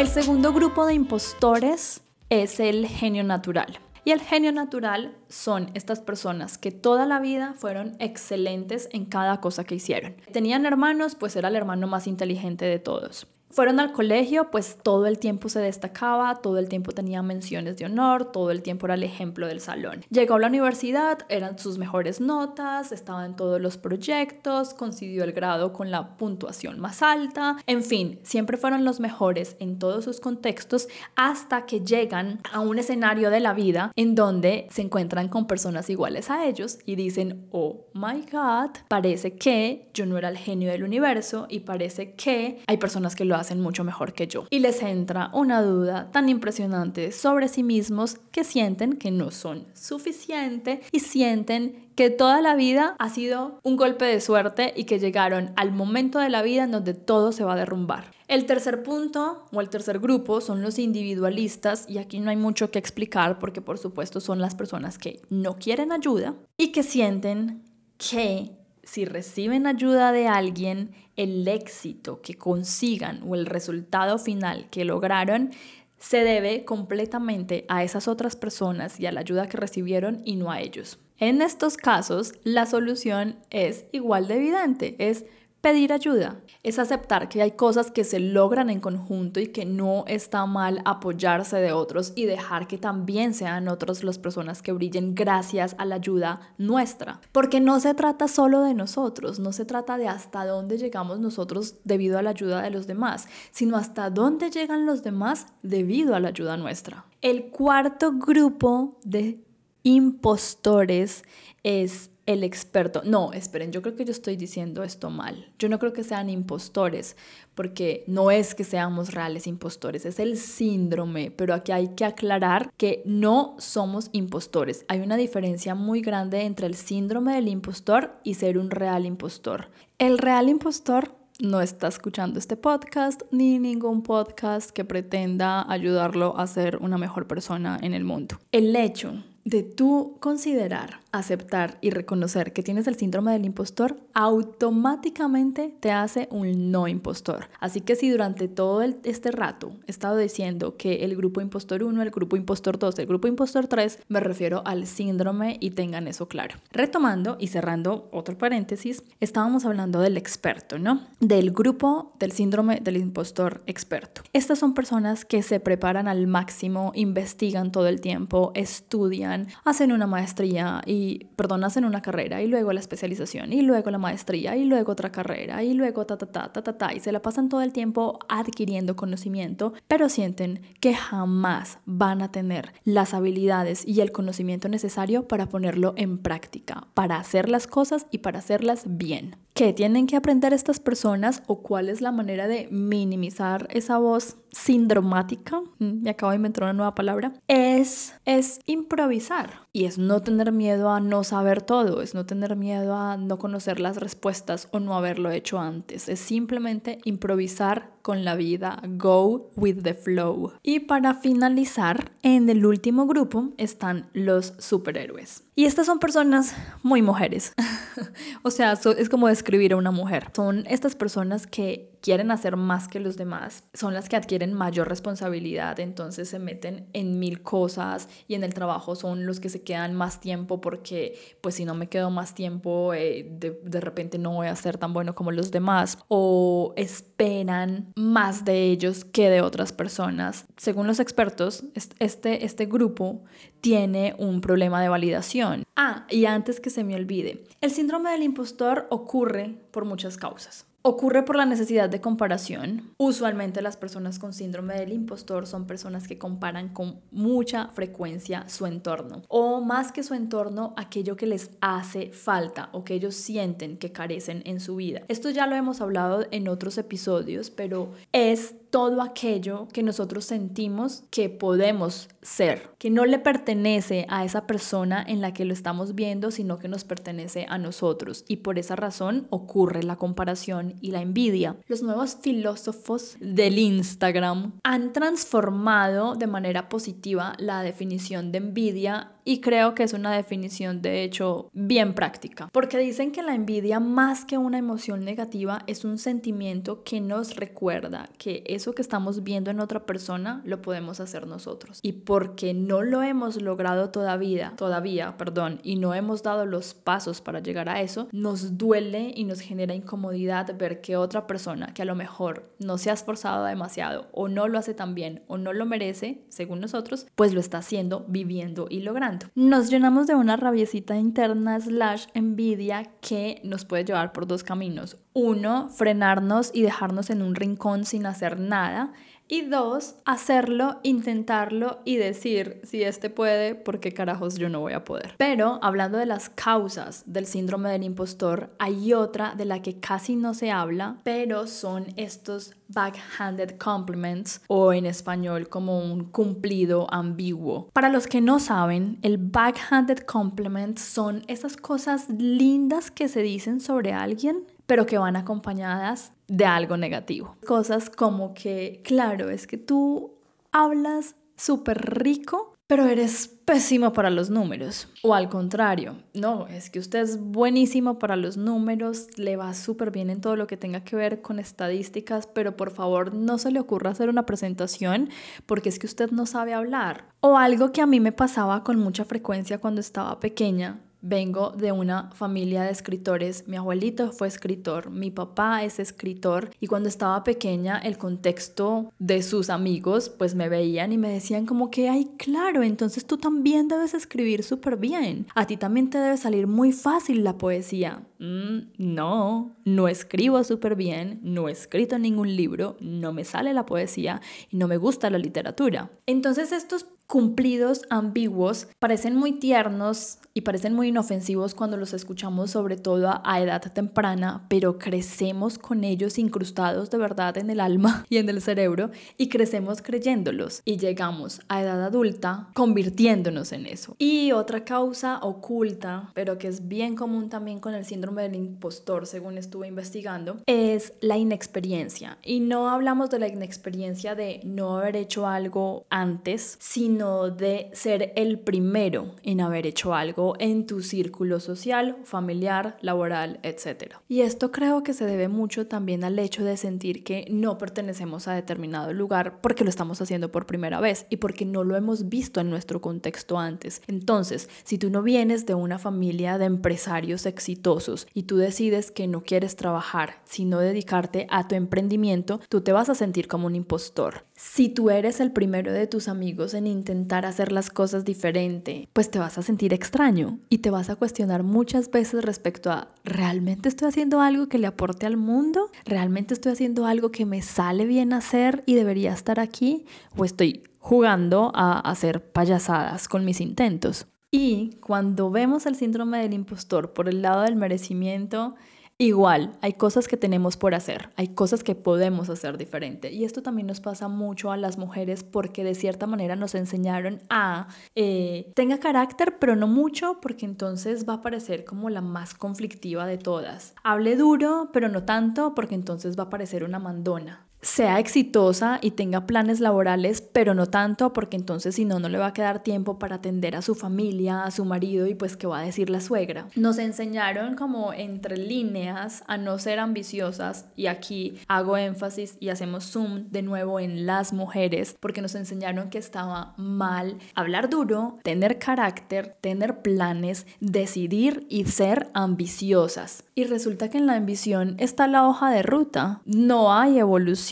El 0.00 0.08
segundo 0.08 0.54
grupo 0.54 0.86
de 0.86 0.94
impostores 0.94 2.00
es 2.30 2.58
el 2.58 2.86
genio 2.86 3.22
natural. 3.22 3.80
Y 4.02 4.12
el 4.12 4.20
genio 4.22 4.50
natural 4.50 5.14
son 5.28 5.70
estas 5.74 6.00
personas 6.00 6.56
que 6.56 6.70
toda 6.70 7.04
la 7.04 7.20
vida 7.20 7.52
fueron 7.52 7.96
excelentes 7.98 8.88
en 8.92 9.04
cada 9.04 9.42
cosa 9.42 9.64
que 9.64 9.74
hicieron. 9.74 10.16
Tenían 10.32 10.64
hermanos, 10.64 11.16
pues 11.16 11.36
era 11.36 11.48
el 11.48 11.56
hermano 11.56 11.86
más 11.86 12.06
inteligente 12.06 12.64
de 12.64 12.78
todos. 12.78 13.26
Fueron 13.50 13.80
al 13.80 13.90
colegio, 13.90 14.50
pues 14.52 14.78
todo 14.80 15.06
el 15.06 15.18
tiempo 15.18 15.48
se 15.48 15.58
destacaba, 15.58 16.36
todo 16.36 16.58
el 16.58 16.68
tiempo 16.68 16.92
tenía 16.92 17.20
menciones 17.20 17.76
de 17.76 17.86
honor, 17.86 18.30
todo 18.30 18.52
el 18.52 18.62
tiempo 18.62 18.86
era 18.86 18.94
el 18.94 19.02
ejemplo 19.02 19.48
del 19.48 19.60
salón. 19.60 20.04
Llegó 20.08 20.36
a 20.36 20.38
la 20.38 20.46
universidad, 20.46 21.18
eran 21.28 21.58
sus 21.58 21.76
mejores 21.76 22.20
notas, 22.20 22.92
estaba 22.92 23.26
en 23.26 23.34
todos 23.34 23.60
los 23.60 23.76
proyectos, 23.76 24.72
consiguió 24.72 25.24
el 25.24 25.32
grado 25.32 25.72
con 25.72 25.90
la 25.90 26.16
puntuación 26.16 26.78
más 26.78 27.02
alta, 27.02 27.56
en 27.66 27.82
fin, 27.82 28.20
siempre 28.22 28.56
fueron 28.56 28.84
los 28.84 29.00
mejores 29.00 29.56
en 29.58 29.80
todos 29.80 30.04
sus 30.04 30.20
contextos 30.20 30.86
hasta 31.16 31.66
que 31.66 31.80
llegan 31.80 32.40
a 32.52 32.60
un 32.60 32.78
escenario 32.78 33.30
de 33.30 33.40
la 33.40 33.52
vida 33.52 33.90
en 33.96 34.14
donde 34.14 34.68
se 34.70 34.82
encuentran 34.82 35.28
con 35.28 35.48
personas 35.48 35.90
iguales 35.90 36.30
a 36.30 36.46
ellos 36.46 36.78
y 36.86 36.94
dicen, 36.94 37.48
oh 37.50 37.86
my 37.94 38.24
god, 38.30 38.70
parece 38.86 39.34
que 39.34 39.90
yo 39.92 40.06
no 40.06 40.16
era 40.18 40.28
el 40.28 40.38
genio 40.38 40.70
del 40.70 40.84
universo 40.84 41.46
y 41.48 41.60
parece 41.60 42.12
que 42.14 42.62
hay 42.68 42.76
personas 42.76 43.16
que 43.16 43.24
lo 43.24 43.39
hacen 43.40 43.60
mucho 43.60 43.84
mejor 43.84 44.12
que 44.12 44.26
yo. 44.26 44.46
Y 44.50 44.60
les 44.60 44.82
entra 44.82 45.30
una 45.32 45.62
duda 45.62 46.10
tan 46.12 46.28
impresionante 46.28 47.12
sobre 47.12 47.48
sí 47.48 47.62
mismos 47.62 48.16
que 48.30 48.44
sienten 48.44 48.96
que 48.96 49.10
no 49.10 49.30
son 49.30 49.66
suficiente 49.74 50.82
y 50.92 51.00
sienten 51.00 51.90
que 51.94 52.10
toda 52.10 52.40
la 52.40 52.54
vida 52.54 52.94
ha 52.98 53.10
sido 53.10 53.58
un 53.62 53.76
golpe 53.76 54.04
de 54.04 54.20
suerte 54.20 54.72
y 54.76 54.84
que 54.84 54.98
llegaron 54.98 55.52
al 55.56 55.72
momento 55.72 56.18
de 56.18 56.30
la 56.30 56.42
vida 56.42 56.64
en 56.64 56.70
donde 56.70 56.94
todo 56.94 57.32
se 57.32 57.44
va 57.44 57.54
a 57.54 57.56
derrumbar. 57.56 58.12
El 58.28 58.46
tercer 58.46 58.82
punto 58.82 59.44
o 59.52 59.60
el 59.60 59.68
tercer 59.68 59.98
grupo 59.98 60.40
son 60.40 60.62
los 60.62 60.78
individualistas 60.78 61.84
y 61.88 61.98
aquí 61.98 62.20
no 62.20 62.30
hay 62.30 62.36
mucho 62.36 62.70
que 62.70 62.78
explicar 62.78 63.38
porque 63.38 63.60
por 63.60 63.76
supuesto 63.76 64.20
son 64.20 64.40
las 64.40 64.54
personas 64.54 64.98
que 64.98 65.20
no 65.30 65.56
quieren 65.58 65.90
ayuda 65.90 66.34
y 66.56 66.68
que 66.68 66.82
sienten 66.82 67.64
que 67.98 68.52
si 68.82 69.04
reciben 69.04 69.66
ayuda 69.66 70.10
de 70.10 70.26
alguien, 70.26 70.92
el 71.22 71.46
éxito 71.46 72.22
que 72.22 72.34
consigan 72.34 73.22
o 73.26 73.34
el 73.34 73.46
resultado 73.46 74.18
final 74.18 74.66
que 74.70 74.84
lograron 74.84 75.50
se 75.98 76.24
debe 76.24 76.64
completamente 76.64 77.66
a 77.68 77.84
esas 77.84 78.08
otras 78.08 78.36
personas 78.36 78.98
y 78.98 79.06
a 79.06 79.12
la 79.12 79.20
ayuda 79.20 79.48
que 79.48 79.58
recibieron 79.58 80.22
y 80.24 80.36
no 80.36 80.50
a 80.50 80.60
ellos. 80.60 80.98
En 81.18 81.42
estos 81.42 81.76
casos, 81.76 82.32
la 82.42 82.64
solución 82.64 83.36
es 83.50 83.84
igual 83.92 84.26
de 84.28 84.36
evidente, 84.36 84.96
es 84.98 85.26
Pedir 85.60 85.92
ayuda 85.92 86.40
es 86.62 86.78
aceptar 86.78 87.28
que 87.28 87.42
hay 87.42 87.50
cosas 87.50 87.90
que 87.90 88.02
se 88.02 88.18
logran 88.18 88.70
en 88.70 88.80
conjunto 88.80 89.40
y 89.40 89.48
que 89.48 89.66
no 89.66 90.04
está 90.06 90.46
mal 90.46 90.80
apoyarse 90.86 91.58
de 91.58 91.72
otros 91.72 92.14
y 92.16 92.24
dejar 92.24 92.66
que 92.66 92.78
también 92.78 93.34
sean 93.34 93.68
otros 93.68 94.02
las 94.02 94.18
personas 94.18 94.62
que 94.62 94.72
brillen 94.72 95.14
gracias 95.14 95.74
a 95.76 95.84
la 95.84 95.96
ayuda 95.96 96.40
nuestra. 96.56 97.20
Porque 97.32 97.60
no 97.60 97.78
se 97.78 97.92
trata 97.92 98.26
solo 98.26 98.62
de 98.62 98.72
nosotros, 98.72 99.38
no 99.38 99.52
se 99.52 99.66
trata 99.66 99.98
de 99.98 100.08
hasta 100.08 100.46
dónde 100.46 100.78
llegamos 100.78 101.20
nosotros 101.20 101.74
debido 101.84 102.18
a 102.18 102.22
la 102.22 102.30
ayuda 102.30 102.62
de 102.62 102.70
los 102.70 102.86
demás, 102.86 103.28
sino 103.50 103.76
hasta 103.76 104.08
dónde 104.08 104.48
llegan 104.48 104.86
los 104.86 105.02
demás 105.02 105.46
debido 105.62 106.14
a 106.14 106.20
la 106.20 106.28
ayuda 106.28 106.56
nuestra. 106.56 107.04
El 107.20 107.50
cuarto 107.50 108.12
grupo 108.12 108.98
de 109.04 109.44
impostores 109.82 111.22
es 111.62 112.10
el 112.32 112.44
experto. 112.44 113.02
No, 113.04 113.32
esperen, 113.32 113.72
yo 113.72 113.82
creo 113.82 113.96
que 113.96 114.04
yo 114.04 114.12
estoy 114.12 114.36
diciendo 114.36 114.84
esto 114.84 115.10
mal. 115.10 115.52
Yo 115.58 115.68
no 115.68 115.80
creo 115.80 115.92
que 115.92 116.04
sean 116.04 116.30
impostores, 116.30 117.16
porque 117.56 118.04
no 118.06 118.30
es 118.30 118.54
que 118.54 118.62
seamos 118.62 119.12
reales 119.12 119.48
impostores, 119.48 120.06
es 120.06 120.20
el 120.20 120.38
síndrome, 120.38 121.32
pero 121.32 121.54
aquí 121.54 121.72
hay 121.72 121.88
que 121.88 122.04
aclarar 122.04 122.72
que 122.76 123.02
no 123.04 123.56
somos 123.58 124.10
impostores. 124.12 124.84
Hay 124.86 125.00
una 125.00 125.16
diferencia 125.16 125.74
muy 125.74 126.02
grande 126.02 126.42
entre 126.42 126.68
el 126.68 126.76
síndrome 126.76 127.34
del 127.34 127.48
impostor 127.48 128.20
y 128.22 128.34
ser 128.34 128.58
un 128.58 128.70
real 128.70 129.06
impostor. 129.06 129.68
El 129.98 130.16
real 130.16 130.48
impostor 130.48 131.16
no 131.40 131.60
está 131.60 131.88
escuchando 131.88 132.38
este 132.38 132.56
podcast 132.56 133.22
ni 133.32 133.58
ningún 133.58 134.02
podcast 134.02 134.70
que 134.70 134.84
pretenda 134.84 135.68
ayudarlo 135.68 136.38
a 136.38 136.46
ser 136.46 136.76
una 136.76 136.96
mejor 136.96 137.26
persona 137.26 137.78
en 137.82 137.94
el 137.94 138.04
mundo. 138.04 138.36
El 138.52 138.76
hecho 138.76 139.14
de 139.44 139.62
tú 139.62 140.16
considerar, 140.20 141.00
aceptar 141.12 141.78
y 141.80 141.90
reconocer 141.90 142.52
que 142.52 142.62
tienes 142.62 142.86
el 142.86 142.96
síndrome 142.96 143.32
del 143.32 143.44
impostor, 143.44 143.96
automáticamente 144.14 145.74
te 145.80 145.90
hace 145.90 146.28
un 146.30 146.70
no 146.70 146.88
impostor. 146.88 147.48
Así 147.60 147.80
que 147.80 147.96
si 147.96 148.10
durante 148.10 148.48
todo 148.48 148.82
este 148.82 149.30
rato 149.32 149.72
he 149.86 149.90
estado 149.90 150.16
diciendo 150.16 150.76
que 150.76 151.04
el 151.04 151.16
grupo 151.16 151.40
impostor 151.40 151.82
1, 151.82 152.02
el 152.02 152.10
grupo 152.10 152.36
impostor 152.36 152.78
2, 152.78 152.98
el 152.98 153.06
grupo 153.06 153.28
impostor 153.28 153.66
3, 153.66 154.00
me 154.08 154.20
refiero 154.20 154.62
al 154.64 154.86
síndrome 154.86 155.56
y 155.60 155.70
tengan 155.70 156.08
eso 156.08 156.28
claro. 156.28 156.56
Retomando 156.72 157.36
y 157.40 157.48
cerrando 157.48 158.08
otro 158.12 158.36
paréntesis, 158.38 159.02
estábamos 159.20 159.64
hablando 159.64 160.00
del 160.00 160.16
experto, 160.16 160.78
¿no? 160.78 161.06
Del 161.20 161.50
grupo 161.50 162.12
del 162.18 162.32
síndrome 162.32 162.80
del 162.80 162.96
impostor 162.96 163.62
experto. 163.66 164.22
Estas 164.32 164.58
son 164.58 164.74
personas 164.74 165.24
que 165.24 165.42
se 165.42 165.60
preparan 165.60 166.08
al 166.08 166.26
máximo, 166.26 166.92
investigan 166.94 167.72
todo 167.72 167.88
el 167.88 168.00
tiempo, 168.00 168.52
estudian, 168.54 169.48
hacen 169.64 169.92
una 169.92 170.06
maestría 170.06 170.82
y, 170.86 170.99
perdón, 171.36 171.64
hacen 171.64 171.84
una 171.84 172.02
carrera 172.02 172.42
y 172.42 172.46
luego 172.46 172.72
la 172.72 172.80
especialización 172.80 173.52
y 173.52 173.62
luego 173.62 173.90
la 173.90 173.98
maestría 173.98 174.56
y 174.56 174.64
luego 174.64 174.92
otra 174.92 175.12
carrera 175.12 175.62
y 175.62 175.74
luego 175.74 176.06
ta 176.06 176.16
ta 176.16 176.26
ta 176.26 176.52
ta 176.52 176.62
ta 176.62 176.78
ta 176.78 176.94
y 176.94 177.00
se 177.00 177.12
la 177.12 177.22
pasan 177.22 177.48
todo 177.48 177.62
el 177.62 177.72
tiempo 177.72 178.18
adquiriendo 178.28 178.96
conocimiento, 178.96 179.72
pero 179.88 180.08
sienten 180.08 180.60
que 180.80 180.94
jamás 180.94 181.78
van 181.86 182.22
a 182.22 182.32
tener 182.32 182.72
las 182.84 183.14
habilidades 183.14 183.86
y 183.86 184.00
el 184.00 184.12
conocimiento 184.12 184.68
necesario 184.68 185.28
para 185.28 185.48
ponerlo 185.48 185.94
en 185.96 186.18
práctica, 186.18 186.88
para 186.94 187.18
hacer 187.18 187.48
las 187.48 187.66
cosas 187.66 188.06
y 188.10 188.18
para 188.18 188.38
hacerlas 188.38 188.84
bien. 188.86 189.36
¿Qué 189.54 189.72
tienen 189.72 190.06
que 190.06 190.16
aprender 190.16 190.54
estas 190.54 190.80
personas 190.80 191.42
o 191.46 191.60
cuál 191.60 191.88
es 191.88 192.00
la 192.00 192.12
manera 192.12 192.48
de 192.48 192.68
minimizar 192.70 193.68
esa 193.70 193.98
voz 193.98 194.36
sindromática? 194.52 195.60
Mm, 195.78 196.02
me 196.02 196.10
acabo 196.10 196.30
de 196.30 196.36
inventar 196.36 196.64
una 196.64 196.72
nueva 196.72 196.94
palabra. 196.94 197.32
Es, 197.48 198.14
es 198.24 198.60
improvisar 198.66 199.66
y 199.72 199.84
es 199.84 199.98
no 199.98 200.22
tener 200.22 200.52
miedo 200.52 200.90
a 200.90 201.00
no 201.00 201.24
saber 201.24 201.62
todo, 201.62 202.02
es 202.02 202.14
no 202.14 202.26
tener 202.26 202.56
miedo 202.56 202.96
a 202.96 203.16
no 203.16 203.38
conocer 203.38 203.80
las 203.80 203.96
respuestas 203.96 204.68
o 204.72 204.80
no 204.80 204.96
haberlo 204.96 205.30
hecho 205.30 205.58
antes. 205.58 206.08
Es 206.08 206.20
simplemente 206.20 206.98
improvisar 207.04 207.90
con 208.02 208.24
la 208.24 208.34
vida, 208.34 208.82
go 208.88 209.50
with 209.56 209.82
the 209.82 209.94
flow. 209.94 210.52
Y 210.62 210.80
para 210.80 211.14
finalizar, 211.14 212.12
en 212.22 212.48
el 212.48 212.64
último 212.66 213.06
grupo 213.06 213.50
están 213.56 214.08
los 214.12 214.54
superhéroes. 214.58 215.44
Y 215.54 215.66
estas 215.66 215.86
son 215.86 215.98
personas 215.98 216.54
muy 216.82 217.02
mujeres. 217.02 217.52
o 218.42 218.50
sea, 218.50 218.72
es 218.72 219.08
como 219.08 219.28
describir 219.28 219.72
a 219.72 219.76
una 219.76 219.90
mujer. 219.90 220.30
Son 220.34 220.64
estas 220.66 220.94
personas 220.94 221.46
que 221.46 221.90
quieren 222.00 222.30
hacer 222.30 222.56
más 222.56 222.88
que 222.88 223.00
los 223.00 223.16
demás, 223.16 223.64
son 223.74 223.94
las 223.94 224.08
que 224.08 224.16
adquieren 224.16 224.54
mayor 224.54 224.88
responsabilidad, 224.88 225.78
entonces 225.80 226.28
se 226.28 226.38
meten 226.38 226.88
en 226.92 227.18
mil 227.18 227.42
cosas 227.42 228.08
y 228.26 228.34
en 228.34 228.44
el 228.44 228.54
trabajo 228.54 228.96
son 228.96 229.26
los 229.26 229.40
que 229.40 229.48
se 229.48 229.62
quedan 229.62 229.94
más 229.94 230.20
tiempo 230.20 230.60
porque 230.60 231.18
pues 231.40 231.56
si 231.56 231.64
no 231.64 231.74
me 231.74 231.88
quedo 231.88 232.10
más 232.10 232.34
tiempo 232.34 232.94
eh, 232.94 233.26
de, 233.30 233.60
de 233.62 233.80
repente 233.80 234.18
no 234.18 234.32
voy 234.32 234.46
a 234.48 234.56
ser 234.56 234.78
tan 234.78 234.92
bueno 234.92 235.14
como 235.14 235.30
los 235.30 235.50
demás 235.50 235.98
o 236.08 236.72
esperan 236.76 237.89
más 237.96 238.44
de 238.44 238.64
ellos 238.64 239.04
que 239.04 239.30
de 239.30 239.42
otras 239.42 239.72
personas. 239.72 240.46
Según 240.56 240.86
los 240.86 241.00
expertos, 241.00 241.64
este, 241.98 242.44
este 242.44 242.66
grupo 242.66 243.22
tiene 243.60 244.14
un 244.18 244.40
problema 244.40 244.80
de 244.80 244.88
validación. 244.88 245.64
Ah, 245.76 246.06
y 246.08 246.26
antes 246.26 246.60
que 246.60 246.70
se 246.70 246.84
me 246.84 246.94
olvide, 246.94 247.44
el 247.60 247.70
síndrome 247.70 248.10
del 248.10 248.22
impostor 248.22 248.86
ocurre 248.90 249.56
por 249.70 249.84
muchas 249.84 250.16
causas. 250.16 250.66
Ocurre 250.82 251.24
por 251.24 251.36
la 251.36 251.44
necesidad 251.44 251.90
de 251.90 252.00
comparación. 252.00 252.94
Usualmente 252.96 253.60
las 253.60 253.76
personas 253.76 254.18
con 254.18 254.32
síndrome 254.32 254.76
del 254.76 254.94
impostor 254.94 255.46
son 255.46 255.66
personas 255.66 256.08
que 256.08 256.16
comparan 256.16 256.70
con 256.70 257.00
mucha 257.10 257.68
frecuencia 257.68 258.48
su 258.48 258.64
entorno 258.64 259.20
o 259.28 259.60
más 259.60 259.92
que 259.92 260.02
su 260.02 260.14
entorno 260.14 260.72
aquello 260.78 261.16
que 261.16 261.26
les 261.26 261.50
hace 261.60 262.12
falta 262.12 262.70
o 262.72 262.82
que 262.82 262.94
ellos 262.94 263.14
sienten 263.14 263.76
que 263.76 263.92
carecen 263.92 264.42
en 264.46 264.58
su 264.58 264.76
vida. 264.76 265.02
Esto 265.08 265.28
ya 265.28 265.46
lo 265.46 265.54
hemos 265.54 265.82
hablado 265.82 266.26
en 266.30 266.48
otros 266.48 266.78
episodios, 266.78 267.50
pero 267.50 267.92
es 268.12 268.54
todo 268.70 269.02
aquello 269.02 269.68
que 269.72 269.82
nosotros 269.82 270.24
sentimos 270.24 271.02
que 271.10 271.28
podemos 271.28 272.08
ser, 272.22 272.70
que 272.78 272.90
no 272.90 273.04
le 273.04 273.18
pertenece 273.18 274.06
a 274.08 274.24
esa 274.24 274.46
persona 274.46 275.04
en 275.06 275.20
la 275.20 275.32
que 275.32 275.44
lo 275.44 275.52
estamos 275.52 275.94
viendo, 275.94 276.30
sino 276.30 276.58
que 276.58 276.68
nos 276.68 276.84
pertenece 276.84 277.46
a 277.48 277.58
nosotros. 277.58 278.24
Y 278.28 278.36
por 278.36 278.58
esa 278.58 278.76
razón 278.76 279.26
ocurre 279.30 279.82
la 279.82 279.96
comparación 279.96 280.76
y 280.80 280.92
la 280.92 281.02
envidia. 281.02 281.56
Los 281.66 281.82
nuevos 281.82 282.16
filósofos 282.20 283.16
del 283.20 283.58
Instagram 283.58 284.52
han 284.62 284.92
transformado 284.92 286.14
de 286.14 286.26
manera 286.26 286.68
positiva 286.68 287.34
la 287.38 287.62
definición 287.62 288.32
de 288.32 288.38
envidia 288.38 289.12
y 289.30 289.40
creo 289.40 289.76
que 289.76 289.84
es 289.84 289.92
una 289.92 290.12
definición 290.12 290.82
de 290.82 291.04
hecho 291.04 291.50
bien 291.52 291.94
práctica, 291.94 292.48
porque 292.50 292.78
dicen 292.78 293.12
que 293.12 293.22
la 293.22 293.36
envidia 293.36 293.78
más 293.78 294.24
que 294.24 294.38
una 294.38 294.58
emoción 294.58 295.04
negativa 295.04 295.62
es 295.68 295.84
un 295.84 295.98
sentimiento 295.98 296.82
que 296.82 297.00
nos 297.00 297.36
recuerda 297.36 298.10
que 298.18 298.42
eso 298.48 298.72
que 298.72 298.82
estamos 298.82 299.22
viendo 299.22 299.52
en 299.52 299.60
otra 299.60 299.86
persona 299.86 300.42
lo 300.44 300.60
podemos 300.60 300.98
hacer 300.98 301.28
nosotros 301.28 301.78
y 301.80 301.92
porque 301.92 302.54
no 302.54 302.82
lo 302.82 303.04
hemos 303.04 303.40
logrado 303.40 303.90
todavía, 303.90 304.54
todavía, 304.56 305.16
perdón, 305.16 305.60
y 305.62 305.76
no 305.76 305.94
hemos 305.94 306.24
dado 306.24 306.44
los 306.44 306.74
pasos 306.74 307.20
para 307.20 307.38
llegar 307.38 307.68
a 307.68 307.82
eso, 307.82 308.08
nos 308.10 308.58
duele 308.58 309.12
y 309.14 309.22
nos 309.22 309.38
genera 309.38 309.76
incomodidad 309.76 310.58
ver 310.58 310.80
que 310.80 310.96
otra 310.96 311.28
persona 311.28 311.72
que 311.72 311.82
a 311.82 311.84
lo 311.84 311.94
mejor 311.94 312.50
no 312.58 312.78
se 312.78 312.90
ha 312.90 312.94
esforzado 312.94 313.44
demasiado 313.44 314.08
o 314.10 314.26
no 314.26 314.48
lo 314.48 314.58
hace 314.58 314.74
tan 314.74 314.96
bien 314.96 315.22
o 315.28 315.38
no 315.38 315.52
lo 315.52 315.66
merece, 315.66 316.24
según 316.30 316.58
nosotros, 316.58 317.06
pues 317.14 317.32
lo 317.32 317.38
está 317.38 317.58
haciendo, 317.58 318.04
viviendo 318.08 318.66
y 318.68 318.80
logrando. 318.80 319.19
Nos 319.34 319.70
llenamos 319.70 320.06
de 320.06 320.14
una 320.14 320.36
rabiecita 320.36 320.96
interna 320.96 321.58
slash 321.60 322.06
envidia 322.14 322.90
que 323.00 323.40
nos 323.44 323.64
puede 323.64 323.84
llevar 323.84 324.12
por 324.12 324.26
dos 324.26 324.44
caminos. 324.44 324.96
Uno, 325.12 325.68
frenarnos 325.70 326.50
y 326.54 326.62
dejarnos 326.62 327.10
en 327.10 327.22
un 327.22 327.34
rincón 327.34 327.84
sin 327.84 328.06
hacer 328.06 328.38
nada 328.38 328.92
y 329.30 329.42
dos, 329.42 329.94
hacerlo, 330.04 330.80
intentarlo 330.82 331.78
y 331.84 331.96
decir, 331.96 332.60
si 332.64 332.82
este 332.82 333.10
puede, 333.10 333.54
¿por 333.54 333.78
qué 333.78 333.92
carajos 333.92 334.34
yo 334.36 334.48
no 334.48 334.58
voy 334.58 334.72
a 334.72 334.82
poder? 334.82 335.14
Pero 335.18 335.60
hablando 335.62 335.98
de 335.98 336.06
las 336.06 336.28
causas 336.28 337.04
del 337.06 337.26
síndrome 337.26 337.70
del 337.70 337.84
impostor, 337.84 338.50
hay 338.58 338.92
otra 338.92 339.36
de 339.36 339.44
la 339.44 339.62
que 339.62 339.78
casi 339.78 340.16
no 340.16 340.34
se 340.34 340.50
habla, 340.50 340.96
pero 341.04 341.46
son 341.46 341.86
estos 341.94 342.54
backhanded 342.66 343.56
compliments 343.56 344.42
o 344.48 344.72
en 344.72 344.86
español 344.86 345.48
como 345.48 345.78
un 345.78 346.04
cumplido 346.04 346.92
ambiguo. 346.92 347.70
Para 347.72 347.88
los 347.88 348.08
que 348.08 348.20
no 348.20 348.40
saben, 348.40 348.98
el 349.02 349.18
backhanded 349.18 349.98
compliment 350.00 350.76
son 350.78 351.22
esas 351.28 351.56
cosas 351.56 352.08
lindas 352.10 352.90
que 352.90 353.08
se 353.08 353.22
dicen 353.22 353.60
sobre 353.60 353.92
alguien 353.92 354.44
pero 354.70 354.86
que 354.86 354.98
van 354.98 355.16
acompañadas 355.16 356.12
de 356.28 356.44
algo 356.44 356.76
negativo. 356.76 357.34
Cosas 357.44 357.90
como 357.90 358.34
que, 358.34 358.82
claro, 358.84 359.28
es 359.28 359.48
que 359.48 359.56
tú 359.56 360.12
hablas 360.52 361.16
súper 361.36 361.98
rico, 361.98 362.54
pero 362.68 362.86
eres 362.86 363.26
pésimo 363.26 363.92
para 363.92 364.10
los 364.10 364.30
números. 364.30 364.86
O 365.02 365.12
al 365.16 365.28
contrario, 365.28 365.96
no, 366.14 366.46
es 366.46 366.70
que 366.70 366.78
usted 366.78 367.00
es 367.00 367.20
buenísimo 367.20 367.98
para 367.98 368.14
los 368.14 368.36
números, 368.36 369.08
le 369.16 369.36
va 369.36 369.54
súper 369.54 369.90
bien 369.90 370.08
en 370.08 370.20
todo 370.20 370.36
lo 370.36 370.46
que 370.46 370.56
tenga 370.56 370.84
que 370.84 370.94
ver 370.94 371.20
con 371.20 371.40
estadísticas, 371.40 372.28
pero 372.28 372.56
por 372.56 372.70
favor 372.70 373.12
no 373.12 373.38
se 373.38 373.50
le 373.50 373.58
ocurra 373.58 373.90
hacer 373.90 374.08
una 374.08 374.24
presentación 374.24 375.08
porque 375.46 375.68
es 375.68 375.80
que 375.80 375.86
usted 375.86 376.12
no 376.12 376.26
sabe 376.26 376.54
hablar. 376.54 377.06
O 377.18 377.36
algo 377.36 377.72
que 377.72 377.80
a 377.80 377.86
mí 377.86 377.98
me 377.98 378.12
pasaba 378.12 378.62
con 378.62 378.78
mucha 378.78 379.04
frecuencia 379.04 379.58
cuando 379.58 379.80
estaba 379.80 380.20
pequeña 380.20 380.78
Vengo 381.02 381.50
de 381.50 381.72
una 381.72 382.10
familia 382.14 382.62
de 382.62 382.70
escritores. 382.70 383.48
Mi 383.48 383.56
abuelito 383.56 384.12
fue 384.12 384.28
escritor, 384.28 384.90
mi 384.90 385.10
papá 385.10 385.64
es 385.64 385.78
escritor 385.78 386.50
y 386.60 386.66
cuando 386.66 386.88
estaba 386.88 387.24
pequeña 387.24 387.78
el 387.78 387.96
contexto 387.96 388.92
de 388.98 389.22
sus 389.22 389.50
amigos 389.50 390.10
pues 390.10 390.34
me 390.34 390.48
veían 390.48 390.92
y 390.92 390.98
me 390.98 391.08
decían 391.08 391.46
como 391.46 391.70
que, 391.70 391.88
ay, 391.88 392.10
claro, 392.18 392.62
entonces 392.62 393.06
tú 393.06 393.16
también 393.16 393.68
debes 393.68 393.94
escribir 393.94 394.42
súper 394.42 394.76
bien. 394.76 395.26
A 395.34 395.46
ti 395.46 395.56
también 395.56 395.90
te 395.90 395.98
debe 395.98 396.16
salir 396.16 396.46
muy 396.46 396.72
fácil 396.72 397.24
la 397.24 397.38
poesía. 397.38 398.02
Mm, 398.18 398.58
no, 398.76 399.56
no 399.64 399.88
escribo 399.88 400.44
súper 400.44 400.76
bien, 400.76 401.20
no 401.22 401.48
he 401.48 401.52
escrito 401.52 401.98
ningún 401.98 402.36
libro, 402.36 402.76
no 402.80 403.12
me 403.12 403.24
sale 403.24 403.54
la 403.54 403.64
poesía 403.64 404.20
y 404.50 404.56
no 404.56 404.68
me 404.68 404.76
gusta 404.76 405.08
la 405.08 405.18
literatura. 405.18 405.90
Entonces 406.06 406.52
estos 406.52 406.86
cumplidos 407.10 407.82
ambiguos 407.90 408.68
parecen 408.78 409.16
muy 409.16 409.32
tiernos 409.32 410.18
y 410.32 410.42
parecen 410.42 410.74
muy 410.74 410.88
inofensivos 410.88 411.56
cuando 411.56 411.76
los 411.76 411.92
escuchamos 411.92 412.52
sobre 412.52 412.76
todo 412.76 413.20
a 413.24 413.40
edad 413.40 413.60
temprana, 413.72 414.46
pero 414.48 414.78
crecemos 414.78 415.58
con 415.58 415.82
ellos 415.82 416.18
incrustados 416.18 416.88
de 416.88 416.98
verdad 416.98 417.36
en 417.36 417.50
el 417.50 417.58
alma 417.58 418.06
y 418.10 418.18
en 418.18 418.28
el 418.28 418.40
cerebro 418.40 418.90
y 419.16 419.28
crecemos 419.28 419.82
creyéndolos 419.82 420.62
y 420.64 420.76
llegamos 420.76 421.40
a 421.48 421.62
edad 421.62 421.82
adulta 421.82 422.48
convirtiéndonos 422.54 423.50
en 423.50 423.66
eso. 423.66 423.96
Y 423.98 424.30
otra 424.30 424.64
causa 424.64 425.18
oculta, 425.20 426.12
pero 426.14 426.38
que 426.38 426.46
es 426.46 426.68
bien 426.68 426.94
común 426.94 427.28
también 427.28 427.58
con 427.58 427.74
el 427.74 427.84
síndrome 427.84 428.22
del 428.22 428.36
impostor, 428.36 429.08
según 429.08 429.36
estuve 429.36 429.66
investigando, 429.66 430.36
es 430.46 430.92
la 431.00 431.16
inexperiencia. 431.16 432.18
Y 432.22 432.38
no 432.38 432.70
hablamos 432.70 433.10
de 433.10 433.18
la 433.18 433.26
inexperiencia 433.26 434.14
de 434.14 434.40
no 434.44 434.78
haber 434.78 434.94
hecho 434.94 435.26
algo 435.26 435.86
antes, 435.90 436.56
sino 436.60 436.99
de 437.00 437.70
ser 437.72 438.12
el 438.16 438.38
primero 438.38 439.14
en 439.22 439.40
haber 439.40 439.66
hecho 439.66 439.94
algo 439.94 440.34
en 440.38 440.66
tu 440.66 440.82
círculo 440.82 441.40
social, 441.40 441.96
familiar, 442.04 442.76
laboral, 442.82 443.40
etc. 443.42 443.94
Y 444.06 444.20
esto 444.20 444.52
creo 444.52 444.82
que 444.82 444.92
se 444.92 445.06
debe 445.06 445.28
mucho 445.28 445.66
también 445.66 446.04
al 446.04 446.18
hecho 446.18 446.44
de 446.44 446.58
sentir 446.58 447.02
que 447.02 447.26
no 447.30 447.56
pertenecemos 447.56 448.28
a 448.28 448.34
determinado 448.34 448.92
lugar 448.92 449.40
porque 449.40 449.64
lo 449.64 449.70
estamos 449.70 450.02
haciendo 450.02 450.30
por 450.30 450.46
primera 450.46 450.80
vez 450.80 451.06
y 451.08 451.16
porque 451.16 451.46
no 451.46 451.64
lo 451.64 451.74
hemos 451.74 452.08
visto 452.10 452.40
en 452.40 452.50
nuestro 452.50 452.80
contexto 452.80 453.38
antes. 453.38 453.80
Entonces, 453.86 454.50
si 454.64 454.76
tú 454.76 454.90
no 454.90 455.02
vienes 455.02 455.46
de 455.46 455.54
una 455.54 455.78
familia 455.78 456.36
de 456.36 456.44
empresarios 456.44 457.24
exitosos 457.24 458.06
y 458.12 458.24
tú 458.24 458.36
decides 458.36 458.90
que 458.90 459.08
no 459.08 459.22
quieres 459.22 459.56
trabajar, 459.56 460.20
sino 460.24 460.58
dedicarte 460.58 461.26
a 461.30 461.48
tu 461.48 461.54
emprendimiento, 461.54 462.40
tú 462.50 462.60
te 462.60 462.72
vas 462.72 462.90
a 462.90 462.94
sentir 462.94 463.26
como 463.26 463.46
un 463.46 463.56
impostor. 463.56 464.24
Si 464.42 464.70
tú 464.70 464.88
eres 464.88 465.20
el 465.20 465.32
primero 465.32 465.70
de 465.70 465.86
tus 465.86 466.08
amigos 466.08 466.54
en 466.54 466.66
intentar 466.66 467.26
hacer 467.26 467.52
las 467.52 467.68
cosas 467.68 468.06
diferente, 468.06 468.88
pues 468.94 469.10
te 469.10 469.18
vas 469.18 469.36
a 469.36 469.42
sentir 469.42 469.74
extraño 469.74 470.38
y 470.48 470.58
te 470.58 470.70
vas 470.70 470.88
a 470.88 470.96
cuestionar 470.96 471.42
muchas 471.42 471.90
veces 471.90 472.24
respecto 472.24 472.70
a, 472.70 472.88
¿realmente 473.04 473.68
estoy 473.68 473.88
haciendo 473.88 474.22
algo 474.22 474.48
que 474.48 474.56
le 474.56 474.66
aporte 474.66 475.04
al 475.04 475.18
mundo? 475.18 475.70
¿Realmente 475.84 476.32
estoy 476.32 476.52
haciendo 476.52 476.86
algo 476.86 477.10
que 477.10 477.26
me 477.26 477.42
sale 477.42 477.84
bien 477.84 478.14
hacer 478.14 478.62
y 478.64 478.76
debería 478.76 479.12
estar 479.12 479.40
aquí? 479.40 479.84
¿O 480.16 480.24
estoy 480.24 480.62
jugando 480.78 481.52
a 481.54 481.78
hacer 481.78 482.32
payasadas 482.32 483.08
con 483.08 483.26
mis 483.26 483.42
intentos? 483.42 484.06
Y 484.30 484.76
cuando 484.80 485.30
vemos 485.30 485.66
el 485.66 485.76
síndrome 485.76 486.16
del 486.16 486.32
impostor 486.32 486.94
por 486.94 487.10
el 487.10 487.20
lado 487.20 487.42
del 487.42 487.56
merecimiento, 487.56 488.54
Igual, 489.02 489.56
hay 489.62 489.72
cosas 489.72 490.08
que 490.08 490.18
tenemos 490.18 490.58
por 490.58 490.74
hacer, 490.74 491.08
hay 491.16 491.28
cosas 491.28 491.64
que 491.64 491.74
podemos 491.74 492.28
hacer 492.28 492.58
diferente. 492.58 493.10
Y 493.10 493.24
esto 493.24 493.42
también 493.42 493.66
nos 493.66 493.80
pasa 493.80 494.08
mucho 494.08 494.52
a 494.52 494.58
las 494.58 494.76
mujeres 494.76 495.24
porque 495.24 495.64
de 495.64 495.74
cierta 495.74 496.06
manera 496.06 496.36
nos 496.36 496.54
enseñaron 496.54 497.22
a 497.30 497.68
eh, 497.94 498.52
tenga 498.54 498.78
carácter, 498.78 499.38
pero 499.38 499.56
no 499.56 499.68
mucho, 499.68 500.18
porque 500.20 500.44
entonces 500.44 501.08
va 501.08 501.14
a 501.14 501.22
parecer 501.22 501.64
como 501.64 501.88
la 501.88 502.02
más 502.02 502.34
conflictiva 502.34 503.06
de 503.06 503.16
todas. 503.16 503.72
Hable 503.82 504.16
duro, 504.16 504.68
pero 504.70 504.90
no 504.90 505.02
tanto, 505.04 505.54
porque 505.54 505.76
entonces 505.76 506.18
va 506.18 506.24
a 506.24 506.28
parecer 506.28 506.62
una 506.62 506.78
mandona 506.78 507.49
sea 507.62 507.98
exitosa 507.98 508.78
y 508.80 508.92
tenga 508.92 509.26
planes 509.26 509.60
laborales, 509.60 510.22
pero 510.22 510.54
no 510.54 510.66
tanto, 510.66 511.12
porque 511.12 511.36
entonces 511.36 511.74
si 511.74 511.84
no, 511.84 511.98
no 511.98 512.08
le 512.08 512.18
va 512.18 512.28
a 512.28 512.32
quedar 512.32 512.62
tiempo 512.62 512.98
para 512.98 513.16
atender 513.16 513.56
a 513.56 513.62
su 513.62 513.74
familia, 513.74 514.44
a 514.44 514.50
su 514.50 514.64
marido 514.64 515.06
y 515.06 515.14
pues 515.14 515.36
qué 515.36 515.46
va 515.46 515.60
a 515.60 515.64
decir 515.64 515.90
la 515.90 516.00
suegra. 516.00 516.48
Nos 516.56 516.78
enseñaron 516.78 517.54
como 517.54 517.92
entre 517.92 518.36
líneas 518.36 519.24
a 519.26 519.36
no 519.36 519.58
ser 519.58 519.78
ambiciosas 519.78 520.66
y 520.74 520.86
aquí 520.86 521.38
hago 521.48 521.76
énfasis 521.76 522.36
y 522.40 522.48
hacemos 522.48 522.84
zoom 522.84 523.30
de 523.30 523.42
nuevo 523.42 523.78
en 523.80 524.06
las 524.06 524.32
mujeres, 524.32 524.96
porque 525.00 525.22
nos 525.22 525.34
enseñaron 525.34 525.90
que 525.90 525.98
estaba 525.98 526.54
mal 526.56 527.18
hablar 527.34 527.68
duro, 527.68 528.18
tener 528.22 528.58
carácter, 528.58 529.36
tener 529.40 529.82
planes, 529.82 530.46
decidir 530.60 531.46
y 531.48 531.64
ser 531.66 532.08
ambiciosas. 532.14 533.24
Y 533.34 533.44
resulta 533.44 533.90
que 533.90 533.98
en 533.98 534.06
la 534.06 534.14
ambición 534.14 534.76
está 534.78 535.06
la 535.06 535.26
hoja 535.26 535.50
de 535.50 535.62
ruta, 535.62 536.22
no 536.24 536.72
hay 536.72 536.98
evolución 536.98 537.49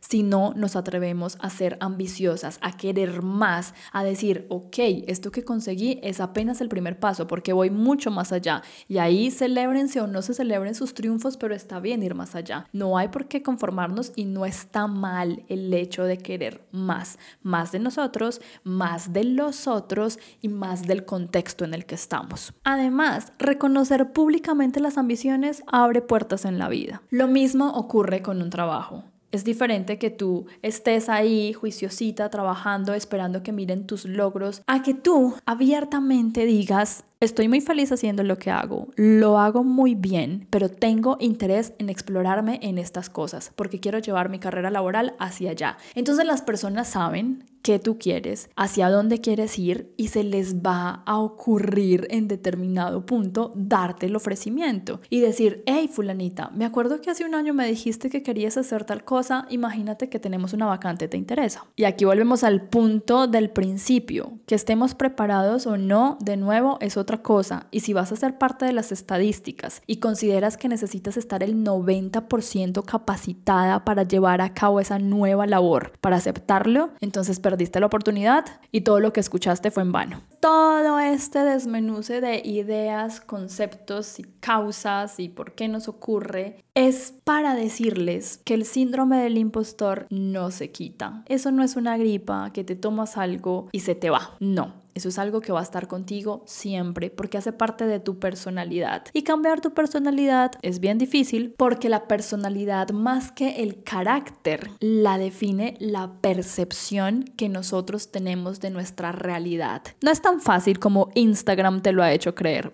si 0.00 0.22
no 0.22 0.52
nos 0.54 0.76
atrevemos 0.76 1.36
a 1.40 1.50
ser 1.50 1.76
ambiciosas, 1.80 2.58
a 2.60 2.76
querer 2.76 3.22
más, 3.22 3.74
a 3.92 4.04
decir, 4.04 4.46
ok, 4.50 4.78
esto 5.06 5.32
que 5.32 5.44
conseguí 5.44 5.98
es 6.02 6.20
apenas 6.20 6.60
el 6.60 6.68
primer 6.68 7.00
paso 7.00 7.26
porque 7.26 7.52
voy 7.52 7.70
mucho 7.70 8.10
más 8.10 8.30
allá. 8.30 8.62
Y 8.86 8.98
ahí 8.98 9.30
celebrense 9.30 10.00
o 10.00 10.06
no 10.06 10.22
se 10.22 10.34
celebren 10.34 10.74
sus 10.74 10.94
triunfos, 10.94 11.36
pero 11.36 11.54
está 11.54 11.80
bien 11.80 12.02
ir 12.02 12.14
más 12.14 12.36
allá. 12.36 12.66
No 12.72 12.96
hay 12.98 13.08
por 13.08 13.26
qué 13.26 13.42
conformarnos 13.42 14.12
y 14.14 14.26
no 14.26 14.46
está 14.46 14.86
mal 14.86 15.44
el 15.48 15.74
hecho 15.74 16.04
de 16.04 16.18
querer 16.18 16.64
más, 16.70 17.18
más 17.42 17.72
de 17.72 17.80
nosotros, 17.80 18.40
más 18.62 19.12
de 19.12 19.24
los 19.24 19.66
otros 19.66 20.18
y 20.40 20.48
más 20.48 20.86
del 20.86 21.04
contexto 21.04 21.64
en 21.64 21.74
el 21.74 21.84
que 21.84 21.96
estamos. 21.96 22.54
Además, 22.64 23.32
reconocer 23.38 24.12
públicamente 24.12 24.78
las 24.78 24.98
ambiciones 24.98 25.64
abre 25.66 26.00
puertas 26.00 26.44
en 26.44 26.58
la 26.58 26.68
vida. 26.68 27.02
Lo 27.10 27.26
mismo 27.26 27.70
ocurre 27.70 28.22
con 28.22 28.40
un 28.40 28.50
trabajo. 28.50 29.11
Es 29.32 29.44
diferente 29.44 29.98
que 29.98 30.10
tú 30.10 30.44
estés 30.60 31.08
ahí 31.08 31.54
juiciosita, 31.54 32.28
trabajando, 32.28 32.92
esperando 32.92 33.42
que 33.42 33.50
miren 33.50 33.86
tus 33.86 34.04
logros, 34.04 34.62
a 34.66 34.82
que 34.82 34.92
tú 34.92 35.34
abiertamente 35.46 36.44
digas, 36.44 37.04
estoy 37.22 37.46
muy 37.46 37.60
feliz 37.60 37.92
haciendo 37.92 38.24
lo 38.24 38.36
que 38.36 38.50
hago, 38.50 38.88
lo 38.96 39.38
hago 39.38 39.62
muy 39.62 39.94
bien, 39.94 40.48
pero 40.50 40.68
tengo 40.68 41.16
interés 41.20 41.72
en 41.78 41.88
explorarme 41.88 42.58
en 42.62 42.78
estas 42.78 43.08
cosas 43.08 43.52
porque 43.54 43.78
quiero 43.78 44.00
llevar 44.00 44.28
mi 44.28 44.40
carrera 44.40 44.70
laboral 44.70 45.14
hacia 45.20 45.52
allá. 45.52 45.78
Entonces 45.94 46.26
las 46.26 46.42
personas 46.42 46.88
saben 46.88 47.44
qué 47.62 47.78
tú 47.78 47.96
quieres, 47.98 48.50
hacia 48.56 48.90
dónde 48.90 49.20
quieres 49.20 49.58
ir 49.58 49.94
y 49.96 50.08
se 50.08 50.24
les 50.24 50.56
va 50.56 51.02
a 51.06 51.18
ocurrir 51.18 52.06
en 52.10 52.28
determinado 52.28 53.06
punto 53.06 53.52
darte 53.54 54.06
el 54.06 54.16
ofrecimiento 54.16 55.00
y 55.08 55.20
decir, 55.20 55.62
hey 55.66 55.88
fulanita, 55.90 56.50
me 56.54 56.64
acuerdo 56.64 57.00
que 57.00 57.10
hace 57.10 57.24
un 57.24 57.34
año 57.34 57.54
me 57.54 57.66
dijiste 57.66 58.10
que 58.10 58.22
querías 58.22 58.56
hacer 58.56 58.84
tal 58.84 59.04
cosa, 59.04 59.46
imagínate 59.48 60.08
que 60.08 60.18
tenemos 60.18 60.52
una 60.52 60.66
vacante, 60.66 61.08
¿te 61.08 61.16
interesa? 61.16 61.64
Y 61.76 61.84
aquí 61.84 62.04
volvemos 62.04 62.42
al 62.42 62.68
punto 62.68 63.28
del 63.28 63.50
principio, 63.50 64.40
que 64.46 64.56
estemos 64.56 64.94
preparados 64.94 65.66
o 65.66 65.76
no, 65.76 66.18
de 66.20 66.36
nuevo 66.36 66.78
es 66.80 66.96
otra 66.96 67.11
cosa 67.20 67.66
y 67.70 67.80
si 67.80 67.92
vas 67.92 68.12
a 68.12 68.16
ser 68.16 68.38
parte 68.38 68.64
de 68.64 68.72
las 68.72 68.92
estadísticas 68.92 69.82
y 69.86 69.96
consideras 69.96 70.56
que 70.56 70.68
necesitas 70.68 71.16
estar 71.16 71.42
el 71.42 71.56
90% 71.64 72.84
capacitada 72.84 73.84
para 73.84 74.04
llevar 74.04 74.40
a 74.40 74.54
cabo 74.54 74.80
esa 74.80 74.98
nueva 74.98 75.46
labor, 75.46 75.92
para 76.00 76.16
aceptarlo, 76.16 76.90
entonces 77.00 77.40
perdiste 77.40 77.80
la 77.80 77.86
oportunidad 77.86 78.44
y 78.70 78.82
todo 78.82 79.00
lo 79.00 79.12
que 79.12 79.20
escuchaste 79.20 79.70
fue 79.70 79.82
en 79.82 79.92
vano. 79.92 80.20
Todo 80.40 80.98
este 80.98 81.40
desmenuce 81.40 82.20
de 82.20 82.40
ideas, 82.44 83.20
conceptos 83.20 84.18
y 84.18 84.24
causas 84.40 85.20
y 85.20 85.28
por 85.28 85.54
qué 85.54 85.68
nos 85.68 85.88
ocurre 85.88 86.56
es 86.74 87.14
para 87.24 87.54
decirles 87.54 88.40
que 88.44 88.54
el 88.54 88.64
síndrome 88.64 89.18
del 89.18 89.38
impostor 89.38 90.06
no 90.10 90.50
se 90.50 90.70
quita. 90.70 91.22
Eso 91.26 91.50
no 91.52 91.62
es 91.62 91.76
una 91.76 91.96
gripa 91.96 92.50
que 92.52 92.64
te 92.64 92.76
tomas 92.76 93.16
algo 93.16 93.68
y 93.72 93.80
se 93.80 93.94
te 93.94 94.10
va. 94.10 94.36
No, 94.40 94.81
eso 94.94 95.08
es 95.08 95.18
algo 95.18 95.40
que 95.40 95.52
va 95.52 95.60
a 95.60 95.64
estar 95.64 95.88
contigo 95.88 96.42
siempre 96.46 97.10
porque 97.10 97.38
hace 97.38 97.52
parte 97.52 97.86
de 97.86 98.00
tu 98.00 98.18
personalidad. 98.18 99.04
Y 99.12 99.22
cambiar 99.22 99.60
tu 99.60 99.72
personalidad 99.72 100.52
es 100.62 100.80
bien 100.80 100.98
difícil 100.98 101.54
porque 101.56 101.88
la 101.88 102.06
personalidad 102.08 102.90
más 102.90 103.32
que 103.32 103.62
el 103.62 103.82
carácter 103.82 104.70
la 104.80 105.18
define 105.18 105.76
la 105.80 106.12
percepción 106.20 107.24
que 107.36 107.48
nosotros 107.48 108.10
tenemos 108.10 108.60
de 108.60 108.70
nuestra 108.70 109.12
realidad. 109.12 109.82
No 110.02 110.10
es 110.10 110.20
tan 110.20 110.40
fácil 110.40 110.78
como 110.78 111.10
Instagram 111.14 111.82
te 111.82 111.92
lo 111.92 112.02
ha 112.02 112.12
hecho 112.12 112.34
creer. 112.34 112.72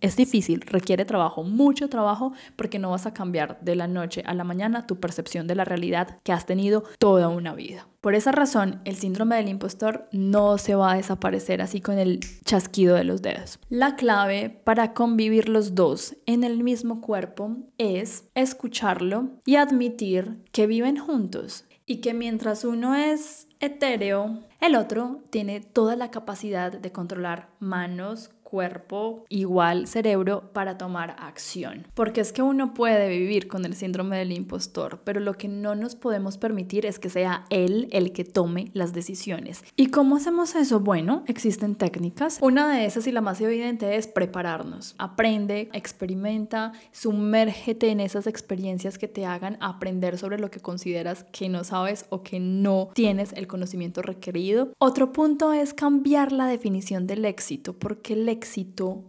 Es 0.00 0.16
difícil, 0.16 0.62
requiere 0.62 1.04
trabajo, 1.04 1.42
mucho 1.44 1.88
trabajo 1.88 2.32
porque 2.56 2.78
no 2.78 2.90
vas 2.90 3.06
a 3.06 3.14
cambiar 3.14 3.60
de 3.60 3.76
la 3.76 3.86
noche 3.86 4.22
a 4.26 4.34
la 4.34 4.44
mañana 4.44 4.86
tu 4.86 4.98
percepción 5.00 5.46
de 5.46 5.54
la 5.54 5.64
realidad 5.64 6.18
que 6.22 6.32
has 6.32 6.46
tenido 6.46 6.84
toda 6.98 7.28
una 7.28 7.54
vida. 7.54 7.86
Por 8.00 8.14
esa 8.14 8.32
razón, 8.32 8.80
el 8.86 8.96
síndrome 8.96 9.36
del 9.36 9.48
impostor 9.48 10.08
no 10.10 10.56
se 10.56 10.74
va 10.74 10.92
a 10.92 10.96
desaparecer 10.96 11.60
así 11.60 11.82
con 11.82 11.98
el 11.98 12.20
chasquido 12.46 12.96
de 12.96 13.04
los 13.04 13.20
dedos. 13.20 13.58
La 13.68 13.94
clave 13.96 14.48
para 14.64 14.94
convivir 14.94 15.50
los 15.50 15.74
dos 15.74 16.16
en 16.24 16.42
el 16.42 16.62
mismo 16.62 17.02
cuerpo 17.02 17.58
es 17.76 18.24
escucharlo 18.34 19.28
y 19.44 19.56
admitir 19.56 20.42
que 20.50 20.66
viven 20.66 20.96
juntos 20.96 21.66
y 21.84 21.96
que 21.96 22.14
mientras 22.14 22.64
uno 22.64 22.94
es 22.94 23.48
etéreo, 23.58 24.44
el 24.60 24.76
otro 24.76 25.22
tiene 25.28 25.60
toda 25.60 25.96
la 25.96 26.10
capacidad 26.10 26.72
de 26.72 26.92
controlar 26.92 27.50
manos, 27.58 28.30
cuerpo 28.50 29.24
igual 29.28 29.86
cerebro 29.86 30.50
para 30.52 30.76
tomar 30.76 31.14
acción. 31.20 31.86
Porque 31.94 32.20
es 32.20 32.32
que 32.32 32.42
uno 32.42 32.74
puede 32.74 33.08
vivir 33.08 33.46
con 33.46 33.64
el 33.64 33.76
síndrome 33.76 34.18
del 34.18 34.32
impostor, 34.32 35.00
pero 35.04 35.20
lo 35.20 35.34
que 35.34 35.46
no 35.46 35.76
nos 35.76 35.94
podemos 35.94 36.36
permitir 36.36 36.84
es 36.84 36.98
que 36.98 37.10
sea 37.10 37.44
él 37.48 37.88
el 37.92 38.12
que 38.12 38.24
tome 38.24 38.70
las 38.74 38.92
decisiones. 38.92 39.62
¿Y 39.76 39.86
cómo 39.86 40.16
hacemos 40.16 40.56
eso? 40.56 40.80
Bueno, 40.80 41.22
existen 41.28 41.76
técnicas. 41.76 42.38
Una 42.42 42.68
de 42.74 42.86
esas 42.86 43.06
y 43.06 43.12
la 43.12 43.20
más 43.20 43.40
evidente 43.40 43.96
es 43.96 44.08
prepararnos. 44.08 44.96
Aprende, 44.98 45.68
experimenta, 45.72 46.72
sumérgete 46.90 47.90
en 47.90 48.00
esas 48.00 48.26
experiencias 48.26 48.98
que 48.98 49.06
te 49.06 49.26
hagan 49.26 49.58
aprender 49.60 50.18
sobre 50.18 50.38
lo 50.38 50.50
que 50.50 50.58
consideras 50.58 51.24
que 51.32 51.48
no 51.48 51.62
sabes 51.62 52.06
o 52.08 52.24
que 52.24 52.40
no 52.40 52.90
tienes 52.94 53.32
el 53.34 53.46
conocimiento 53.46 54.02
requerido. 54.02 54.72
Otro 54.78 55.12
punto 55.12 55.52
es 55.52 55.72
cambiar 55.72 56.32
la 56.32 56.46
definición 56.46 57.06
del 57.06 57.24
éxito, 57.24 57.74
porque 57.74 58.14
el 58.14 58.28
éxito 58.28 58.39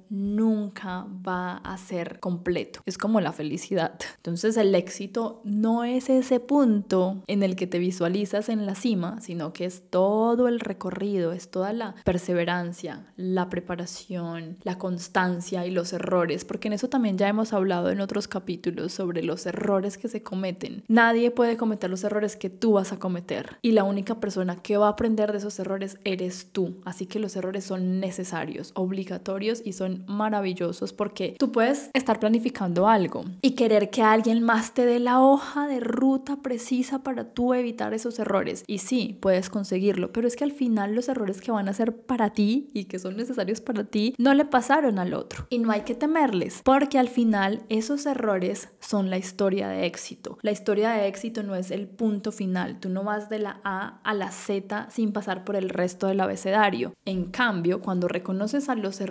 nunca 0.10 1.06
va 1.28 1.58
a 1.58 1.78
ser 1.78 2.20
completo. 2.20 2.82
Es 2.86 2.98
como 2.98 3.22
la 3.22 3.32
felicidad. 3.32 4.00
Entonces 4.18 4.58
el 4.58 4.76
éxito 4.76 5.42
no 5.44 5.84
es 5.84 6.10
ese 6.10 6.40
punto 6.40 7.24
en 7.28 7.44
el 7.44 7.56
que 7.56 7.68
te 7.68 7.80
visualizas 7.80 8.50
en 8.50 8.66
la 8.66 8.76
cima, 8.76 9.22
sino 9.22 9.54
que 9.54 9.66
es 9.66 9.84
todo 9.90 10.48
el 10.48 10.60
recorrido, 10.60 11.32
es 11.32 11.50
toda 11.50 11.74
la 11.74 11.96
perseverancia, 12.04 13.08
la 13.16 13.50
preparación, 13.50 14.58
la 14.64 14.78
constancia 14.78 15.66
y 15.66 15.72
los 15.72 15.94
errores, 15.94 16.46
porque 16.46 16.68
en 16.68 16.74
eso 16.74 16.90
también 16.90 17.18
ya 17.18 17.28
hemos 17.28 17.54
hablado 17.54 17.90
en 17.90 18.02
otros 18.02 18.28
capítulos 18.28 18.94
sobre 18.94 19.24
los 19.24 19.46
errores 19.46 19.98
que 19.98 20.08
se 20.08 20.24
cometen. 20.24 20.84
Nadie 20.88 21.32
puede 21.32 21.58
cometer 21.58 21.90
los 21.90 22.04
errores 22.04 22.36
que 22.36 22.50
tú 22.50 22.74
vas 22.74 22.92
a 22.92 23.00
cometer 23.00 23.58
y 23.62 23.72
la 23.72 23.84
única 23.84 24.20
persona 24.20 24.62
que 24.62 24.78
va 24.78 24.88
a 24.88 24.92
aprender 24.92 25.32
de 25.32 25.38
esos 25.38 25.60
errores 25.60 25.98
eres 26.04 26.52
tú. 26.52 26.82
Así 26.86 27.06
que 27.06 27.20
los 27.20 27.36
errores 27.36 27.64
son 27.64 28.00
necesarios, 28.00 28.72
obligatorios 28.76 29.21
y 29.66 29.74
son 29.74 30.04
maravillosos 30.08 30.94
porque 30.94 31.36
tú 31.38 31.52
puedes 31.52 31.90
estar 31.94 32.20
planificando 32.20 32.88
algo 32.88 33.24
y 33.42 33.52
querer 33.52 33.90
que 33.90 34.02
alguien 34.02 34.44
más 34.44 34.74
te 34.74 34.86
dé 34.86 35.00
la 35.00 35.22
hoja 35.22 35.68
de 35.68 35.80
ruta 35.80 36.38
precisa 36.38 37.00
para 37.04 37.34
tú 37.34 37.54
evitar 37.54 37.94
esos 37.94 38.20
errores. 38.20 38.64
Y 38.68 38.80
sí, 38.80 39.18
puedes 39.22 39.50
conseguirlo, 39.50 40.12
pero 40.12 40.28
es 40.28 40.36
que 40.36 40.44
al 40.44 40.52
final 40.52 40.96
los 40.96 41.08
errores 41.08 41.40
que 41.40 41.52
van 41.52 41.70
a 41.70 41.74
ser 41.74 41.96
para 41.96 42.32
ti 42.32 42.70
y 42.74 42.86
que 42.86 43.00
son 43.00 43.16
necesarios 43.16 43.62
para 43.62 43.84
ti 43.84 44.16
no 44.18 44.34
le 44.34 44.46
pasaron 44.46 45.00
al 45.00 45.14
otro. 45.14 45.46
Y 45.50 45.60
no 45.60 45.72
hay 45.72 45.82
que 45.82 45.96
temerles, 45.96 46.62
porque 46.64 47.00
al 47.00 47.08
final 47.08 47.64
esos 47.70 48.06
errores 48.06 48.70
son 48.80 49.10
la 49.10 49.18
historia 49.18 49.70
de 49.70 49.86
éxito. 49.86 50.38
La 50.42 50.52
historia 50.52 50.92
de 50.92 51.08
éxito 51.08 51.44
no 51.44 51.56
es 51.56 51.72
el 51.72 51.88
punto 51.88 52.32
final. 52.32 52.80
Tú 52.80 52.90
no 52.90 53.04
vas 53.04 53.30
de 53.30 53.40
la 53.40 53.62
A 53.64 54.02
a 54.04 54.14
la 54.14 54.32
Z 54.32 54.90
sin 54.90 55.14
pasar 55.14 55.44
por 55.44 55.56
el 55.56 55.70
resto 55.70 56.08
del 56.08 56.20
abecedario. 56.20 56.94
En 57.06 57.26
cambio, 57.26 57.82
cuando 57.82 58.08
reconoces 58.08 58.70
a 58.70 58.76
los 58.76 59.00
errores 59.00 59.11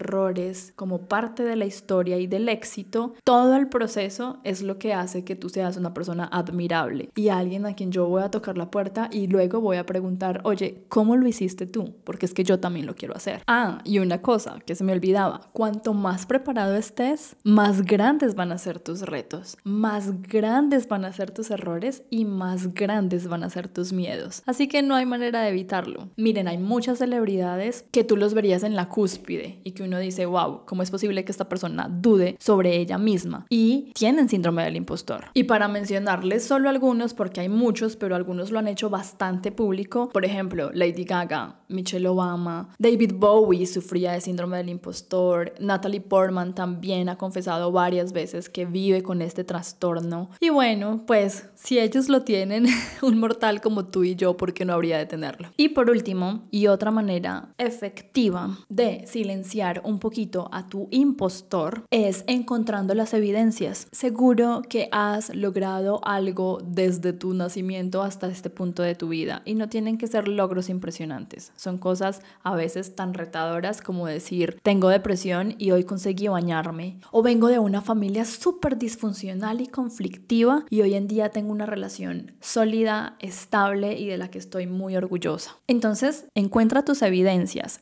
como 0.75 1.09
parte 1.09 1.43
de 1.43 1.57
la 1.57 1.67
historia 1.67 2.19
y 2.19 2.27
del 2.27 2.49
éxito, 2.49 3.15
todo 3.25 3.57
el 3.57 3.69
proceso 3.69 4.39
es 4.45 4.63
lo 4.63 4.79
que 4.79 4.95
hace 4.95 5.25
que 5.25 5.37
tú 5.37 5.49
seas 5.49 5.77
una 5.77 5.95
persona 5.95 6.29
admirable 6.33 7.11
y 7.15 7.29
alguien 7.29 7.67
a 7.67 7.75
quien 7.75 7.93
yo 7.93 8.07
voy 8.07 8.23
a 8.23 8.31
tocar 8.31 8.57
la 8.57 8.71
puerta 8.71 9.09
y 9.13 9.27
luego 9.27 9.61
voy 9.61 9.77
a 9.77 9.87
preguntar, 9.87 10.41
oye, 10.45 10.85
¿cómo 10.89 11.17
lo 11.17 11.27
hiciste 11.27 11.67
tú? 11.67 11.95
Porque 12.05 12.27
es 12.27 12.35
que 12.35 12.45
yo 12.45 12.61
también 12.61 12.87
lo 12.87 12.95
quiero 12.95 13.15
hacer. 13.15 13.43
Ah, 13.47 13.81
y 13.85 13.99
una 13.99 14.23
cosa 14.23 14.59
que 14.65 14.75
se 14.75 14.85
me 14.85 14.93
olvidaba, 14.93 15.51
cuanto 15.53 15.95
más 15.95 16.27
preparado 16.27 16.75
estés, 16.75 17.37
más 17.45 17.83
grandes 17.83 18.35
van 18.35 18.53
a 18.53 18.59
ser 18.59 18.81
tus 18.81 19.03
retos, 19.03 19.57
más 19.65 20.23
grandes 20.23 20.89
van 20.89 21.05
a 21.05 21.13
ser 21.13 21.31
tus 21.31 21.51
errores 21.51 22.03
y 22.11 22.25
más 22.25 22.75
grandes 22.75 23.29
van 23.29 23.45
a 23.45 23.51
ser 23.51 23.69
tus 23.69 23.93
miedos. 23.93 24.43
Así 24.47 24.69
que 24.69 24.83
no 24.83 24.95
hay 24.95 25.07
manera 25.07 25.43
de 25.43 25.51
evitarlo. 25.51 26.09
Miren, 26.17 26.49
hay 26.49 26.59
muchas 26.59 26.99
celebridades 26.99 27.85
que 27.91 28.05
tú 28.05 28.17
los 28.17 28.35
verías 28.35 28.63
en 28.63 28.75
la 28.75 28.89
cúspide 28.89 29.61
y 29.65 29.73
que 29.73 29.83
uno 29.91 29.99
dice, 29.99 30.25
wow, 30.25 30.63
¿cómo 30.67 30.83
es 30.83 30.91
posible 30.91 31.25
que 31.25 31.33
esta 31.33 31.49
persona 31.49 31.89
dude 31.91 32.37
sobre 32.39 32.77
ella 32.77 32.97
misma? 32.97 33.47
Y 33.51 33.93
tienen 33.95 34.29
síndrome 34.29 34.63
del 34.63 34.77
impostor. 34.77 35.27
Y 35.35 35.45
para 35.45 35.67
mencionarles 35.67 36.45
solo 36.45 36.69
algunos, 36.69 37.13
porque 37.13 37.41
hay 37.41 37.49
muchos, 37.49 37.97
pero 37.97 38.15
algunos 38.15 38.53
lo 38.53 38.61
han 38.61 38.69
hecho 38.69 38.89
bastante 38.89 39.51
público, 39.51 40.09
por 40.11 40.25
ejemplo, 40.25 40.71
Lady 40.73 41.05
Gaga, 41.05 41.57
Michelle 41.69 42.07
Obama, 42.07 42.69
David 42.79 43.15
Bowie 43.17 43.67
sufría 43.67 44.13
de 44.13 44.21
síndrome 44.21 44.59
del 44.59 44.69
impostor, 44.69 45.55
Natalie 45.59 46.01
Portman 46.01 46.55
también 46.55 47.09
ha 47.09 47.19
confesado 47.19 47.73
varias 47.73 48.13
veces 48.13 48.49
que 48.49 48.67
vive 48.67 49.03
con 49.03 49.23
este 49.23 49.43
trastorno. 49.43 50.31
Y 50.41 50.51
bueno, 50.51 51.03
pues 51.07 51.47
si 51.55 51.79
ellos 51.81 52.09
lo 52.09 52.23
tienen, 52.23 52.67
un 53.03 53.19
mortal 53.19 53.61
como 53.61 53.87
tú 53.87 54.05
y 54.05 54.15
yo, 54.15 54.37
¿por 54.37 54.53
qué 54.53 54.65
no 54.65 54.75
habría 54.75 54.99
de 54.99 55.07
tenerlo? 55.07 55.49
Y 55.57 55.71
por 55.71 55.91
último, 55.91 56.47
y 56.51 56.69
otra 56.69 56.91
manera 56.91 57.49
efectiva 57.59 58.59
de 58.69 59.05
silenciar 59.07 59.80
un 59.85 59.99
poquito 59.99 60.49
a 60.53 60.69
tu 60.69 60.89
impostor 60.91 61.85
es 61.91 62.25
encontrando 62.27 62.95
las 62.95 63.15
evidencias. 63.15 63.89
Seguro 63.93 64.63
que 64.69 64.89
has 64.93 65.35
logrado 65.35 66.01
algo 66.05 66.59
desde 66.65 67.13
tu 67.13 67.35
nacimiento 67.35 68.03
hasta 68.03 68.29
este 68.29 68.51
punto 68.51 68.83
de 68.83 68.95
tu 68.95 69.09
vida 69.09 69.43
y 69.45 69.55
no 69.55 69.69
tienen 69.69 69.99
que 69.99 70.07
ser 70.07 70.29
logros 70.29 70.69
impresionantes. 70.69 71.53
Son 71.57 71.79
cosas 71.79 72.23
a 72.43 72.55
veces 72.55 72.95
tan 72.95 73.15
retadoras 73.15 73.83
como 73.83 74.07
decir, 74.07 74.59
tengo 74.63 74.89
depresión 74.89 75.55
y 75.59 75.71
hoy 75.71 75.85
conseguí 75.85 76.29
bañarme. 76.29 77.01
O 77.11 77.23
vengo 77.23 77.49
de 77.49 77.59
una 77.59 77.81
familia 77.81 78.25
súper 78.25 78.79
disfuncional 78.79 79.61
y 79.61 79.67
conflictiva 79.67 80.65
y 80.71 80.83
hoy 80.83 80.95
en 80.95 81.07
día 81.07 81.31
tengo 81.31 81.53
una 81.53 81.67
relación 81.67 82.33
sólida, 82.41 83.17
estable 83.19 83.99
y 83.99 84.07
de 84.07 84.19
la 84.19 84.31
que 84.31 84.39
estoy 84.39 84.67
muy 84.67 84.97
orgullosa. 84.97 85.57
Entonces, 85.67 86.27
encuentra 86.35 86.85
tus 86.85 87.03
evidencias 87.03 87.81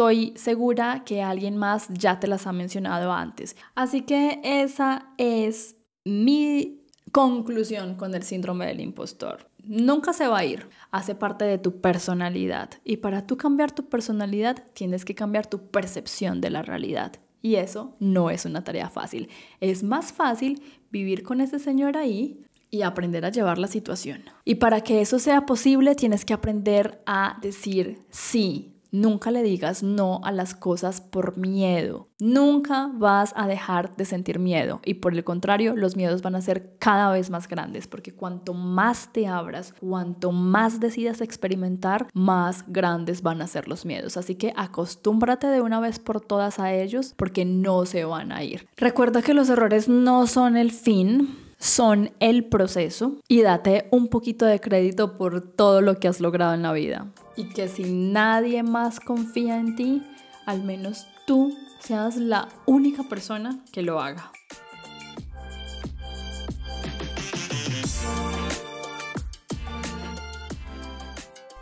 estoy 0.00 0.32
segura 0.34 1.04
que 1.04 1.20
alguien 1.20 1.58
más 1.58 1.88
ya 1.90 2.18
te 2.18 2.26
las 2.26 2.46
ha 2.46 2.52
mencionado 2.52 3.12
antes. 3.12 3.54
Así 3.74 4.00
que 4.00 4.40
esa 4.42 5.10
es 5.18 5.76
mi 6.06 6.86
conclusión 7.12 7.96
con 7.96 8.14
el 8.14 8.22
síndrome 8.22 8.64
del 8.64 8.80
impostor. 8.80 9.50
Nunca 9.62 10.14
se 10.14 10.26
va 10.26 10.38
a 10.38 10.44
ir, 10.46 10.70
hace 10.90 11.14
parte 11.14 11.44
de 11.44 11.58
tu 11.58 11.82
personalidad 11.82 12.70
y 12.82 12.96
para 12.96 13.26
tú 13.26 13.36
cambiar 13.36 13.72
tu 13.72 13.90
personalidad 13.90 14.64
tienes 14.72 15.04
que 15.04 15.14
cambiar 15.14 15.46
tu 15.46 15.68
percepción 15.68 16.40
de 16.40 16.48
la 16.48 16.62
realidad 16.62 17.12
Y 17.42 17.56
eso 17.56 17.94
no 18.00 18.30
es 18.30 18.46
una 18.46 18.64
tarea 18.64 18.88
fácil. 18.88 19.28
Es 19.60 19.82
más 19.82 20.14
fácil 20.14 20.62
vivir 20.90 21.22
con 21.22 21.42
ese 21.42 21.58
señor 21.58 21.98
ahí 21.98 22.40
y 22.70 22.82
aprender 22.82 23.26
a 23.26 23.30
llevar 23.30 23.58
la 23.58 23.68
situación. 23.68 24.22
Y 24.46 24.54
para 24.54 24.80
que 24.80 25.02
eso 25.02 25.18
sea 25.18 25.44
posible, 25.44 25.94
tienes 25.94 26.24
que 26.24 26.32
aprender 26.32 27.02
a 27.04 27.38
decir 27.42 27.98
sí. 28.08 28.79
Nunca 28.92 29.30
le 29.30 29.42
digas 29.42 29.82
no 29.82 30.20
a 30.24 30.32
las 30.32 30.54
cosas 30.54 31.00
por 31.00 31.36
miedo. 31.36 32.08
Nunca 32.18 32.90
vas 32.92 33.32
a 33.36 33.46
dejar 33.46 33.96
de 33.96 34.04
sentir 34.04 34.38
miedo. 34.38 34.80
Y 34.84 34.94
por 34.94 35.14
el 35.14 35.24
contrario, 35.24 35.76
los 35.76 35.96
miedos 35.96 36.22
van 36.22 36.34
a 36.34 36.40
ser 36.40 36.76
cada 36.78 37.10
vez 37.10 37.30
más 37.30 37.48
grandes. 37.48 37.86
Porque 37.86 38.12
cuanto 38.12 38.52
más 38.52 39.12
te 39.12 39.26
abras, 39.26 39.74
cuanto 39.80 40.32
más 40.32 40.80
decidas 40.80 41.20
experimentar, 41.20 42.08
más 42.12 42.64
grandes 42.66 43.22
van 43.22 43.42
a 43.42 43.46
ser 43.46 43.68
los 43.68 43.86
miedos. 43.86 44.16
Así 44.16 44.34
que 44.34 44.52
acostúmbrate 44.56 45.46
de 45.46 45.60
una 45.60 45.80
vez 45.80 45.98
por 45.98 46.20
todas 46.20 46.58
a 46.58 46.72
ellos 46.72 47.14
porque 47.16 47.44
no 47.44 47.86
se 47.86 48.04
van 48.04 48.32
a 48.32 48.42
ir. 48.42 48.68
Recuerda 48.76 49.22
que 49.22 49.34
los 49.34 49.48
errores 49.48 49.88
no 49.88 50.26
son 50.26 50.56
el 50.56 50.72
fin 50.72 51.49
son 51.60 52.10
el 52.20 52.46
proceso 52.46 53.20
y 53.28 53.42
date 53.42 53.86
un 53.90 54.08
poquito 54.08 54.46
de 54.46 54.60
crédito 54.60 55.16
por 55.16 55.42
todo 55.42 55.82
lo 55.82 56.00
que 56.00 56.08
has 56.08 56.20
logrado 56.20 56.54
en 56.54 56.62
la 56.62 56.72
vida. 56.72 57.06
Y 57.36 57.50
que 57.50 57.68
si 57.68 57.84
nadie 57.84 58.62
más 58.62 58.98
confía 58.98 59.60
en 59.60 59.76
ti, 59.76 60.02
al 60.46 60.64
menos 60.64 61.06
tú 61.26 61.54
seas 61.78 62.16
la 62.16 62.48
única 62.66 63.04
persona 63.04 63.62
que 63.72 63.82
lo 63.82 64.00
haga. 64.00 64.32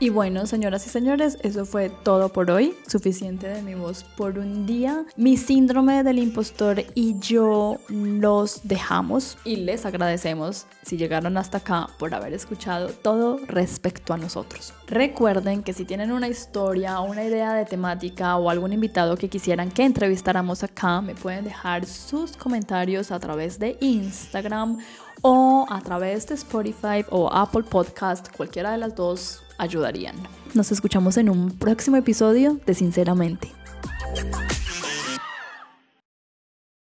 Y 0.00 0.10
bueno, 0.10 0.46
señoras 0.46 0.86
y 0.86 0.90
señores, 0.90 1.38
eso 1.42 1.66
fue 1.66 1.90
todo 1.90 2.28
por 2.28 2.52
hoy. 2.52 2.72
Suficiente 2.86 3.48
de 3.48 3.62
mi 3.62 3.74
voz 3.74 4.04
por 4.04 4.38
un 4.38 4.64
día. 4.64 5.04
Mi 5.16 5.36
síndrome 5.36 6.04
del 6.04 6.20
impostor 6.20 6.84
y 6.94 7.18
yo 7.18 7.78
los 7.88 8.60
dejamos 8.62 9.38
y 9.44 9.56
les 9.56 9.84
agradecemos 9.86 10.66
si 10.84 10.96
llegaron 10.96 11.36
hasta 11.36 11.58
acá 11.58 11.88
por 11.98 12.14
haber 12.14 12.32
escuchado 12.32 12.90
todo 12.90 13.40
respecto 13.48 14.14
a 14.14 14.18
nosotros. 14.18 14.72
Recuerden 14.86 15.64
que 15.64 15.72
si 15.72 15.84
tienen 15.84 16.12
una 16.12 16.28
historia, 16.28 17.00
una 17.00 17.24
idea 17.24 17.52
de 17.54 17.64
temática 17.64 18.36
o 18.36 18.50
algún 18.50 18.72
invitado 18.72 19.16
que 19.16 19.28
quisieran 19.28 19.72
que 19.72 19.84
entrevistáramos 19.84 20.62
acá, 20.62 21.00
me 21.00 21.16
pueden 21.16 21.42
dejar 21.42 21.86
sus 21.86 22.36
comentarios 22.36 23.10
a 23.10 23.18
través 23.18 23.58
de 23.58 23.76
Instagram 23.80 24.78
o 25.22 25.66
a 25.68 25.80
través 25.80 26.28
de 26.28 26.36
Spotify 26.36 27.04
o 27.10 27.28
Apple 27.32 27.64
Podcast, 27.64 28.28
cualquiera 28.36 28.70
de 28.70 28.78
las 28.78 28.94
dos 28.94 29.42
ayudarían. 29.58 30.16
Nos 30.54 30.72
escuchamos 30.72 31.16
en 31.16 31.28
un 31.28 31.50
próximo 31.50 31.96
episodio 31.96 32.58
de 32.66 32.74
Sinceramente. 32.74 33.52